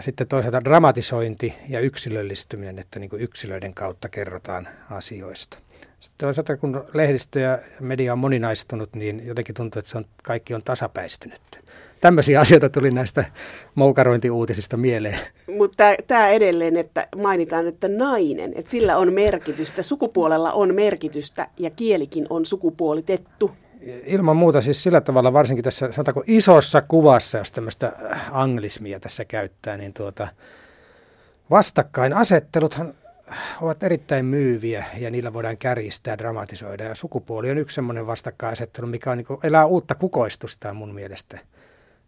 sitten 0.00 0.28
toisaalta 0.28 0.64
dramatisointi 0.64 1.54
ja 1.68 1.80
yksilöllistyminen, 1.80 2.78
että 2.78 2.98
niin 3.00 3.10
kuin 3.10 3.22
yksilöiden 3.22 3.74
kautta 3.74 4.08
kerrotaan 4.08 4.68
asioista. 4.90 5.58
Sitten 6.00 6.26
toisaalta 6.26 6.56
kun 6.56 6.84
lehdistö 6.94 7.40
ja 7.40 7.58
media 7.80 8.12
on 8.12 8.18
moninaistunut, 8.18 8.94
niin 8.94 9.26
jotenkin 9.26 9.54
tuntuu, 9.54 9.78
että 9.78 9.90
se 9.90 9.98
on, 9.98 10.04
kaikki 10.22 10.54
on 10.54 10.62
tasapäistynyt. 10.62 11.40
Tämmöisiä 12.00 12.40
asioita 12.44 12.68
tuli 12.68 12.90
näistä 12.90 13.24
moukarointiuutisista 13.74 14.76
mieleen. 14.76 15.18
Mutta 15.56 15.84
tämä 16.06 16.28
edelleen, 16.28 16.76
että 16.76 17.08
mainitaan, 17.16 17.66
että 17.66 17.88
nainen, 17.88 18.52
että 18.56 18.70
sillä 18.70 18.96
on 18.96 19.12
merkitystä, 19.12 19.82
sukupuolella 19.82 20.52
on 20.52 20.74
merkitystä 20.74 21.48
ja 21.58 21.70
kielikin 21.70 22.26
on 22.30 22.46
sukupuolitettu 22.46 23.50
ilman 24.04 24.36
muuta 24.36 24.62
siis 24.62 24.82
sillä 24.82 25.00
tavalla, 25.00 25.32
varsinkin 25.32 25.64
tässä 25.64 25.92
sanotaanko 25.92 26.22
isossa 26.26 26.80
kuvassa, 26.80 27.38
jos 27.38 27.52
tämmöistä 27.52 27.92
anglismia 28.30 29.00
tässä 29.00 29.24
käyttää, 29.24 29.76
niin 29.76 29.92
tuota, 29.92 30.28
vastakkainasetteluthan 31.50 32.94
ovat 33.60 33.82
erittäin 33.82 34.24
myyviä 34.24 34.84
ja 34.98 35.10
niillä 35.10 35.32
voidaan 35.32 35.58
kärjistää 35.58 36.18
dramatisoida. 36.18 36.84
Ja 36.84 36.94
sukupuoli 36.94 37.50
on 37.50 37.58
yksi 37.58 37.74
semmoinen 37.74 38.06
vastakkainasettelu, 38.06 38.86
mikä 38.86 39.10
on, 39.10 39.16
niin 39.16 39.26
kuin, 39.26 39.40
elää 39.42 39.66
uutta 39.66 39.94
kukoistusta 39.94 40.74
mun 40.74 40.94
mielestä. 40.94 41.38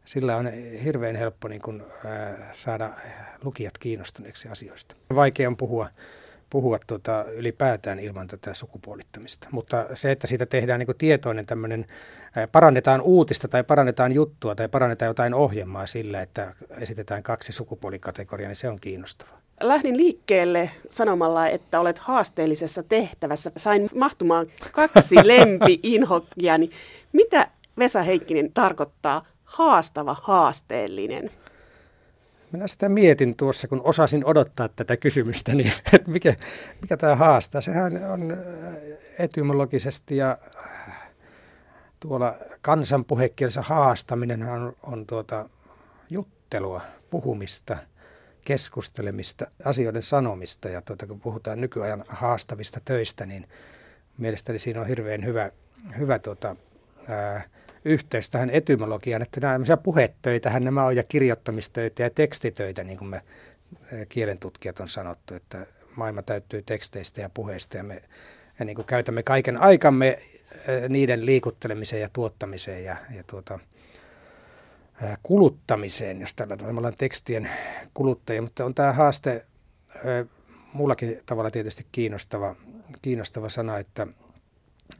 Sillä 0.05 0.37
on 0.37 0.47
hirveän 0.85 1.17
helppo 1.17 1.49
niin 1.49 1.63
kuin, 1.63 1.83
äh, 2.07 2.53
saada 2.53 2.91
lukijat 3.45 3.79
kiinnostuneeksi 3.79 4.49
asioista. 4.49 4.95
Vaikea 5.15 5.49
on 5.49 5.57
puhua 5.57 5.89
puhua 6.53 6.79
tuota, 6.87 7.25
ylipäätään 7.25 7.99
ilman 7.99 8.27
tätä 8.27 8.55
sukupuolittamista. 8.55 9.49
Mutta 9.51 9.87
se, 9.95 10.11
että 10.11 10.27
siitä 10.27 10.47
tehdään 10.47 10.79
niin 10.79 10.97
tietoinen 10.99 11.47
tämmöinen, 11.47 11.87
parannetaan 12.53 13.01
uutista 13.01 13.49
tai 13.49 13.65
parannetaan 13.65 14.13
juttua 14.13 14.55
tai 14.55 14.69
parannetaan 14.69 15.07
jotain 15.07 15.35
ohjelmaa 15.35 15.87
sillä, 15.87 16.23
että 16.23 16.55
esitetään 16.81 17.23
kaksi 17.23 17.53
sukupuolikategoriaa, 17.53 18.49
niin 18.49 18.57
se 18.57 18.69
on 18.69 18.81
kiinnostavaa. 18.81 19.42
Lähdin 19.63 19.97
liikkeelle 19.97 20.71
sanomalla, 20.91 21.47
että 21.47 21.81
olet 21.81 21.99
haasteellisessa 21.99 22.83
tehtävässä. 22.83 23.53
Sain 23.57 23.91
mahtumaan 23.95 24.47
kaksi 24.73 25.17
lempi-inhokkiani. 25.29 26.71
Mitä 27.13 27.51
Vesa 27.79 28.03
Heikkinen 28.03 28.53
tarkoittaa 28.53 29.27
haastava, 29.45 30.17
haasteellinen? 30.23 31.31
Minä 32.53 32.67
sitä 32.67 32.89
mietin 32.89 33.37
tuossa, 33.37 33.69
kun 33.69 33.81
osasin 33.85 34.25
odottaa 34.25 34.69
tätä 34.69 34.97
kysymystä, 34.97 35.55
niin 35.55 35.73
että 35.93 36.11
mikä, 36.11 36.35
mikä 36.81 36.97
tämä 36.97 37.17
haastaa. 37.17 37.61
Sehän 37.61 38.01
on 38.11 38.31
äh, 38.31 38.39
etymologisesti 39.19 40.17
ja 40.17 40.39
äh, 40.59 41.11
tuolla 42.01 42.35
kansanpuhekielessä 42.61 43.63
haastaminen 43.63 44.43
on, 44.43 44.77
on 44.83 45.07
tuota 45.07 45.49
juttelua, 46.11 46.81
puhumista, 47.11 47.77
keskustelemista, 48.45 49.47
asioiden 49.65 50.03
sanomista. 50.03 50.69
Ja 50.69 50.83
tuota, 50.83 51.07
kun 51.07 51.21
puhutaan 51.21 51.61
nykyajan 51.61 52.05
haastavista 52.09 52.81
töistä, 52.85 53.27
niin 53.27 53.49
mielestäni 54.19 54.59
siinä 54.59 54.81
on 54.81 54.87
hirveän 54.87 55.25
hyvä, 55.25 55.51
hyvä 55.99 56.19
tuota, 56.19 56.57
ää, 57.09 57.43
yhteys 57.85 58.31
tähän 58.31 58.51
etymologiaan, 58.51 59.23
että 59.23 59.41
nämä 59.41 59.77
puhetöitähän 59.77 60.65
nämä 60.65 60.85
on 60.85 60.97
ja 60.97 61.03
kirjoittamistöitä 61.03 62.03
ja 62.03 62.11
tekstitöitä, 62.11 62.85
niin 62.85 62.99
kuin 62.99 63.09
me 63.09 63.23
kielentutkijat 64.09 64.81
on 64.81 64.89
sanottu, 64.89 65.35
että 65.35 65.67
maailma 65.97 66.23
täyttyy 66.23 66.63
teksteistä 66.63 67.21
ja 67.21 67.31
puheista 67.35 67.77
ja 67.77 67.83
me 67.83 68.03
ja 68.59 68.65
niin 68.65 68.77
kuin 68.77 68.87
käytämme 68.87 69.23
kaiken 69.23 69.61
aikamme 69.61 70.19
niiden 70.89 71.27
liikuttelemiseen 71.27 72.03
ja 72.03 72.09
tuottamiseen 72.13 72.85
ja, 72.85 72.97
ja 73.17 73.25
tuota, 73.27 73.59
kuluttamiseen, 75.23 76.21
jos 76.21 76.35
tällä 76.35 76.57
tavalla 76.57 76.73
me 76.73 76.79
ollaan 76.79 76.95
tekstien 76.99 77.51
kuluttajia, 77.95 78.43
mutta 78.43 78.65
on 78.65 78.75
tämä 78.75 78.93
haaste 78.93 79.47
muullakin 80.73 81.21
tavalla 81.27 81.51
tietysti 81.51 81.87
kiinnostava, 81.93 82.57
kiinnostava 83.03 83.49
sana, 83.49 83.79
että, 83.79 84.07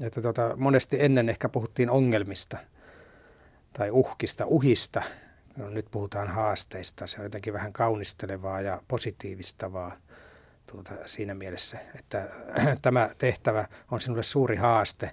että 0.01 0.23
tuota, 0.23 0.57
monesti 0.57 0.97
ennen 1.01 1.29
ehkä 1.29 1.49
puhuttiin 1.49 1.91
ongelmista– 1.91 2.59
tai 3.73 3.91
uhkista, 3.91 4.47
uhista. 4.47 5.03
No, 5.57 5.71
nyt 5.71 5.87
puhutaan 5.91 6.29
haasteista. 6.29 7.07
Se 7.07 7.19
on 7.19 7.25
jotenkin 7.25 7.53
vähän 7.53 7.73
kaunistelevaa 7.73 8.61
ja 8.61 8.83
positiivistavaa 8.89 9.97
tuota, 10.73 10.93
siinä 11.07 11.35
mielessä, 11.35 11.79
että 11.99 12.29
tämä 12.83 13.11
tehtävä 13.19 13.69
on 13.91 14.01
sinulle 14.01 14.23
suuri 14.23 14.57
haaste, 14.57 15.11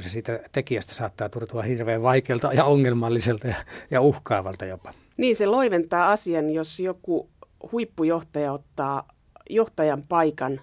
kun 0.00 0.08
se 0.10 0.12
siitä 0.12 0.40
tekijästä 0.52 0.94
saattaa 0.94 1.28
turtua 1.28 1.62
hirveän 1.62 2.02
vaikealta 2.02 2.52
ja 2.52 2.64
ongelmalliselta 2.64 3.48
ja, 3.48 3.54
ja 3.90 4.00
uhkaavalta 4.00 4.64
jopa. 4.64 4.94
Niin, 5.16 5.36
se 5.36 5.46
loiventaa 5.46 6.12
asian, 6.12 6.50
jos 6.50 6.80
joku 6.80 7.30
huippujohtaja 7.72 8.52
ottaa 8.52 9.08
johtajan 9.50 10.02
paikan 10.08 10.60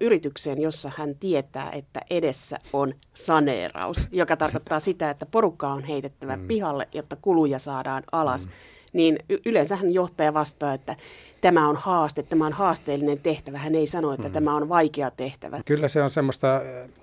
yritykseen, 0.00 0.60
jossa 0.60 0.90
hän 0.96 1.14
tietää, 1.14 1.70
että 1.72 2.00
edessä 2.10 2.58
on 2.72 2.94
saneeraus, 3.14 4.08
joka 4.12 4.36
tarkoittaa 4.36 4.80
sitä, 4.80 5.10
että 5.10 5.26
porukka 5.26 5.68
on 5.68 5.84
heitettävä 5.84 6.36
mm. 6.36 6.48
pihalle, 6.48 6.88
jotta 6.92 7.16
kuluja 7.16 7.58
saadaan 7.58 8.02
alas. 8.12 8.46
Mm. 8.46 8.52
Niin 8.92 9.18
y- 9.28 9.38
yleensähän 9.46 9.94
johtaja 9.94 10.34
vastaa, 10.34 10.74
että 10.74 10.96
tämä 11.40 11.68
on 11.68 11.76
haaste, 11.76 12.22
tämä 12.22 12.46
on 12.46 12.52
haasteellinen 12.52 13.18
tehtävä. 13.18 13.58
Hän 13.58 13.74
ei 13.74 13.86
sano, 13.86 14.12
että 14.12 14.28
mm. 14.28 14.32
tämä 14.32 14.56
on 14.56 14.68
vaikea 14.68 15.10
tehtävä. 15.10 15.60
Kyllä 15.66 15.88
se 15.88 16.02
on 16.02 16.10
semmoista, 16.10 16.62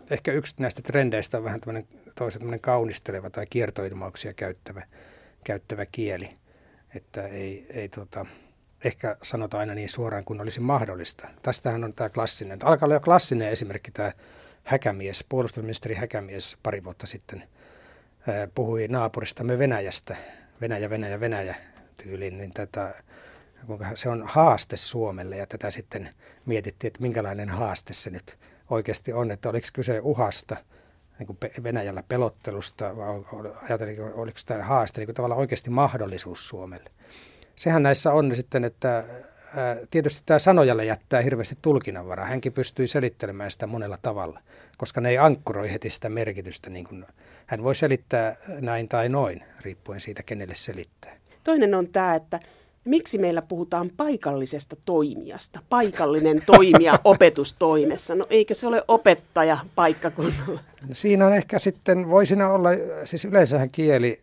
ehkä 0.10 0.32
yksi 0.32 0.56
näistä 0.60 0.82
trendeistä 0.82 1.38
on 1.38 1.44
vähän 1.44 1.60
tämmöinen 1.60 1.88
toisen 2.16 2.40
tämmöinen 2.40 2.62
kaunisteleva 2.62 3.30
tai 3.30 3.46
kiertoilmauksia 3.50 4.34
käyttävä, 4.34 4.84
käyttävä 5.44 5.86
kieli. 5.86 6.30
Että 6.96 7.28
ei, 7.28 7.66
ei 7.70 7.90
tota, 7.90 8.26
ehkä 8.84 9.18
sanota 9.22 9.58
aina 9.58 9.74
niin 9.76 9.90
suoraan 9.90 10.24
kuin 10.24 10.42
olisi 10.42 10.60
mahdollista. 10.60 11.28
Tästähän 11.42 11.84
on 11.84 11.94
tämä 11.94 12.10
klassinen, 12.10 12.60
alkaa 12.64 12.88
olla 12.88 12.96
jo 12.96 13.00
klassinen 13.00 13.50
esimerkki 13.50 13.92
tämä 13.92 14.12
Häkämies, 14.64 15.26
puolustusministeri 15.30 15.96
Häkämies 15.96 16.58
pari 16.64 16.84
vuotta 16.84 17.08
sitten 17.08 17.44
puhui 18.56 18.88
naapuristamme 18.88 19.60
Venäjästä, 19.60 20.16
Venäjä, 20.62 20.90
Venäjä, 20.90 21.20
Venäjä 21.20 21.56
tyyliin, 21.98 22.38
niin 22.38 22.52
tätä, 22.52 23.04
kuinka 23.68 23.86
se 23.96 24.10
on 24.10 24.24
haaste 24.28 24.78
Suomelle 24.78 25.38
ja 25.38 25.48
tätä 25.48 25.72
sitten 25.72 26.10
mietittiin, 26.46 26.88
että 26.88 27.02
minkälainen 27.02 27.50
haaste 27.50 27.94
se 27.94 28.10
nyt 28.10 28.38
oikeasti 28.70 29.14
on, 29.14 29.32
että 29.32 29.50
oliko 29.50 29.68
kyse 29.74 30.00
uhasta, 30.04 30.58
niin 31.20 31.28
kuin 31.28 31.38
Venäjällä 31.64 32.04
pelottelusta, 32.08 32.98
vai 32.98 33.08
ajatellaan, 33.70 34.14
oliko 34.14 34.40
tämä 34.46 34.64
haaste 34.64 35.02
niin 35.02 35.08
kuin 35.08 35.16
tavallaan 35.16 35.40
oikeasti 35.40 35.70
mahdollisuus 35.70 36.50
Suomelle 36.50 36.90
sehän 37.56 37.84
näissä 37.84 38.14
on 38.14 38.36
sitten, 38.36 38.64
että 38.64 39.04
tietysti 39.92 40.24
tämä 40.26 40.40
sanojalle 40.40 40.86
jättää 40.86 41.22
hirveästi 41.22 41.58
tulkinnanvaraa. 41.62 42.26
Hänkin 42.26 42.54
pystyy 42.54 42.88
selittelemään 42.88 43.52
sitä 43.52 43.68
monella 43.68 43.98
tavalla, 44.02 44.42
koska 44.78 45.02
ne 45.02 45.10
ei 45.10 45.18
ankkuroi 45.18 45.72
heti 45.72 45.90
sitä 45.90 46.10
merkitystä. 46.10 46.70
Niin 46.70 46.86
kuin 46.86 47.06
hän 47.46 47.64
voi 47.64 47.76
selittää 47.76 48.36
näin 48.62 48.90
tai 48.90 49.10
noin, 49.10 49.44
riippuen 49.62 50.00
siitä, 50.00 50.24
kenelle 50.24 50.56
selittää. 50.56 51.16
Toinen 51.46 51.76
on 51.76 51.88
tämä, 51.88 52.16
että 52.16 52.40
miksi 52.86 53.18
meillä 53.18 53.42
puhutaan 53.42 53.92
paikallisesta 53.98 54.76
toimijasta? 54.86 55.60
Paikallinen 55.70 56.42
toimija 56.46 57.00
opetustoimessa. 57.04 58.16
No 58.16 58.26
eikö 58.30 58.54
se 58.54 58.68
ole 58.68 58.84
opettaja 58.88 59.58
paikkakunnalla? 59.76 60.60
No 60.88 60.94
siinä 60.94 61.26
on 61.26 61.34
ehkä 61.34 61.60
sitten, 61.60 62.10
voisina 62.10 62.50
olla, 62.50 62.70
siis 63.06 63.26
yleensähän 63.26 63.72
kieli, 63.72 64.20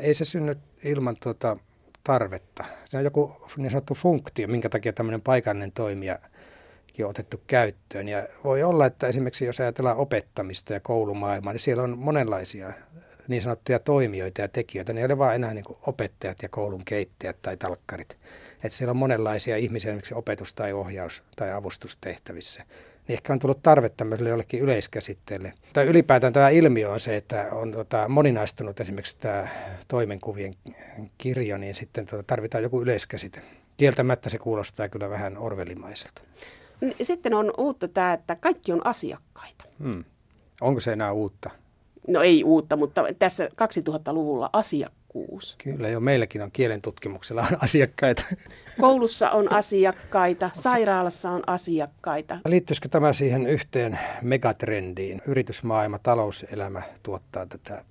ei 0.00 0.14
se 0.14 0.24
synny 0.24 0.54
ilman 0.84 1.16
tuota, 1.22 1.56
tarvetta. 2.04 2.64
Se 2.84 2.98
on 2.98 3.04
joku 3.04 3.32
niin 3.56 3.70
sanottu 3.70 3.94
funktio, 3.94 4.48
minkä 4.48 4.68
takia 4.68 4.92
tämmöinen 4.92 5.22
paikallinen 5.22 5.72
toimija 5.72 6.18
on 7.04 7.10
otettu 7.10 7.40
käyttöön. 7.46 8.08
Ja 8.08 8.22
voi 8.44 8.62
olla, 8.62 8.86
että 8.86 9.06
esimerkiksi 9.06 9.44
jos 9.44 9.60
ajatellaan 9.60 9.96
opettamista 9.96 10.72
ja 10.72 10.80
koulumaailmaa, 10.80 11.52
niin 11.52 11.60
siellä 11.60 11.82
on 11.82 11.98
monenlaisia 11.98 12.72
niin 13.28 13.42
sanottuja 13.42 13.78
toimijoita 13.78 14.40
ja 14.40 14.48
tekijöitä. 14.48 14.92
Ne 14.92 15.00
ei 15.00 15.06
ole 15.06 15.18
vain 15.18 15.34
enää 15.34 15.54
niin 15.54 15.64
opettajat 15.86 16.42
ja 16.42 16.48
koulun 16.48 16.84
keittäjät 16.84 17.36
tai 17.42 17.56
talkkarit. 17.56 18.18
Että 18.54 18.68
siellä 18.68 18.90
on 18.90 18.96
monenlaisia 18.96 19.56
ihmisiä 19.56 19.90
esimerkiksi 19.90 20.14
opetus- 20.14 20.54
tai 20.54 20.72
ohjaus- 20.72 21.22
tai 21.36 21.52
avustustehtävissä 21.52 22.64
niin 23.10 23.14
ehkä 23.14 23.32
on 23.32 23.38
tullut 23.38 23.62
tarve 23.62 23.88
tämmöiselle 23.88 24.30
jollekin 24.30 24.60
yleiskäsitteelle. 24.60 25.52
Tai 25.72 25.86
ylipäätään 25.86 26.32
tämä 26.32 26.48
ilmiö 26.48 26.90
on 26.90 27.00
se, 27.00 27.16
että 27.16 27.48
on 27.52 27.72
tota, 27.72 28.08
moninaistunut 28.08 28.80
esimerkiksi 28.80 29.16
tämä 29.20 29.48
toimenkuvien 29.88 30.54
kirjo, 31.18 31.56
niin 31.56 31.74
sitten 31.74 32.06
tota, 32.06 32.22
tarvitaan 32.22 32.62
joku 32.62 32.82
yleiskäsite. 32.82 33.42
Kieltämättä 33.76 34.30
se 34.30 34.38
kuulostaa 34.38 34.88
kyllä 34.88 35.10
vähän 35.10 35.38
orvelimaiselta. 35.38 36.22
Sitten 37.02 37.34
on 37.34 37.52
uutta 37.58 37.88
tämä, 37.88 38.12
että 38.12 38.36
kaikki 38.36 38.72
on 38.72 38.86
asiakkaita. 38.86 39.64
Hmm. 39.82 40.04
Onko 40.60 40.80
se 40.80 40.92
enää 40.92 41.12
uutta? 41.12 41.50
No 42.08 42.22
ei 42.22 42.44
uutta, 42.44 42.76
mutta 42.76 43.04
tässä 43.18 43.46
2000-luvulla 43.46 44.50
asiakkuus. 44.52 45.56
Kyllä 45.64 45.88
jo 45.88 46.00
meilläkin 46.00 46.42
on 46.42 46.52
kielen 46.52 46.82
tutkimuksella 46.82 47.42
on 47.42 47.58
asiakkaita. 47.62 48.24
Koulussa 48.80 49.30
on 49.30 49.52
asiakkaita, 49.52 50.50
sairaalassa 50.52 51.30
on 51.30 51.42
asiakkaita. 51.46 52.38
Liittyisikö 52.46 52.88
tämä 52.88 53.12
siihen 53.12 53.46
yhteen 53.46 53.98
megatrendiin? 54.22 55.22
Yritysmaailma, 55.26 55.98
talouselämä 55.98 56.82
tuottaa 57.02 57.46
tätä 57.46 57.84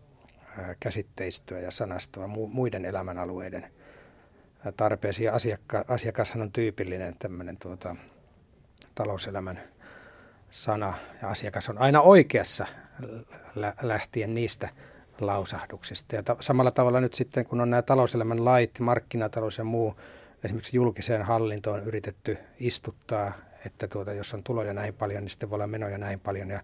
käsitteistöä 0.80 1.60
ja 1.60 1.72
sanastoa 1.72 2.28
muiden 2.28 2.86
elämänalueiden 2.86 3.72
tarpeisiin. 4.78 5.26
Ja 5.26 5.34
asiakka, 5.34 5.86
asiakashan 5.88 6.42
on 6.42 6.52
tyypillinen 6.52 7.16
tämmöinen 7.20 7.58
tuota, 7.58 7.96
talouselämän 8.96 9.60
sana 10.50 10.94
ja 11.22 11.30
asiakas 11.30 11.70
on 11.70 11.78
aina 11.78 12.02
oikeassa 12.02 12.66
lähtien 13.82 14.34
niistä 14.34 14.70
lausahduksista. 15.22 16.16
Ja 16.16 16.24
ta- 16.24 16.38
samalla 16.40 16.72
tavalla 16.72 17.02
nyt 17.02 17.14
sitten, 17.14 17.46
kun 17.46 17.62
on 17.62 17.70
nämä 17.70 17.82
talouselämän 17.82 18.46
lait, 18.46 18.80
markkinatalous 18.80 19.58
ja 19.58 19.64
muu, 19.64 19.96
esimerkiksi 20.44 20.78
julkiseen 20.78 21.22
hallintoon 21.22 21.84
yritetty 21.84 22.38
istuttaa, 22.60 23.32
että 23.66 23.88
tuota, 23.88 24.14
jos 24.14 24.34
on 24.34 24.44
tuloja 24.44 24.74
näin 24.74 24.94
paljon, 24.94 25.24
niin 25.24 25.30
sitten 25.30 25.50
voi 25.50 25.56
olla 25.56 25.68
menoja 25.68 25.98
näin 25.98 26.20
paljon. 26.20 26.50
Ja, 26.50 26.62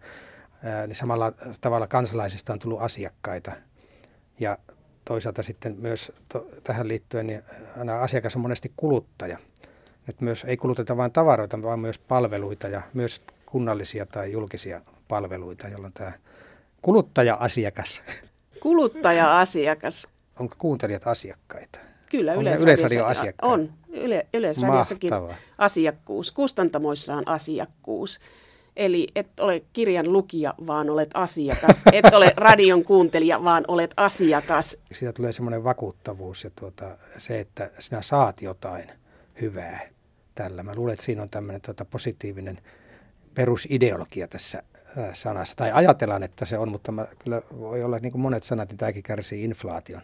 ää, 0.63 0.87
niin 0.87 0.95
samalla 0.95 1.31
tavalla 1.61 1.87
kansalaisista 1.87 2.53
on 2.53 2.59
tullut 2.59 2.81
asiakkaita. 2.81 3.51
Ja 4.39 4.57
toisaalta 5.05 5.43
sitten 5.43 5.75
myös 5.79 6.11
to, 6.29 6.47
tähän 6.63 6.87
liittyen, 6.87 7.27
niin 7.27 7.41
aina 7.77 8.01
asiakas 8.01 8.35
on 8.35 8.41
monesti 8.41 8.71
kuluttaja. 8.77 9.37
Nyt 10.07 10.21
myös 10.21 10.43
ei 10.43 10.57
kuluteta 10.57 10.97
vain 10.97 11.11
tavaroita, 11.11 11.63
vaan 11.63 11.79
myös 11.79 11.99
palveluita 11.99 12.67
ja 12.67 12.81
myös 12.93 13.21
kunnallisia 13.45 14.05
tai 14.05 14.31
julkisia 14.31 14.81
palveluita, 15.07 15.67
jolloin 15.67 15.93
tämä 15.93 16.11
kuluttaja-asiakas. 16.81 18.01
Kuluttaja-asiakas. 18.63 20.07
Onko 20.39 20.55
kuuntelijat 20.57 21.07
asiakkaita? 21.07 21.79
Kyllä, 22.09 22.33
Yleisradio 22.33 23.05
asiakkaita. 23.05 23.53
On. 23.53 23.73
Yle, 23.93 24.27
Yleisradiossakin 24.33 25.09
Mahtavaa. 25.09 25.35
asiakkuus. 25.57 26.31
Kustantamoissa 26.31 27.15
on 27.15 27.27
asiakkuus. 27.27 28.19
Eli 28.75 29.07
et 29.15 29.39
ole 29.39 29.63
kirjan 29.73 30.13
lukija, 30.13 30.53
vaan 30.67 30.89
olet 30.89 31.09
asiakas. 31.13 31.83
Et 31.93 32.05
ole 32.13 32.33
radion 32.35 32.83
kuuntelija, 32.83 33.43
vaan 33.43 33.63
olet 33.67 33.93
asiakas. 33.97 34.77
Siitä 34.91 35.13
tulee 35.13 35.31
semmoinen 35.31 35.63
vakuuttavuus 35.63 36.43
ja 36.43 36.49
tuota, 36.59 36.97
se, 37.17 37.39
että 37.39 37.71
sinä 37.79 38.01
saat 38.01 38.41
jotain 38.41 38.91
hyvää 39.41 39.79
tällä. 40.35 40.63
Mä 40.63 40.75
luulen, 40.75 40.93
että 40.93 41.05
siinä 41.05 41.21
on 41.21 41.29
tämmöinen 41.29 41.61
tuota, 41.61 41.85
positiivinen 41.85 42.57
perusideologia 43.33 44.27
tässä 44.27 44.63
sanassa. 45.13 45.55
Tai 45.55 45.71
ajatellaan, 45.71 46.23
että 46.23 46.45
se 46.45 46.57
on, 46.57 46.69
mutta 46.69 46.91
mä, 46.91 47.07
kyllä 47.23 47.41
voi 47.59 47.83
olla 47.83 47.99
niin 47.99 48.11
kuin 48.11 48.21
monet 48.21 48.43
sanat, 48.43 48.69
niin 48.69 48.77
tämäkin 48.77 49.03
kärsii 49.03 49.43
inflaation. 49.43 50.01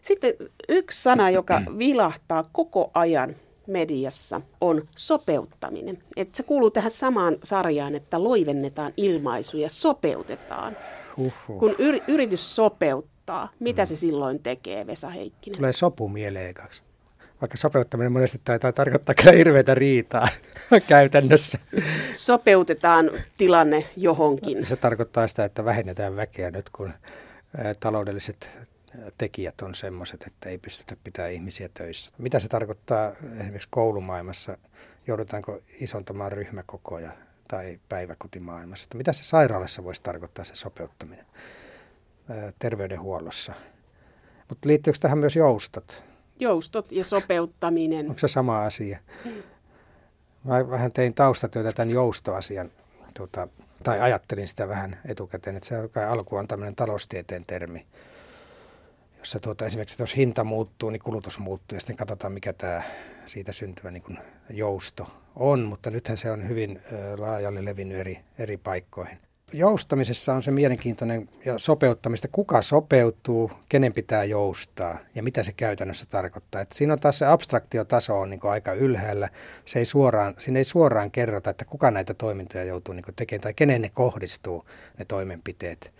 Sitten 0.00 0.34
yksi 0.68 1.02
sana, 1.02 1.30
joka 1.30 1.62
vilahtaa 1.78 2.48
koko 2.52 2.90
ajan 2.94 3.36
mediassa, 3.66 4.40
on 4.60 4.82
sopeuttaminen. 4.96 5.98
Et 6.16 6.34
se 6.34 6.42
kuuluu 6.42 6.70
tähän 6.70 6.90
samaan 6.90 7.36
sarjaan, 7.42 7.94
että 7.94 8.24
loivennetaan 8.24 8.92
ilmaisuja, 8.96 9.68
sopeutetaan. 9.68 10.76
Uhuh. 11.16 11.58
Kun 11.58 11.70
yr- 11.70 12.02
yritys 12.08 12.56
sopeuttaa, 12.56 13.48
mitä 13.60 13.82
mm. 13.82 13.86
se 13.86 13.96
silloin 13.96 14.42
tekee, 14.42 14.86
Vesa 14.86 15.08
Heikkinen? 15.10 15.56
Tulee 15.56 15.72
sopu 15.72 16.08
mieleen 16.08 16.54
kaksi. 16.54 16.82
Vaikka 17.40 17.56
sopeuttaminen 17.56 18.12
monesti 18.12 18.40
taitaa 18.44 18.72
tarkoittaa 18.72 19.14
kyllä 19.14 19.32
hirveätä 19.32 19.74
riitaa 19.74 20.28
käytännössä. 20.88 21.58
Sopeutetaan 22.12 23.10
tilanne 23.38 23.84
johonkin. 23.96 24.66
Se 24.66 24.76
tarkoittaa 24.76 25.26
sitä, 25.26 25.44
että 25.44 25.64
vähennetään 25.64 26.16
väkeä 26.16 26.50
nyt, 26.50 26.70
kun 26.70 26.92
taloudelliset 27.80 28.50
tekijät 29.18 29.60
on 29.60 29.74
semmoiset, 29.74 30.22
että 30.26 30.50
ei 30.50 30.58
pystytä 30.58 30.96
pitämään 31.04 31.32
ihmisiä 31.32 31.68
töissä. 31.74 32.12
Mitä 32.18 32.38
se 32.38 32.48
tarkoittaa 32.48 33.12
esimerkiksi 33.40 33.68
koulumaailmassa? 33.70 34.58
Joudutaanko 35.06 35.60
isontamaan 35.80 36.32
ryhmäkokoja 36.32 37.12
tai 37.48 37.80
päiväkotimaailmassa? 37.88 38.88
Mitä 38.94 39.12
se 39.12 39.24
sairaalassa 39.24 39.84
voisi 39.84 40.02
tarkoittaa 40.02 40.44
se 40.44 40.56
sopeuttaminen 40.56 41.26
terveydenhuollossa? 42.58 43.52
Mutta 44.48 44.68
liittyykö 44.68 44.98
tähän 45.00 45.18
myös 45.18 45.36
joustot? 45.36 46.04
Joustot 46.40 46.92
ja 46.92 47.04
sopeuttaminen. 47.04 48.08
Onko 48.08 48.18
se 48.18 48.28
sama 48.28 48.62
asia? 48.62 48.98
Mä 50.44 50.70
vähän 50.70 50.92
tein 50.92 51.14
taustatyötä 51.14 51.72
tämän 51.72 51.90
joustoasian, 51.90 52.70
tuota, 53.14 53.48
tai 53.82 54.00
ajattelin 54.00 54.48
sitä 54.48 54.68
vähän 54.68 55.00
etukäteen, 55.08 55.56
että 55.56 55.68
se 55.68 55.78
on 55.78 55.90
kai 55.90 56.04
alku 56.04 56.36
on 56.36 56.48
tämmöinen 56.48 56.76
taloustieteen 56.76 57.44
termi, 57.46 57.86
jossa 59.18 59.40
tuota, 59.40 59.66
esimerkiksi 59.66 60.02
jos 60.02 60.16
hinta 60.16 60.44
muuttuu, 60.44 60.90
niin 60.90 61.02
kulutus 61.02 61.38
muuttuu 61.38 61.76
ja 61.76 61.80
sitten 61.80 61.96
katsotaan, 61.96 62.32
mikä 62.32 62.52
tämä 62.52 62.82
siitä 63.26 63.52
syntyvä 63.52 63.90
niin 63.90 64.02
kuin 64.02 64.18
jousto 64.50 65.06
on, 65.36 65.60
mutta 65.60 65.90
nythän 65.90 66.16
se 66.16 66.30
on 66.30 66.48
hyvin 66.48 66.80
laajalle 67.18 67.64
levinnyt 67.64 67.98
eri, 67.98 68.20
eri 68.38 68.56
paikkoihin. 68.56 69.18
Joustamisessa 69.52 70.34
on 70.34 70.42
se 70.42 70.50
mielenkiintoinen 70.50 71.28
ja 71.44 71.58
sopeuttamista, 71.58 72.28
kuka 72.32 72.62
sopeutuu, 72.62 73.50
kenen 73.68 73.92
pitää 73.92 74.24
joustaa 74.24 74.98
ja 75.14 75.22
mitä 75.22 75.42
se 75.42 75.52
käytännössä 75.52 76.06
tarkoittaa. 76.08 76.60
Et 76.60 76.72
siinä 76.72 76.92
on 76.92 77.00
taas 77.00 77.18
se 77.18 77.26
abstraktiotaso 77.26 78.20
on 78.20 78.30
niin 78.30 78.40
aika 78.42 78.72
ylhäällä. 78.72 79.28
Se 79.64 79.78
ei 79.78 79.84
suoraan, 79.84 80.34
siinä 80.38 80.58
ei 80.58 80.64
suoraan 80.64 81.10
kerrota, 81.10 81.50
että 81.50 81.64
kuka 81.64 81.90
näitä 81.90 82.14
toimintoja 82.14 82.64
joutuu 82.64 82.94
niin 82.94 83.04
tekemään 83.16 83.40
tai 83.40 83.54
kenen 83.54 83.82
ne 83.82 83.90
kohdistuu, 83.94 84.64
ne 84.98 85.04
toimenpiteet. 85.04 85.92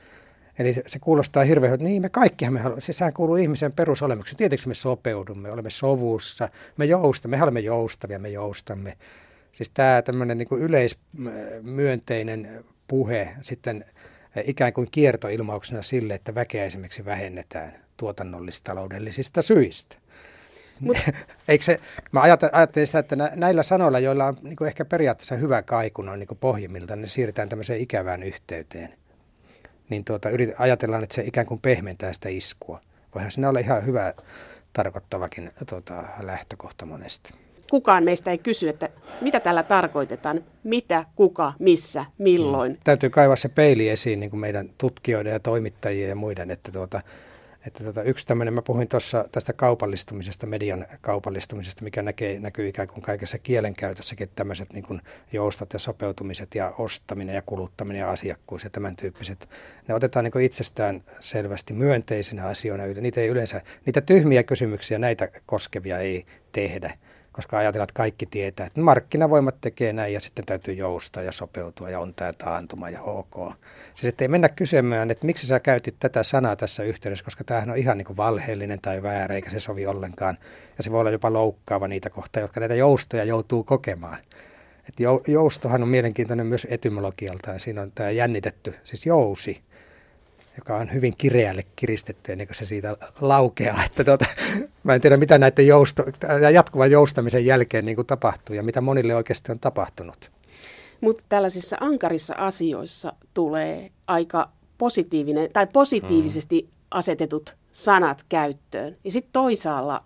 Eli 0.59 0.75
se, 0.87 0.99
kuulostaa 0.99 1.45
hirveän, 1.45 1.75
että 1.75 1.85
niin 1.85 2.03
me 2.03 2.09
kaikkihan 2.09 2.55
me 2.55 2.61
haluamme, 2.61 2.81
siis 2.81 2.99
sehän 2.99 3.13
kuuluu 3.13 3.37
ihmisen 3.37 3.73
perusolemukseen. 3.73 4.37
Tietenkin 4.37 4.69
me 4.69 4.75
sopeudumme, 4.75 5.51
olemme 5.51 5.71
sovussa, 5.71 6.49
me 6.77 6.85
joustamme, 6.85 7.37
me 7.37 7.43
olemme 7.43 7.61
joustavia, 7.61 8.19
me 8.19 8.29
joustamme. 8.29 8.97
Siis 9.53 9.71
tämä 9.71 10.03
tämmöinen 10.03 10.39
niin 10.39 10.49
yleismyönteinen 10.59 12.65
puhe 12.89 13.29
sitten 13.43 13.85
ikään 14.45 14.73
kuin 14.73 14.89
kiertoilmauksena 14.91 15.83
sille, 15.83 16.15
että 16.15 16.35
väkeä 16.35 16.65
esimerkiksi 16.65 17.05
vähennetään 17.05 17.73
tuotannollistaloudellisista 17.97 19.43
syistä. 19.43 19.97
Mut. 20.81 20.97
Eikö 21.49 21.65
se, 21.65 21.81
mä 22.13 22.21
ajattelin 22.53 22.87
sitä, 22.87 22.99
että 22.99 23.17
näillä 23.17 23.63
sanoilla, 23.63 23.99
joilla 23.99 24.27
on 24.27 24.35
niin 24.43 24.67
ehkä 24.67 24.85
periaatteessa 24.85 25.37
hyvä 25.37 25.63
kaiku 25.63 26.03
noin 26.03 26.21
niin 26.21 26.39
pohjimmilta, 26.41 26.97
niin 26.97 27.09
siirretään 27.09 27.49
tämmöiseen 27.49 27.81
ikävään 27.81 28.23
yhteyteen 28.23 28.95
niin 29.91 30.05
tuota, 30.05 30.31
yrit, 30.31 30.51
ajatellaan, 30.59 31.03
että 31.03 31.15
se 31.15 31.23
ikään 31.23 31.47
kuin 31.47 31.61
pehmentää 31.61 32.13
sitä 32.13 32.29
iskua. 32.29 32.81
Voihan 33.15 33.31
siinä 33.31 33.49
olla 33.49 33.59
ihan 33.59 33.87
hyvä 33.87 34.15
tarkoittavakin 34.73 35.51
tuota, 35.69 36.05
lähtökohta 36.21 36.87
monesti. 36.87 37.44
Kukaan 37.71 38.05
meistä 38.05 38.31
ei 38.31 38.39
kysy, 38.39 38.69
että 38.69 38.89
mitä 39.21 39.41
tällä 39.41 39.63
tarkoitetaan, 39.63 40.45
mitä, 40.65 41.05
kuka, 41.17 41.53
missä, 41.59 42.05
milloin. 42.19 42.73
Hmm. 42.73 42.81
Täytyy 42.85 43.11
kaivaa 43.11 43.37
se 43.37 43.49
peili 43.49 43.89
esiin 43.89 44.21
niin 44.21 44.31
kuin 44.31 44.41
meidän 44.41 44.69
tutkijoiden 44.79 45.33
ja 45.33 45.41
toimittajien 45.41 46.09
ja 46.09 46.15
muiden, 46.15 46.51
että 46.51 46.73
tuota, 46.73 47.01
että 47.67 47.85
tota, 47.85 48.03
yksi 48.03 48.27
tämmöinen, 48.27 48.55
mä 48.55 48.63
puhuin 48.63 48.89
tuossa 48.89 49.29
tästä 49.33 49.53
kaupallistumisesta, 49.53 50.47
median 50.47 50.87
kaupallistumisesta, 51.01 51.85
mikä 51.85 52.03
näkee, 52.03 52.41
näkyy 52.41 52.69
ikään 52.69 52.89
kuin 52.89 53.03
kaikessa 53.03 53.39
kielenkäytössäkin, 53.39 54.29
tämmöiset 54.35 54.73
niin 54.73 54.85
kuin 54.85 55.01
joustot 55.33 55.73
ja 55.73 55.79
sopeutumiset 55.79 56.55
ja 56.55 56.75
ostaminen 56.79 57.35
ja 57.35 57.43
kuluttaminen 57.43 58.01
ja 58.01 58.11
asiakkuus 58.11 58.65
ja 58.65 58.71
tämän 58.71 58.97
tyyppiset, 58.97 59.51
ne 59.89 59.95
otetaan 59.95 60.25
niin 60.25 60.33
kuin 60.33 60.45
itsestään 60.45 61.01
selvästi 61.21 61.75
myönteisinä 61.75 62.47
asioina. 62.47 62.85
Niitä 62.85 63.21
ei 63.21 63.29
yleensä, 63.29 63.61
niitä 63.87 64.01
tyhmiä 64.01 64.43
kysymyksiä 64.43 64.99
näitä 64.99 65.29
koskevia 65.47 65.99
ei 65.99 66.27
tehdä 66.53 66.99
koska 67.35 67.59
ajatellaan, 67.59 67.85
että 67.85 67.97
kaikki 67.97 68.27
tietää, 68.27 68.67
että 68.67 68.81
markkinavoimat 68.81 69.61
tekee 69.61 69.93
näin 69.93 70.13
ja 70.13 70.21
sitten 70.21 70.45
täytyy 70.45 70.75
joustaa 70.75 71.23
ja 71.23 71.33
sopeutua 71.33 71.91
ja 71.91 72.01
on 72.01 72.15
tämä 72.15 72.33
taantuma 72.33 72.91
ja 72.91 73.03
ok. 73.03 73.53
Siis 73.95 74.09
ettei 74.09 74.29
mennä 74.29 74.49
kysymään, 74.49 75.11
että 75.11 75.27
miksi 75.27 75.47
sä 75.47 75.61
käytit 75.61 75.97
tätä 75.99 76.23
sanaa 76.23 76.57
tässä 76.57 76.83
yhteydessä, 76.83 77.25
koska 77.25 77.45
tämähän 77.45 77.71
on 77.71 77.77
ihan 77.77 77.99
niin 77.99 78.07
kuin 78.07 78.17
valheellinen 78.17 78.81
tai 78.83 79.03
väärä 79.03 79.35
eikä 79.35 79.51
se 79.51 79.61
sovi 79.61 79.87
ollenkaan. 79.87 80.39
Ja 80.79 80.85
se 80.85 80.91
voi 80.91 81.01
olla 81.01 81.11
jopa 81.11 81.33
loukkaava 81.33 81.89
niitä 81.89 82.11
kohtaa, 82.11 82.41
jotka 82.41 82.61
näitä 82.61 82.75
joustoja 82.75 83.25
joutuu 83.25 83.65
kokemaan. 83.65 84.19
Et 84.89 84.95
joustohan 85.29 85.83
on 85.83 85.89
mielenkiintoinen 85.89 86.47
myös 86.47 86.67
etymologialta 86.71 87.51
ja 87.51 87.59
siinä 87.59 87.83
on 87.83 87.93
tämä 87.95 88.11
jännitetty, 88.11 88.75
siis 88.85 89.07
jousi 89.07 89.64
joka 90.57 90.77
on 90.77 90.93
hyvin 90.93 91.17
kireälle 91.19 91.63
kiristetty 91.77 92.33
ennen 92.33 92.47
kuin 92.47 92.57
se 92.57 92.67
siitä 92.67 92.97
laukeaa. 93.21 93.85
Että 93.85 94.05
tuota, 94.05 94.25
mä 94.85 94.95
en 94.95 95.01
tiedä, 95.01 95.17
mitä 95.17 95.39
näiden 95.39 95.67
jousto, 95.67 96.05
jatkuvan 96.53 96.91
joustamisen 96.91 97.47
jälkeen 97.47 97.85
niin 97.85 97.97
kuin 97.97 98.07
tapahtuu 98.07 98.57
ja 98.57 98.63
mitä 98.63 98.81
monille 98.81 99.15
oikeasti 99.15 99.53
on 99.53 99.59
tapahtunut. 99.59 100.31
Mutta 101.01 101.25
tällaisissa 101.29 101.77
ankarissa 101.81 102.35
asioissa 102.35 103.13
tulee 103.35 103.91
aika 104.07 104.51
positiivinen 104.79 105.51
tai 105.53 105.67
positiivisesti 105.73 106.61
hmm. 106.61 106.71
asetetut 106.91 107.57
sanat 107.73 108.25
käyttöön. 108.29 108.97
Ja 109.05 109.11
sitten 109.11 109.33
toisaalla 109.33 110.05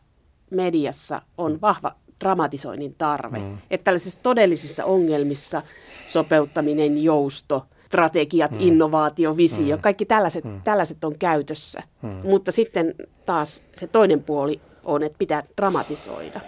mediassa 0.50 1.22
on 1.38 1.52
hmm. 1.52 1.60
vahva 1.60 1.94
dramatisoinnin 2.20 2.94
tarve. 2.94 3.38
Hmm. 3.38 3.58
Että 3.70 3.84
tällaisissa 3.84 4.18
todellisissa 4.22 4.84
ongelmissa 4.84 5.62
sopeuttaminen, 6.06 7.02
jousto– 7.02 7.66
strategiat, 7.88 8.50
mm. 8.50 8.56
innovaatio, 8.60 9.36
visio, 9.36 9.76
mm. 9.76 9.82
kaikki 9.82 10.06
tällaiset, 10.06 10.44
mm. 10.44 10.62
tällaiset 10.62 11.04
on 11.04 11.18
käytössä. 11.18 11.82
Mm. 12.02 12.20
Mutta 12.24 12.52
sitten 12.52 12.94
taas 13.26 13.62
se 13.76 13.86
toinen 13.86 14.22
puoli 14.22 14.60
on, 14.84 15.02
että 15.02 15.18
pitää 15.18 15.42
dramatisoida. 15.56 16.40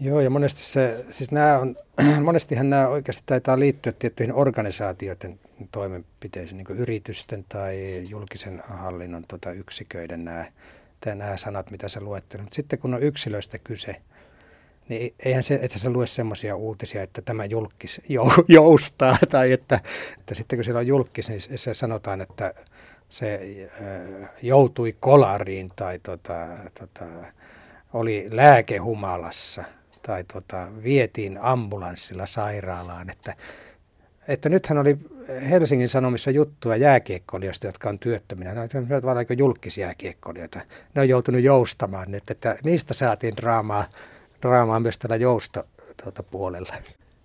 Joo, 0.00 0.20
ja 0.20 0.30
monesti 0.30 0.64
se, 0.64 1.04
siis 1.10 1.32
nämä 1.32 1.58
on, 1.58 1.76
monestihan 2.24 2.70
nämä 2.70 2.88
oikeasti 2.88 3.22
taitaa 3.26 3.58
liittyä 3.58 3.92
tiettyihin 3.92 4.34
organisaatioiden 4.34 5.40
toimenpiteisiin, 5.72 6.56
niin 6.56 6.66
kuin 6.66 6.78
yritysten 6.78 7.44
tai 7.48 8.04
julkisen 8.08 8.62
hallinnon 8.68 9.22
tota, 9.28 9.52
yksiköiden 9.52 10.24
nämä, 10.24 10.44
nämä 11.14 11.36
sanat, 11.36 11.70
mitä 11.70 11.88
sä 11.88 12.00
luettelet. 12.00 12.44
Mutta 12.44 12.56
sitten 12.56 12.78
kun 12.78 12.94
on 12.94 13.02
yksilöistä 13.02 13.58
kyse, 13.58 13.96
niin 14.88 15.14
eihän 15.24 15.42
se, 15.42 15.58
että 15.62 15.78
se 15.78 15.90
lue 15.90 16.06
semmoisia 16.06 16.56
uutisia, 16.56 17.02
että 17.02 17.22
tämä 17.22 17.44
julkis 17.44 18.00
joustaa, 18.48 19.16
tai 19.28 19.52
että, 19.52 19.80
että 20.18 20.34
sitten 20.34 20.56
kun 20.56 20.64
siellä 20.64 20.78
on 20.78 20.86
julkis, 20.86 21.28
niin 21.28 21.40
se 21.40 21.74
sanotaan, 21.74 22.20
että 22.20 22.54
se 23.08 23.40
joutui 24.42 24.96
kolariin 25.00 25.70
tai 25.76 25.98
tota, 25.98 26.46
tota, 26.80 27.04
oli 27.92 28.28
lääkehumalassa 28.30 29.64
tai 30.02 30.24
tota, 30.32 30.68
vietiin 30.82 31.38
ambulanssilla 31.40 32.26
sairaalaan, 32.26 33.10
että, 33.10 33.34
että 34.28 34.48
nythän 34.48 34.78
oli 34.78 34.98
Helsingin 35.50 35.88
Sanomissa 35.88 36.30
juttua 36.30 36.76
jääkiekkoilijoista, 36.76 37.66
jotka 37.66 37.88
on 37.88 37.98
työttöminä. 37.98 38.54
Ne 38.54 38.60
ovat 38.92 39.04
vain 39.04 39.38
julkisjääkiekkoilijoita. 39.38 40.60
Ne 40.94 41.00
on 41.00 41.08
joutunut 41.08 41.42
joustamaan 41.42 42.10
nyt, 42.10 42.30
että 42.30 42.56
niistä 42.64 42.94
saatiin 42.94 43.36
draamaa 43.36 43.84
draamaa 44.42 44.80
myös 44.80 44.98
tällä 44.98 45.16
jousta 45.16 45.64
tuota, 46.02 46.22
puolella. 46.22 46.74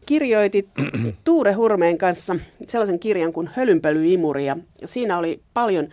Kirjoitit 0.05 0.67
Tuure 1.23 1.53
Hurmeen 1.53 1.97
kanssa 1.97 2.35
sellaisen 2.67 2.99
kirjan 2.99 3.33
kuin 3.33 3.49
Hölynpölyimuri 3.55 4.45
ja 4.45 4.57
siinä 4.85 5.17
oli 5.17 5.41
paljon 5.53 5.89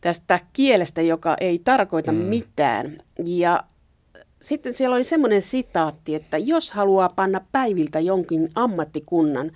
tästä 0.00 0.40
kielestä, 0.52 1.02
joka 1.02 1.36
ei 1.40 1.58
tarkoita 1.58 2.12
mm. 2.12 2.18
mitään. 2.18 2.98
Ja 3.24 3.64
sitten 4.42 4.74
siellä 4.74 4.96
oli 4.96 5.04
semmoinen 5.04 5.42
sitaatti, 5.42 6.14
että 6.14 6.38
jos 6.38 6.72
haluaa 6.72 7.08
panna 7.16 7.40
päiviltä 7.52 8.00
jonkin 8.00 8.50
ammattikunnan, 8.54 9.52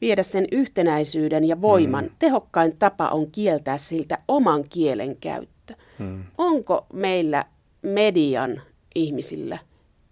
viedä 0.00 0.22
sen 0.22 0.46
yhtenäisyyden 0.52 1.44
ja 1.44 1.60
voiman, 1.60 2.04
mm. 2.04 2.10
tehokkain 2.18 2.76
tapa 2.78 3.08
on 3.08 3.30
kieltää 3.30 3.78
siltä 3.78 4.18
oman 4.28 4.64
kielen 4.70 5.16
käyttö. 5.16 5.74
Mm. 5.98 6.24
Onko 6.38 6.86
meillä 6.92 7.44
median 7.82 8.62
ihmisillä 8.94 9.58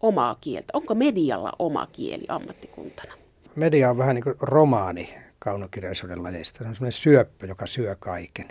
omaa 0.00 0.36
kieltä? 0.40 0.70
Onko 0.72 0.94
medialla 0.94 1.52
oma 1.58 1.86
kieli 1.92 2.24
ammattikuntana? 2.28 3.12
Media 3.56 3.90
on 3.90 3.98
vähän 3.98 4.14
niin 4.14 4.24
kuin 4.24 4.36
romaani 4.40 5.14
kaunokirjallisuuden 5.38 6.22
lajeista. 6.22 6.58
Se 6.58 6.64
on 6.64 6.74
sellainen 6.74 6.92
syöppö, 6.92 7.46
joka 7.46 7.66
syö 7.66 7.96
kaiken. 7.98 8.48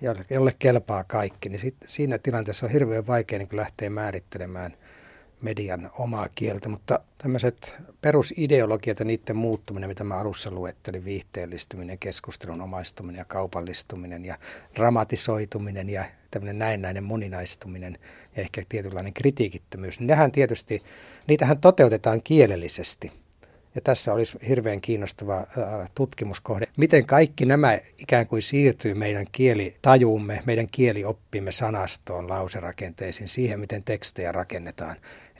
jolle, 0.00 0.24
jolle 0.30 0.54
kelpaa 0.58 1.04
kaikki, 1.04 1.48
niin 1.48 1.58
sit, 1.60 1.76
siinä 1.86 2.18
tilanteessa 2.18 2.66
on 2.66 2.72
hirveän 2.72 3.06
vaikea 3.06 3.38
niin 3.38 3.48
lähteä 3.52 3.90
määrittelemään 3.90 4.76
median 5.42 5.90
omaa 5.98 6.28
kieltä, 6.34 6.68
mutta 6.68 7.00
tämmöiset 7.18 7.76
perusideologiat 8.00 8.98
ja 8.98 9.04
niiden 9.04 9.36
muuttuminen, 9.36 9.90
mitä 9.90 10.04
mä 10.04 10.16
alussa 10.16 10.50
luettelin, 10.50 11.04
viihteellistyminen, 11.04 11.98
keskustelun 11.98 12.60
omaistuminen 12.60 13.18
ja 13.18 13.24
kaupallistuminen 13.24 14.24
ja 14.24 14.38
dramatisoituminen 14.76 15.88
ja 15.88 16.04
tämmöinen 16.30 16.58
näennäinen 16.58 17.04
moninaistuminen 17.04 17.98
ja 18.36 18.42
ehkä 18.42 18.62
tietynlainen 18.68 19.12
kritiikittömyys, 19.12 20.00
niin 20.00 20.06
nehän 20.06 20.32
tietysti, 20.32 20.82
niitähän 21.26 21.60
toteutetaan 21.60 22.22
kielellisesti– 22.22 23.12
ja 23.74 23.82
tässä 23.84 24.12
olisi 24.12 24.38
hirveän 24.48 24.80
kiinnostava 24.80 25.46
tutkimuskohde, 25.94 26.66
miten 26.76 27.06
kaikki 27.06 27.46
nämä 27.46 27.78
ikään 27.98 28.26
kuin 28.26 28.42
siirtyy 28.42 28.94
meidän 28.94 29.26
kielitajuumme, 29.32 30.42
meidän 30.46 30.66
kielioppimme 30.70 31.52
sanastoon, 31.52 32.28
lauserakenteisiin, 32.28 33.28
siihen 33.28 33.60
miten 33.60 33.84
tekstejä 33.84 34.32
rakennetaan. 34.32 34.96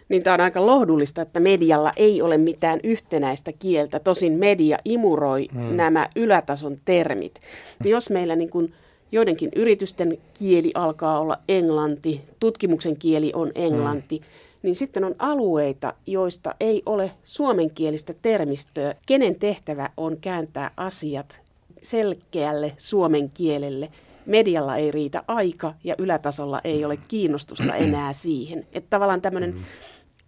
Niin 0.08 0.22
tämä 0.22 0.34
on 0.34 0.40
aika 0.40 0.66
lohdullista, 0.66 1.22
että 1.22 1.40
medialla 1.40 1.92
ei 1.96 2.22
ole 2.22 2.38
mitään 2.38 2.80
yhtenäistä 2.84 3.52
kieltä. 3.58 4.00
Tosin 4.00 4.32
media 4.32 4.78
imuroi 4.84 5.48
hmm. 5.52 5.76
nämä 5.76 6.08
ylätason 6.16 6.76
termit. 6.84 7.40
Hmm. 7.84 7.90
Jos 7.90 8.10
meillä 8.10 8.36
niin 8.36 8.50
kuin 8.50 8.74
joidenkin 9.12 9.50
yritysten 9.56 10.18
kieli 10.38 10.72
alkaa 10.74 11.20
olla 11.20 11.38
englanti, 11.48 12.20
tutkimuksen 12.40 12.96
kieli 12.96 13.32
on 13.34 13.52
englanti, 13.54 14.16
hmm 14.16 14.48
niin 14.62 14.74
sitten 14.74 15.04
on 15.04 15.14
alueita, 15.18 15.94
joista 16.06 16.54
ei 16.60 16.82
ole 16.86 17.10
suomenkielistä 17.24 18.14
termistöä. 18.22 18.94
Kenen 19.06 19.34
tehtävä 19.34 19.90
on 19.96 20.16
kääntää 20.20 20.70
asiat 20.76 21.40
selkeälle 21.82 22.72
suomen 22.76 23.30
kielelle? 23.30 23.88
Medialla 24.26 24.76
ei 24.76 24.90
riitä 24.90 25.22
aika 25.28 25.74
ja 25.84 25.94
ylätasolla 25.98 26.60
ei 26.64 26.84
ole 26.84 26.98
kiinnostusta 27.08 27.74
enää 27.74 28.12
siihen. 28.12 28.66
Että 28.72 28.90
tavallaan 28.90 29.20
tämmöinen 29.20 29.54
mm. 29.54 29.64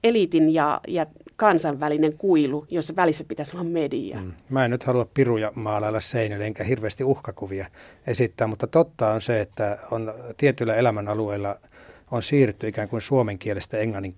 Eliitin 0.04 0.54
ja, 0.54 0.80
ja 0.88 1.06
kansainvälinen 1.36 2.18
kuilu, 2.18 2.66
jossa 2.70 2.96
välissä 2.96 3.24
pitäisi 3.28 3.56
olla 3.56 3.64
media. 3.64 4.20
Mm. 4.20 4.32
Mä 4.48 4.64
en 4.64 4.70
nyt 4.70 4.84
halua 4.84 5.08
piruja 5.14 5.52
maalailla 5.54 6.00
seinälle, 6.00 6.46
enkä 6.46 6.64
hirveästi 6.64 7.04
uhkakuvia 7.04 7.66
esittää, 8.06 8.46
mutta 8.46 8.66
totta 8.66 9.08
on 9.08 9.20
se, 9.20 9.40
että 9.40 9.78
on 9.90 10.14
tietyillä 10.36 10.74
elämänalueilla– 10.74 11.56
on 12.10 12.22
siirrytty 12.22 12.68
ikään 12.68 12.88
kuin 12.88 13.02
suomen 13.02 13.38
kielestä 13.38 13.78
englannin 13.78 14.14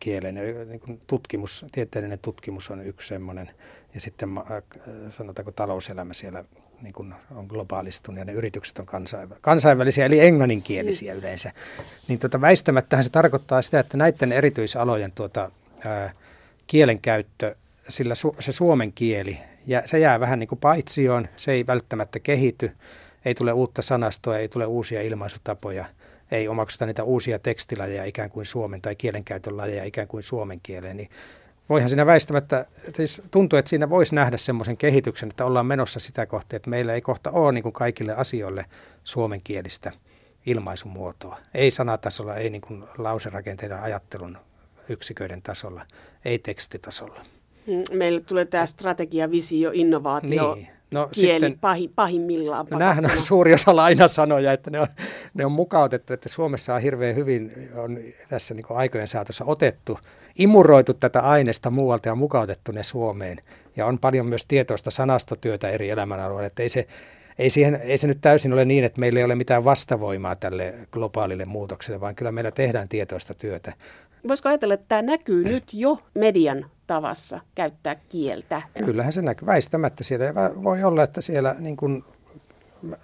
kieleen. 0.00 0.34
Niin 0.68 0.80
kuin 0.80 1.00
tutkimus, 1.06 1.64
tieteellinen 1.72 2.18
tutkimus 2.18 2.70
on 2.70 2.86
yksi 2.86 3.08
semmoinen, 3.08 3.50
ja 3.94 4.00
sitten 4.00 4.38
äh, 4.38 4.44
sanotaanko 5.08 5.52
talouselämä 5.52 6.14
siellä 6.14 6.44
niin 6.82 6.92
kuin 6.92 7.14
on 7.34 7.46
globaalistunut 7.46 8.18
ja 8.18 8.24
ne 8.24 8.32
yritykset 8.32 8.78
on 8.78 8.86
kansainvälisiä, 9.40 10.06
eli 10.06 10.20
englanninkielisiä 10.20 11.12
mm. 11.12 11.18
yleensä. 11.18 11.52
Niin 12.08 12.18
tuota, 12.18 12.40
väistämättähän 12.40 13.04
se 13.04 13.10
tarkoittaa 13.10 13.62
sitä, 13.62 13.80
että 13.80 13.96
näiden 13.96 14.32
erityisalojen 14.32 15.12
tuota, 15.12 15.50
ää, 15.84 16.12
kielenkäyttö, 16.66 17.54
sillä 17.88 18.14
su, 18.14 18.36
se 18.38 18.52
suomen 18.52 18.92
kieli, 18.92 19.38
ja 19.66 19.82
se 19.84 19.98
jää 19.98 20.20
vähän 20.20 20.38
niin 20.38 20.48
kuin 20.48 20.58
paitsioon, 20.58 21.28
se 21.36 21.52
ei 21.52 21.66
välttämättä 21.66 22.20
kehity, 22.20 22.72
ei 23.24 23.34
tule 23.34 23.52
uutta 23.52 23.82
sanastoa, 23.82 24.38
ei 24.38 24.48
tule 24.48 24.66
uusia 24.66 25.02
ilmaisutapoja– 25.02 25.84
ei 26.30 26.48
omaksuta 26.48 26.86
niitä 26.86 27.04
uusia 27.04 27.38
tekstilajeja 27.38 28.04
ikään 28.04 28.30
kuin 28.30 28.46
suomen 28.46 28.82
tai 28.82 28.96
kielenkäytön 28.96 29.56
lajeja 29.56 29.84
ikään 29.84 30.08
kuin 30.08 30.22
suomen 30.22 30.60
kieleen, 30.62 30.96
niin 30.96 31.10
voihan 31.68 31.88
siinä 31.88 32.06
väistämättä, 32.06 32.66
siis 32.94 33.22
tuntuu, 33.30 33.58
että 33.58 33.68
siinä 33.68 33.90
voisi 33.90 34.14
nähdä 34.14 34.36
semmoisen 34.36 34.76
kehityksen, 34.76 35.28
että 35.28 35.44
ollaan 35.44 35.66
menossa 35.66 36.00
sitä 36.00 36.26
kohtaa, 36.26 36.56
että 36.56 36.70
meillä 36.70 36.94
ei 36.94 37.00
kohta 37.00 37.30
ole 37.30 37.52
niin 37.52 37.62
kuin 37.62 37.72
kaikille 37.72 38.14
asioille 38.14 38.64
suomenkielistä 39.04 39.92
ilmaisumuotoa. 40.46 41.38
Ei 41.54 41.70
sanatasolla, 41.70 42.36
ei 42.36 42.50
niin 42.50 42.60
kuin 42.60 42.84
lauserakenteiden 42.98 43.82
ajattelun 43.82 44.38
yksiköiden 44.88 45.42
tasolla, 45.42 45.86
ei 46.24 46.38
tekstitasolla. 46.38 47.20
Meille 47.92 48.20
tulee 48.20 48.44
tämä 48.44 48.66
strategia, 48.66 49.30
visio, 49.30 49.70
innovaatio, 49.74 50.54
niin. 50.54 50.68
No, 50.90 51.08
kieli 51.12 51.46
sitten, 51.46 51.60
pahi, 51.60 51.88
pahimmillaan. 51.88 52.66
No 52.70 52.78
nämähän 52.78 53.04
on 53.04 53.20
suuri 53.20 53.54
osa 53.54 53.76
lainasanoja, 53.76 54.52
että 54.52 54.70
ne 54.70 54.80
on, 54.80 54.86
ne 55.34 55.46
on 55.46 55.52
mukautettu, 55.52 56.12
että 56.12 56.28
Suomessa 56.28 56.74
on 56.74 56.80
hirveän 56.80 57.16
hyvin 57.16 57.52
on 57.76 57.98
tässä 58.28 58.54
niin 58.54 58.66
aikojen 58.68 59.08
saatossa 59.08 59.44
otettu, 59.44 59.98
imuroitu 60.38 60.94
tätä 60.94 61.20
aineesta 61.20 61.70
muualta 61.70 62.08
ja 62.08 62.14
mukautettu 62.14 62.72
ne 62.72 62.82
Suomeen. 62.82 63.42
Ja 63.76 63.86
on 63.86 63.98
paljon 63.98 64.26
myös 64.26 64.46
tietoista 64.48 64.90
sanastotyötä 64.90 65.68
eri 65.68 65.90
elämänalueilla, 65.90 66.46
että 66.46 66.62
ei 66.62 66.68
se, 66.68 66.86
ei, 67.38 67.50
siihen, 67.50 67.74
ei 67.82 67.98
se 67.98 68.06
nyt 68.06 68.20
täysin 68.20 68.52
ole 68.52 68.64
niin, 68.64 68.84
että 68.84 69.00
meillä 69.00 69.18
ei 69.18 69.24
ole 69.24 69.34
mitään 69.34 69.64
vastavoimaa 69.64 70.36
tälle 70.36 70.74
globaalille 70.92 71.44
muutokselle, 71.44 72.00
vaan 72.00 72.14
kyllä 72.14 72.32
meillä 72.32 72.50
tehdään 72.50 72.88
tietoista 72.88 73.34
työtä. 73.34 73.72
Voisiko 74.28 74.48
ajatella, 74.48 74.74
että 74.74 74.86
tämä 74.88 75.02
näkyy 75.02 75.44
nyt 75.44 75.64
jo 75.74 75.98
median 76.14 76.70
tavassa 76.86 77.40
käyttää 77.54 77.96
kieltä. 78.08 78.62
Kyllähän 78.84 79.12
se 79.12 79.22
näkyy 79.22 79.46
väistämättä 79.46 80.04
siellä. 80.04 80.34
Voi 80.62 80.84
olla, 80.84 81.02
että 81.02 81.20
siellä 81.20 81.54
niin 81.58 81.76
kuin, 81.76 82.04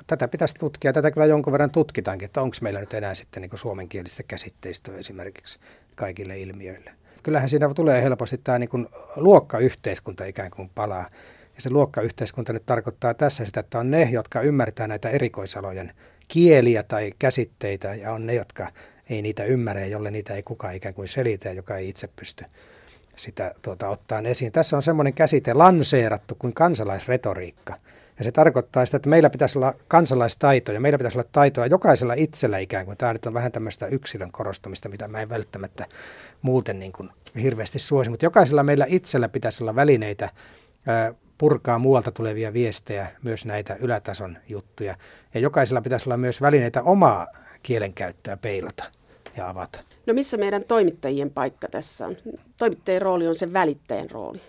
tätä 0.07 0.29
pitäisi 0.29 0.55
tutkia. 0.59 0.93
Tätä 0.93 1.11
kyllä 1.11 1.27
jonkun 1.27 1.53
verran 1.53 1.71
tutkitaankin, 1.71 2.27
että 2.27 2.43
onko 2.43 2.57
meillä 2.61 2.81
nyt 2.81 2.95
enää 2.95 3.15
sitten 3.15 3.41
niin 3.41 3.51
suomenkielistä 3.55 4.23
käsitteistöä 4.23 4.97
esimerkiksi 4.97 5.59
kaikille 5.95 6.39
ilmiöille. 6.39 6.91
Kyllähän 7.23 7.49
siinä 7.49 7.75
tulee 7.75 8.03
helposti 8.03 8.39
tämä 8.45 8.59
niin 8.59 8.69
kuin 8.69 8.87
luokkayhteiskunta 9.17 10.25
ikään 10.25 10.51
kuin 10.51 10.71
palaa. 10.75 11.07
Ja 11.55 11.63
se 11.63 11.71
luokkayhteiskunta 11.71 12.53
nyt 12.53 12.67
tarkoittaa 12.67 13.15
tässä 13.15 13.45
sitä, 13.45 13.61
että 13.61 13.79
on 13.79 13.91
ne, 13.91 14.03
jotka 14.03 14.41
ymmärtää 14.41 14.89
näitä 14.89 15.09
erikoisalojen 15.09 15.93
kieliä 16.29 16.83
tai 16.83 17.13
käsitteitä, 17.19 17.95
ja 17.95 18.13
on 18.13 18.27
ne, 18.27 18.35
jotka 18.35 18.69
ei 19.11 19.23
niitä 19.23 19.45
ymmärrä, 19.45 19.87
jolle 19.87 20.11
niitä 20.11 20.35
ei 20.35 20.43
kukaan 20.43 20.75
ikään 20.75 20.95
kuin 20.95 21.09
selitä, 21.09 21.53
joka 21.53 21.77
ei 21.77 21.89
itse 21.89 22.09
pysty 22.17 22.45
sitä 23.17 23.55
tuota, 23.63 23.89
ottaa 23.89 24.21
esiin. 24.21 24.53
Tässä 24.53 24.77
on 24.77 24.83
semmoinen 24.83 25.15
käsite 25.15 25.55
lanseerattu 25.55 26.35
kuin 26.35 26.55
kansalaisretoriikka. 26.55 27.77
Ja 28.19 28.25
se 28.25 28.33
tarkoittaa 28.33 28.87
sitä, 28.87 28.97
että 28.97 29.09
meillä 29.09 29.31
pitäisi 29.31 29.59
olla 29.59 29.75
kansalaistaitoja, 29.89 30.81
meillä 30.81 30.99
pitäisi 30.99 31.19
olla 31.19 31.29
taitoa 31.33 31.67
jokaisella 31.67 32.15
itsellä 32.15 32.59
ikään 32.59 32.87
kuin. 32.87 32.99
Tämä 32.99 33.13
nyt 33.13 33.27
on 33.27 33.35
vähän 33.35 33.53
tämmöistä 33.53 33.87
yksilön 33.87 34.33
korostumista, 34.33 34.89
mitä 34.89 35.09
mä 35.09 35.21
en 35.21 35.29
välttämättä 35.29 35.87
muuten 36.43 36.79
niin 36.79 36.93
kuin 36.93 37.11
hirveästi 37.43 37.79
suosi, 37.79 38.11
mutta 38.11 38.27
jokaisella 38.27 38.63
meillä 38.63 38.87
itsellä 38.89 39.29
pitäisi 39.29 39.65
olla 39.65 39.75
välineitä 39.75 40.29
purkaa 41.39 41.79
muualta 41.79 42.11
tulevia 42.11 42.53
viestejä, 42.53 43.07
myös 43.23 43.47
näitä 43.47 43.77
ylätason 43.81 44.39
juttuja. 44.49 44.97
Ja 45.35 45.41
jokaisella 45.41 45.81
pitäisi 45.81 46.09
olla 46.09 46.17
myös 46.17 46.41
välineitä 46.41 46.83
omaa 46.83 47.27
kielenkäyttöä 47.63 48.37
peilata 48.37 48.85
ja 49.37 49.49
avata. 49.49 49.81
No 50.07 50.15
missä 50.15 50.37
meidän 50.37 50.65
toimittajien 50.65 51.31
paikka 51.31 51.69
tässä 51.69 52.07
on? 52.07 52.17
Toimittajien 52.57 53.03
rooli 53.03 53.29
on 53.29 53.35
se 53.35 53.53
välittäjän 53.53 54.11
rooli. 54.11 54.41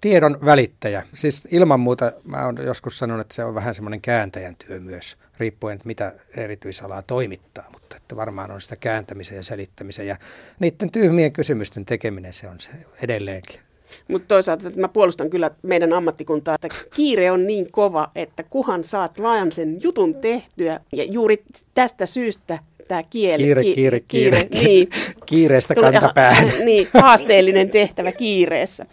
Tiedon 0.00 0.38
välittäjä. 0.44 1.06
Siis 1.14 1.48
ilman 1.50 1.80
muuta, 1.80 2.12
mä 2.24 2.44
oon 2.44 2.58
joskus 2.64 2.98
sanonut, 2.98 3.20
että 3.20 3.34
se 3.34 3.44
on 3.44 3.54
vähän 3.54 3.74
semmoinen 3.74 4.00
kääntäjän 4.00 4.56
työ 4.56 4.80
myös, 4.80 5.16
riippuen 5.38 5.80
mitä 5.84 6.12
erityisalaa 6.36 7.02
toimittaa, 7.02 7.70
mutta 7.72 7.96
että 7.96 8.16
varmaan 8.16 8.50
on 8.50 8.60
sitä 8.60 8.76
kääntämisen 8.76 9.36
ja 9.36 9.42
selittämisen 9.42 10.06
ja 10.06 10.16
niiden 10.60 10.92
tyhmien 10.92 11.32
kysymysten 11.32 11.84
tekeminen 11.84 12.32
se 12.32 12.48
on 12.48 12.60
se 12.60 12.70
edelleenkin. 13.02 13.60
Mutta 14.08 14.28
toisaalta 14.28 14.68
että 14.68 14.80
mä 14.80 14.88
puolustan 14.88 15.30
kyllä 15.30 15.50
meidän 15.62 15.92
ammattikuntaa, 15.92 16.54
että 16.54 16.68
kiire 16.94 17.30
on 17.30 17.46
niin 17.46 17.72
kova, 17.72 18.10
että 18.14 18.42
kuhan 18.42 18.84
saat 18.84 19.22
vain 19.22 19.52
sen 19.52 19.82
jutun 19.82 20.14
tehtyä. 20.14 20.80
Ja 20.92 21.04
juuri 21.04 21.44
tästä 21.74 22.06
syystä 22.06 22.58
tämä 22.88 23.02
kieli. 23.02 23.42
Kiire, 23.42 23.62
kiire, 23.62 24.00
kiire. 24.00 24.44
kiire 24.44 24.48
niin. 24.64 24.88
Kiireestä 25.26 25.74
kantapään. 25.74 26.52
Niin, 26.64 26.88
haasteellinen 26.94 27.70
tehtävä 27.70 28.12
kiireessä. 28.12 28.86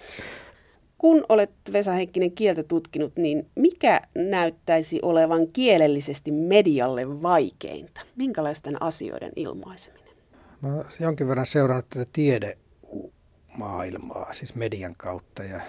Kun 0.97 1.25
olet 1.29 1.51
Vesa 1.73 1.91
Heikkinen 1.91 2.31
kieltä 2.31 2.63
tutkinut, 2.63 3.15
niin 3.15 3.47
mikä 3.55 4.01
näyttäisi 4.15 4.99
olevan 5.01 5.47
kielellisesti 5.47 6.31
medialle 6.31 7.21
vaikeinta? 7.21 8.01
Minkälaisten 8.15 8.81
asioiden 8.81 9.31
ilmaiseminen? 9.35 10.09
Mä 10.61 10.83
jonkin 10.99 11.27
verran 11.27 11.45
seurannut 11.45 11.89
tätä 11.89 12.05
tiedemaailmaa, 13.49 14.33
siis 14.33 14.55
median 14.55 14.95
kautta. 14.97 15.43
Ja 15.43 15.61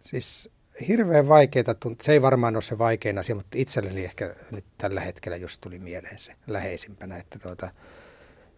siis 0.00 0.50
hirveän 0.88 1.26
tuntuu. 1.80 2.04
Se 2.04 2.12
ei 2.12 2.22
varmaan 2.22 2.56
ole 2.56 2.62
se 2.62 2.78
vaikein 2.78 3.18
asia, 3.18 3.34
mutta 3.34 3.58
itselleni 3.58 4.04
ehkä 4.04 4.34
nyt 4.50 4.64
tällä 4.78 5.00
hetkellä 5.00 5.36
just 5.36 5.60
tuli 5.60 5.78
mieleen 5.78 6.18
se 6.18 6.32
läheisimpänä, 6.46 7.16
että 7.16 7.38
tuota, 7.38 7.70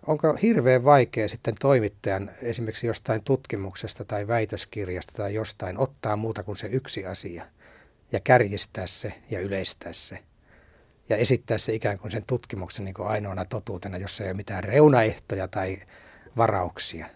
onko 0.07 0.39
hirveän 0.43 0.85
vaikea 0.85 1.29
sitten 1.29 1.55
toimittajan 1.61 2.31
esimerkiksi 2.43 2.87
jostain 2.87 3.25
tutkimuksesta 3.25 4.05
tai 4.05 4.27
väitöskirjasta 4.27 5.13
tai 5.17 5.35
jostain 5.35 5.79
ottaa 5.79 6.17
muuta 6.17 6.43
kuin 6.43 6.57
se 6.57 6.67
yksi 6.67 7.07
asia 7.07 7.45
ja 8.13 8.21
kärjistää 8.21 8.87
se 8.87 9.15
ja 9.31 9.41
yleistää 9.41 9.93
se 9.93 10.19
ja 11.09 11.17
esittää 11.17 11.59
se 11.59 11.75
ikään 11.75 11.99
kuin 11.99 12.11
sen 12.11 12.25
tutkimuksen 12.27 12.85
niin 12.85 12.95
kuin 12.95 13.09
ainoana 13.09 13.45
totuutena, 13.45 13.99
jossa 13.99 14.25
ei 14.25 14.31
ole 14.31 14.37
mitään 14.37 14.65
reunaehtoja 14.65 15.49
tai 15.49 15.79
varauksia. 16.37 17.07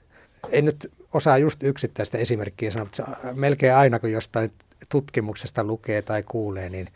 En 0.49 0.65
nyt 0.65 0.93
osaa 1.15 1.39
just 1.39 1.63
yksittäistä 1.63 2.19
esimerkkiä 2.19 2.71
sanoa, 2.71 2.85
mutta 2.85 3.17
melkein 3.35 3.75
aina 3.75 3.99
kun 3.99 4.13
jostain 4.13 4.51
tutkimuksesta 4.89 5.65
lukee 5.65 6.03
tai 6.03 6.23
kuulee, 6.23 6.69
niin 6.71 6.89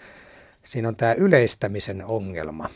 siinä 0.64 0.88
on 0.88 0.96
tämä 0.96 1.12
yleistämisen 1.12 2.04
ongelma. 2.04 2.70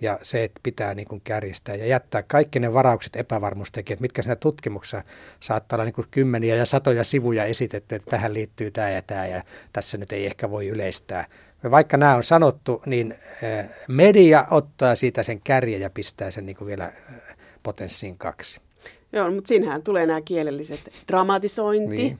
ja 0.00 0.18
se, 0.22 0.44
että 0.44 0.60
pitää 0.62 0.94
niin 0.94 1.08
kuin 1.08 1.20
kärjistää 1.24 1.74
ja 1.74 1.86
jättää 1.86 2.22
kaikki 2.22 2.60
ne 2.60 2.72
varaukset 2.72 3.16
epävarmuustekijät, 3.16 4.00
mitkä 4.00 4.22
siinä 4.22 4.36
tutkimuksessa 4.36 5.02
saattaa 5.40 5.76
olla 5.76 5.84
niin 5.84 5.94
kuin 5.94 6.08
kymmeniä 6.10 6.56
ja 6.56 6.64
satoja 6.64 7.04
sivuja 7.04 7.44
esitetty, 7.44 7.94
että 7.94 8.10
tähän 8.10 8.34
liittyy 8.34 8.70
tämä 8.70 8.90
ja 8.90 9.02
tämä 9.02 9.26
ja 9.26 9.42
tässä 9.72 9.98
nyt 9.98 10.12
ei 10.12 10.26
ehkä 10.26 10.50
voi 10.50 10.68
yleistää. 10.68 11.26
Vaikka 11.70 11.96
nämä 11.96 12.16
on 12.16 12.24
sanottu, 12.24 12.82
niin 12.86 13.14
eh, 13.42 13.70
media 13.88 14.46
ottaa 14.50 14.94
siitä 14.94 15.22
sen 15.22 15.40
kärjen 15.40 15.80
ja 15.80 15.90
pistää 15.90 16.30
sen 16.30 16.46
niin 16.46 16.56
kuin 16.56 16.68
vielä 16.68 16.88
eh, 16.88 17.36
potenssiin 17.62 18.18
kaksi. 18.18 18.60
Joo, 19.12 19.30
mutta 19.30 19.48
siinähän 19.48 19.82
tulee 19.82 20.06
nämä 20.06 20.20
kielelliset 20.20 20.80
dramatisointi, 21.08 21.96
niin 21.96 22.18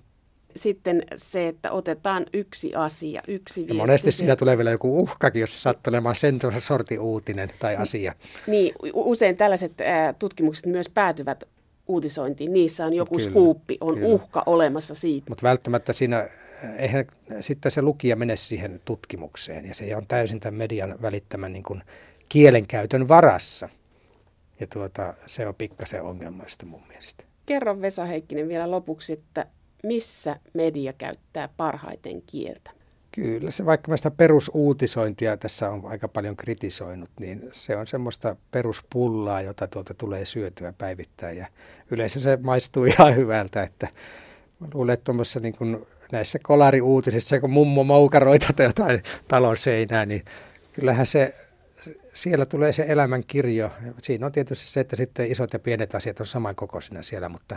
sitten 0.57 1.03
se, 1.17 1.49
että 1.49 1.73
otetaan 1.73 2.27
yksi 2.33 2.75
asia, 2.75 3.23
yksi 3.29 3.61
viesti. 3.61 3.77
Ja 3.77 3.83
monesti 3.83 4.13
siinä 4.13 4.37
tulee 4.37 4.57
vielä 4.57 4.71
joku 4.71 5.01
uhkakin, 5.01 5.41
jos 5.41 5.53
se 5.53 5.59
sattuu 5.59 5.91
olemaan 5.91 6.15
sen 6.15 6.39
sortin 6.59 7.01
uutinen 7.01 7.51
tai 7.59 7.77
asia. 7.77 8.13
Niin, 8.47 8.75
usein 8.95 9.37
tällaiset 9.37 9.81
ää, 9.81 10.13
tutkimukset 10.13 10.67
myös 10.67 10.89
päätyvät 10.89 11.45
uutisointiin. 11.87 12.53
Niissä 12.53 12.87
on 12.87 12.95
joku 12.95 13.17
kyllä, 13.17 13.31
skuuppi, 13.31 13.79
on 13.81 13.95
kyllä. 13.95 14.09
uhka 14.09 14.43
olemassa 14.47 14.95
siitä. 14.95 15.27
Mutta 15.29 15.43
välttämättä 15.43 15.93
siinä, 15.93 16.29
eihän 16.79 17.07
sitten 17.41 17.73
se 17.73 17.83
lukija 17.83 18.17
mene 18.17 18.37
siihen 18.37 18.81
tutkimukseen. 18.85 19.67
Ja 19.67 19.75
se 19.75 19.97
on 19.97 20.07
täysin 20.07 20.41
tämän 20.41 20.59
median 20.59 21.03
välittämän 21.03 21.53
niin 21.53 21.63
kuin 21.63 21.83
kielenkäytön 22.29 23.09
varassa. 23.09 23.69
Ja 24.63 24.67
tuota, 24.67 25.15
se 25.27 25.47
on 25.47 25.55
pikkasen 25.55 26.03
ongelmallista 26.03 26.67
mun 26.67 26.83
mielestä. 26.89 27.25
Kerro 27.47 27.81
Vesa 27.81 28.05
Heikkinen 28.05 28.49
vielä 28.49 28.71
lopuksi, 28.71 29.13
että 29.13 29.47
missä 29.83 30.37
media 30.55 30.93
käyttää 30.93 31.49
parhaiten 31.57 32.23
kieltä? 32.23 32.71
Kyllä, 33.13 33.51
se 33.51 33.67
vaikka 33.67 33.91
mä 33.91 33.97
sitä 33.97 34.11
perusuutisointia 34.11 35.37
tässä 35.37 35.71
on 35.71 35.83
aika 35.85 36.09
paljon 36.09 36.37
kritisoinut, 36.37 37.11
niin 37.21 37.49
se 37.53 37.77
on 37.77 37.87
semmoista 37.87 38.37
peruspullaa, 38.51 39.41
jota 39.41 39.67
tuolta 39.67 39.95
tulee 39.95 40.25
syötyä 40.25 40.73
päivittäin 40.79 41.39
ja 41.39 41.47
yleensä 41.91 42.21
se 42.21 42.39
maistuu 42.43 42.85
ihan 42.99 43.17
hyvältä, 43.17 43.63
että 43.63 43.89
mä 44.61 44.69
luulen, 44.75 44.95
että 44.95 45.13
niin 45.41 45.57
kuin 45.59 45.87
näissä 46.13 46.39
kolariuutisissa, 46.43 47.41
kun 47.41 47.51
mummo 47.51 47.85
moukaroita 47.85 48.53
tai 48.57 48.67
jotain 48.67 49.03
talon 49.29 49.57
seinää, 49.57 50.07
niin 50.07 50.25
kyllähän 50.73 51.07
se 51.07 51.35
siellä 52.13 52.47
tulee 52.47 52.73
se 52.73 52.85
elämän 52.89 53.25
kirjo. 53.27 53.71
Siinä 54.03 54.27
on 54.27 54.33
tietysti 54.33 54.67
se, 54.67 54.81
että 54.81 54.97
sitten 54.97 55.33
isot 55.33 55.53
ja 55.53 55.59
pienet 55.59 55.95
asiat 55.95 56.21
on 56.21 56.27
samankokoisina 56.27 57.03
siellä, 57.03 57.29
mutta 57.29 57.57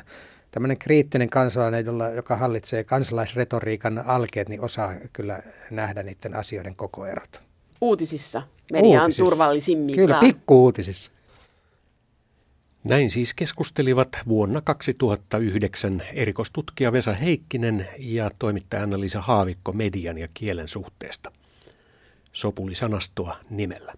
tämmöinen 0.51 0.77
kriittinen 0.77 1.29
kansalainen, 1.29 1.85
jolla, 1.85 2.09
joka 2.09 2.35
hallitsee 2.35 2.83
kansalaisretoriikan 2.83 4.03
alkeet, 4.05 4.49
niin 4.49 4.61
osaa 4.61 4.95
kyllä 5.13 5.39
nähdä 5.71 6.03
niiden 6.03 6.35
asioiden 6.35 6.75
koko 6.75 7.05
erot. 7.05 7.41
Uutisissa 7.81 8.41
media 8.71 9.01
Uutisissa. 9.01 9.23
on 9.23 9.29
turvallisimmillaan. 9.29 10.07
Kyllä, 10.07 10.19
pikkuuutisissa. 10.19 11.11
Näin 12.83 13.11
siis 13.11 13.33
keskustelivat 13.33 14.09
vuonna 14.27 14.61
2009 14.61 16.03
erikoistutkija 16.13 16.91
Vesa 16.91 17.13
Heikkinen 17.13 17.87
ja 17.97 18.31
toimittaja 18.39 18.83
Anna-Liisa 18.83 19.21
Haavikko 19.21 19.73
median 19.73 20.17
ja 20.17 20.27
kielen 20.33 20.67
suhteesta. 20.67 21.31
Sopuli 22.33 22.75
sanastoa 22.75 23.37
nimellä. 23.49 23.93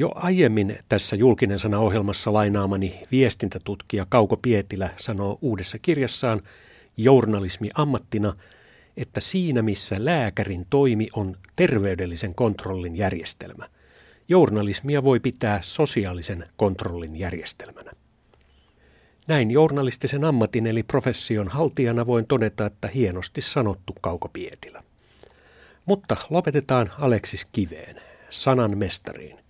Jo 0.00 0.12
aiemmin 0.14 0.78
tässä 0.88 1.16
julkinen 1.16 1.58
sana 1.58 1.78
ohjelmassa 1.78 2.32
lainaamani 2.32 3.00
viestintätutkija 3.10 4.06
Kauko 4.08 4.36
Pietilä 4.36 4.90
sanoo 4.96 5.38
uudessa 5.42 5.78
kirjassaan 5.78 6.42
Journalismi 6.96 7.68
ammattina, 7.74 8.36
että 8.96 9.20
siinä 9.20 9.62
missä 9.62 9.96
lääkärin 9.98 10.66
toimi 10.70 11.06
on 11.12 11.36
terveydellisen 11.56 12.34
kontrollin 12.34 12.96
järjestelmä, 12.96 13.68
journalismia 14.28 15.04
voi 15.04 15.20
pitää 15.20 15.62
sosiaalisen 15.62 16.44
kontrollin 16.56 17.16
järjestelmänä. 17.16 17.90
Näin 19.28 19.50
journalistisen 19.50 20.24
ammatin 20.24 20.66
eli 20.66 20.82
profession 20.82 21.48
haltijana 21.48 22.06
voin 22.06 22.26
todeta, 22.26 22.66
että 22.66 22.88
hienosti 22.88 23.40
sanottu 23.40 23.94
Kauko 24.00 24.28
Pietilä. 24.28 24.82
Mutta 25.86 26.16
lopetetaan 26.30 26.90
Aleksis 26.98 27.44
Kiveen, 27.52 28.00
sanan 28.30 28.78
mestariin. 28.78 29.47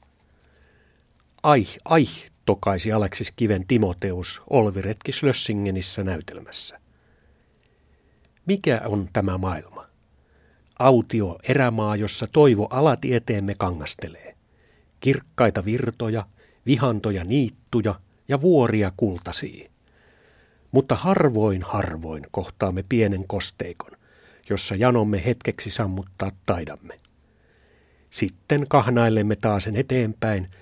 Ai, 1.42 1.66
ai, 1.84 2.04
tokaisi 2.46 2.92
Aleksis 2.92 3.32
Kiven 3.36 3.66
Timoteus 3.66 4.42
Olviretki 4.50 5.12
Slössingenissä 5.12 6.04
näytelmässä. 6.04 6.80
Mikä 8.46 8.80
on 8.84 9.08
tämä 9.12 9.38
maailma? 9.38 9.86
Autio 10.78 11.38
erämaa, 11.48 11.96
jossa 11.96 12.26
toivo 12.26 12.66
alatieteemme 12.70 13.54
kangastelee. 13.58 14.36
Kirkkaita 15.00 15.64
virtoja, 15.64 16.26
vihantoja 16.66 17.24
niittuja 17.24 18.00
ja 18.28 18.40
vuoria 18.40 18.92
kultasii. 18.96 19.70
Mutta 20.72 20.94
harvoin 20.94 21.62
harvoin 21.62 22.26
kohtaamme 22.30 22.84
pienen 22.88 23.24
kosteikon, 23.26 23.92
jossa 24.50 24.74
janomme 24.74 25.24
hetkeksi 25.24 25.70
sammuttaa 25.70 26.30
taidamme. 26.46 26.94
Sitten 28.10 28.66
kahnailemme 28.68 29.36
taasen 29.36 29.76
eteenpäin– 29.76 30.48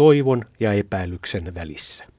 toivon 0.00 0.44
ja 0.60 0.72
epäilyksen 0.72 1.54
välissä. 1.54 2.09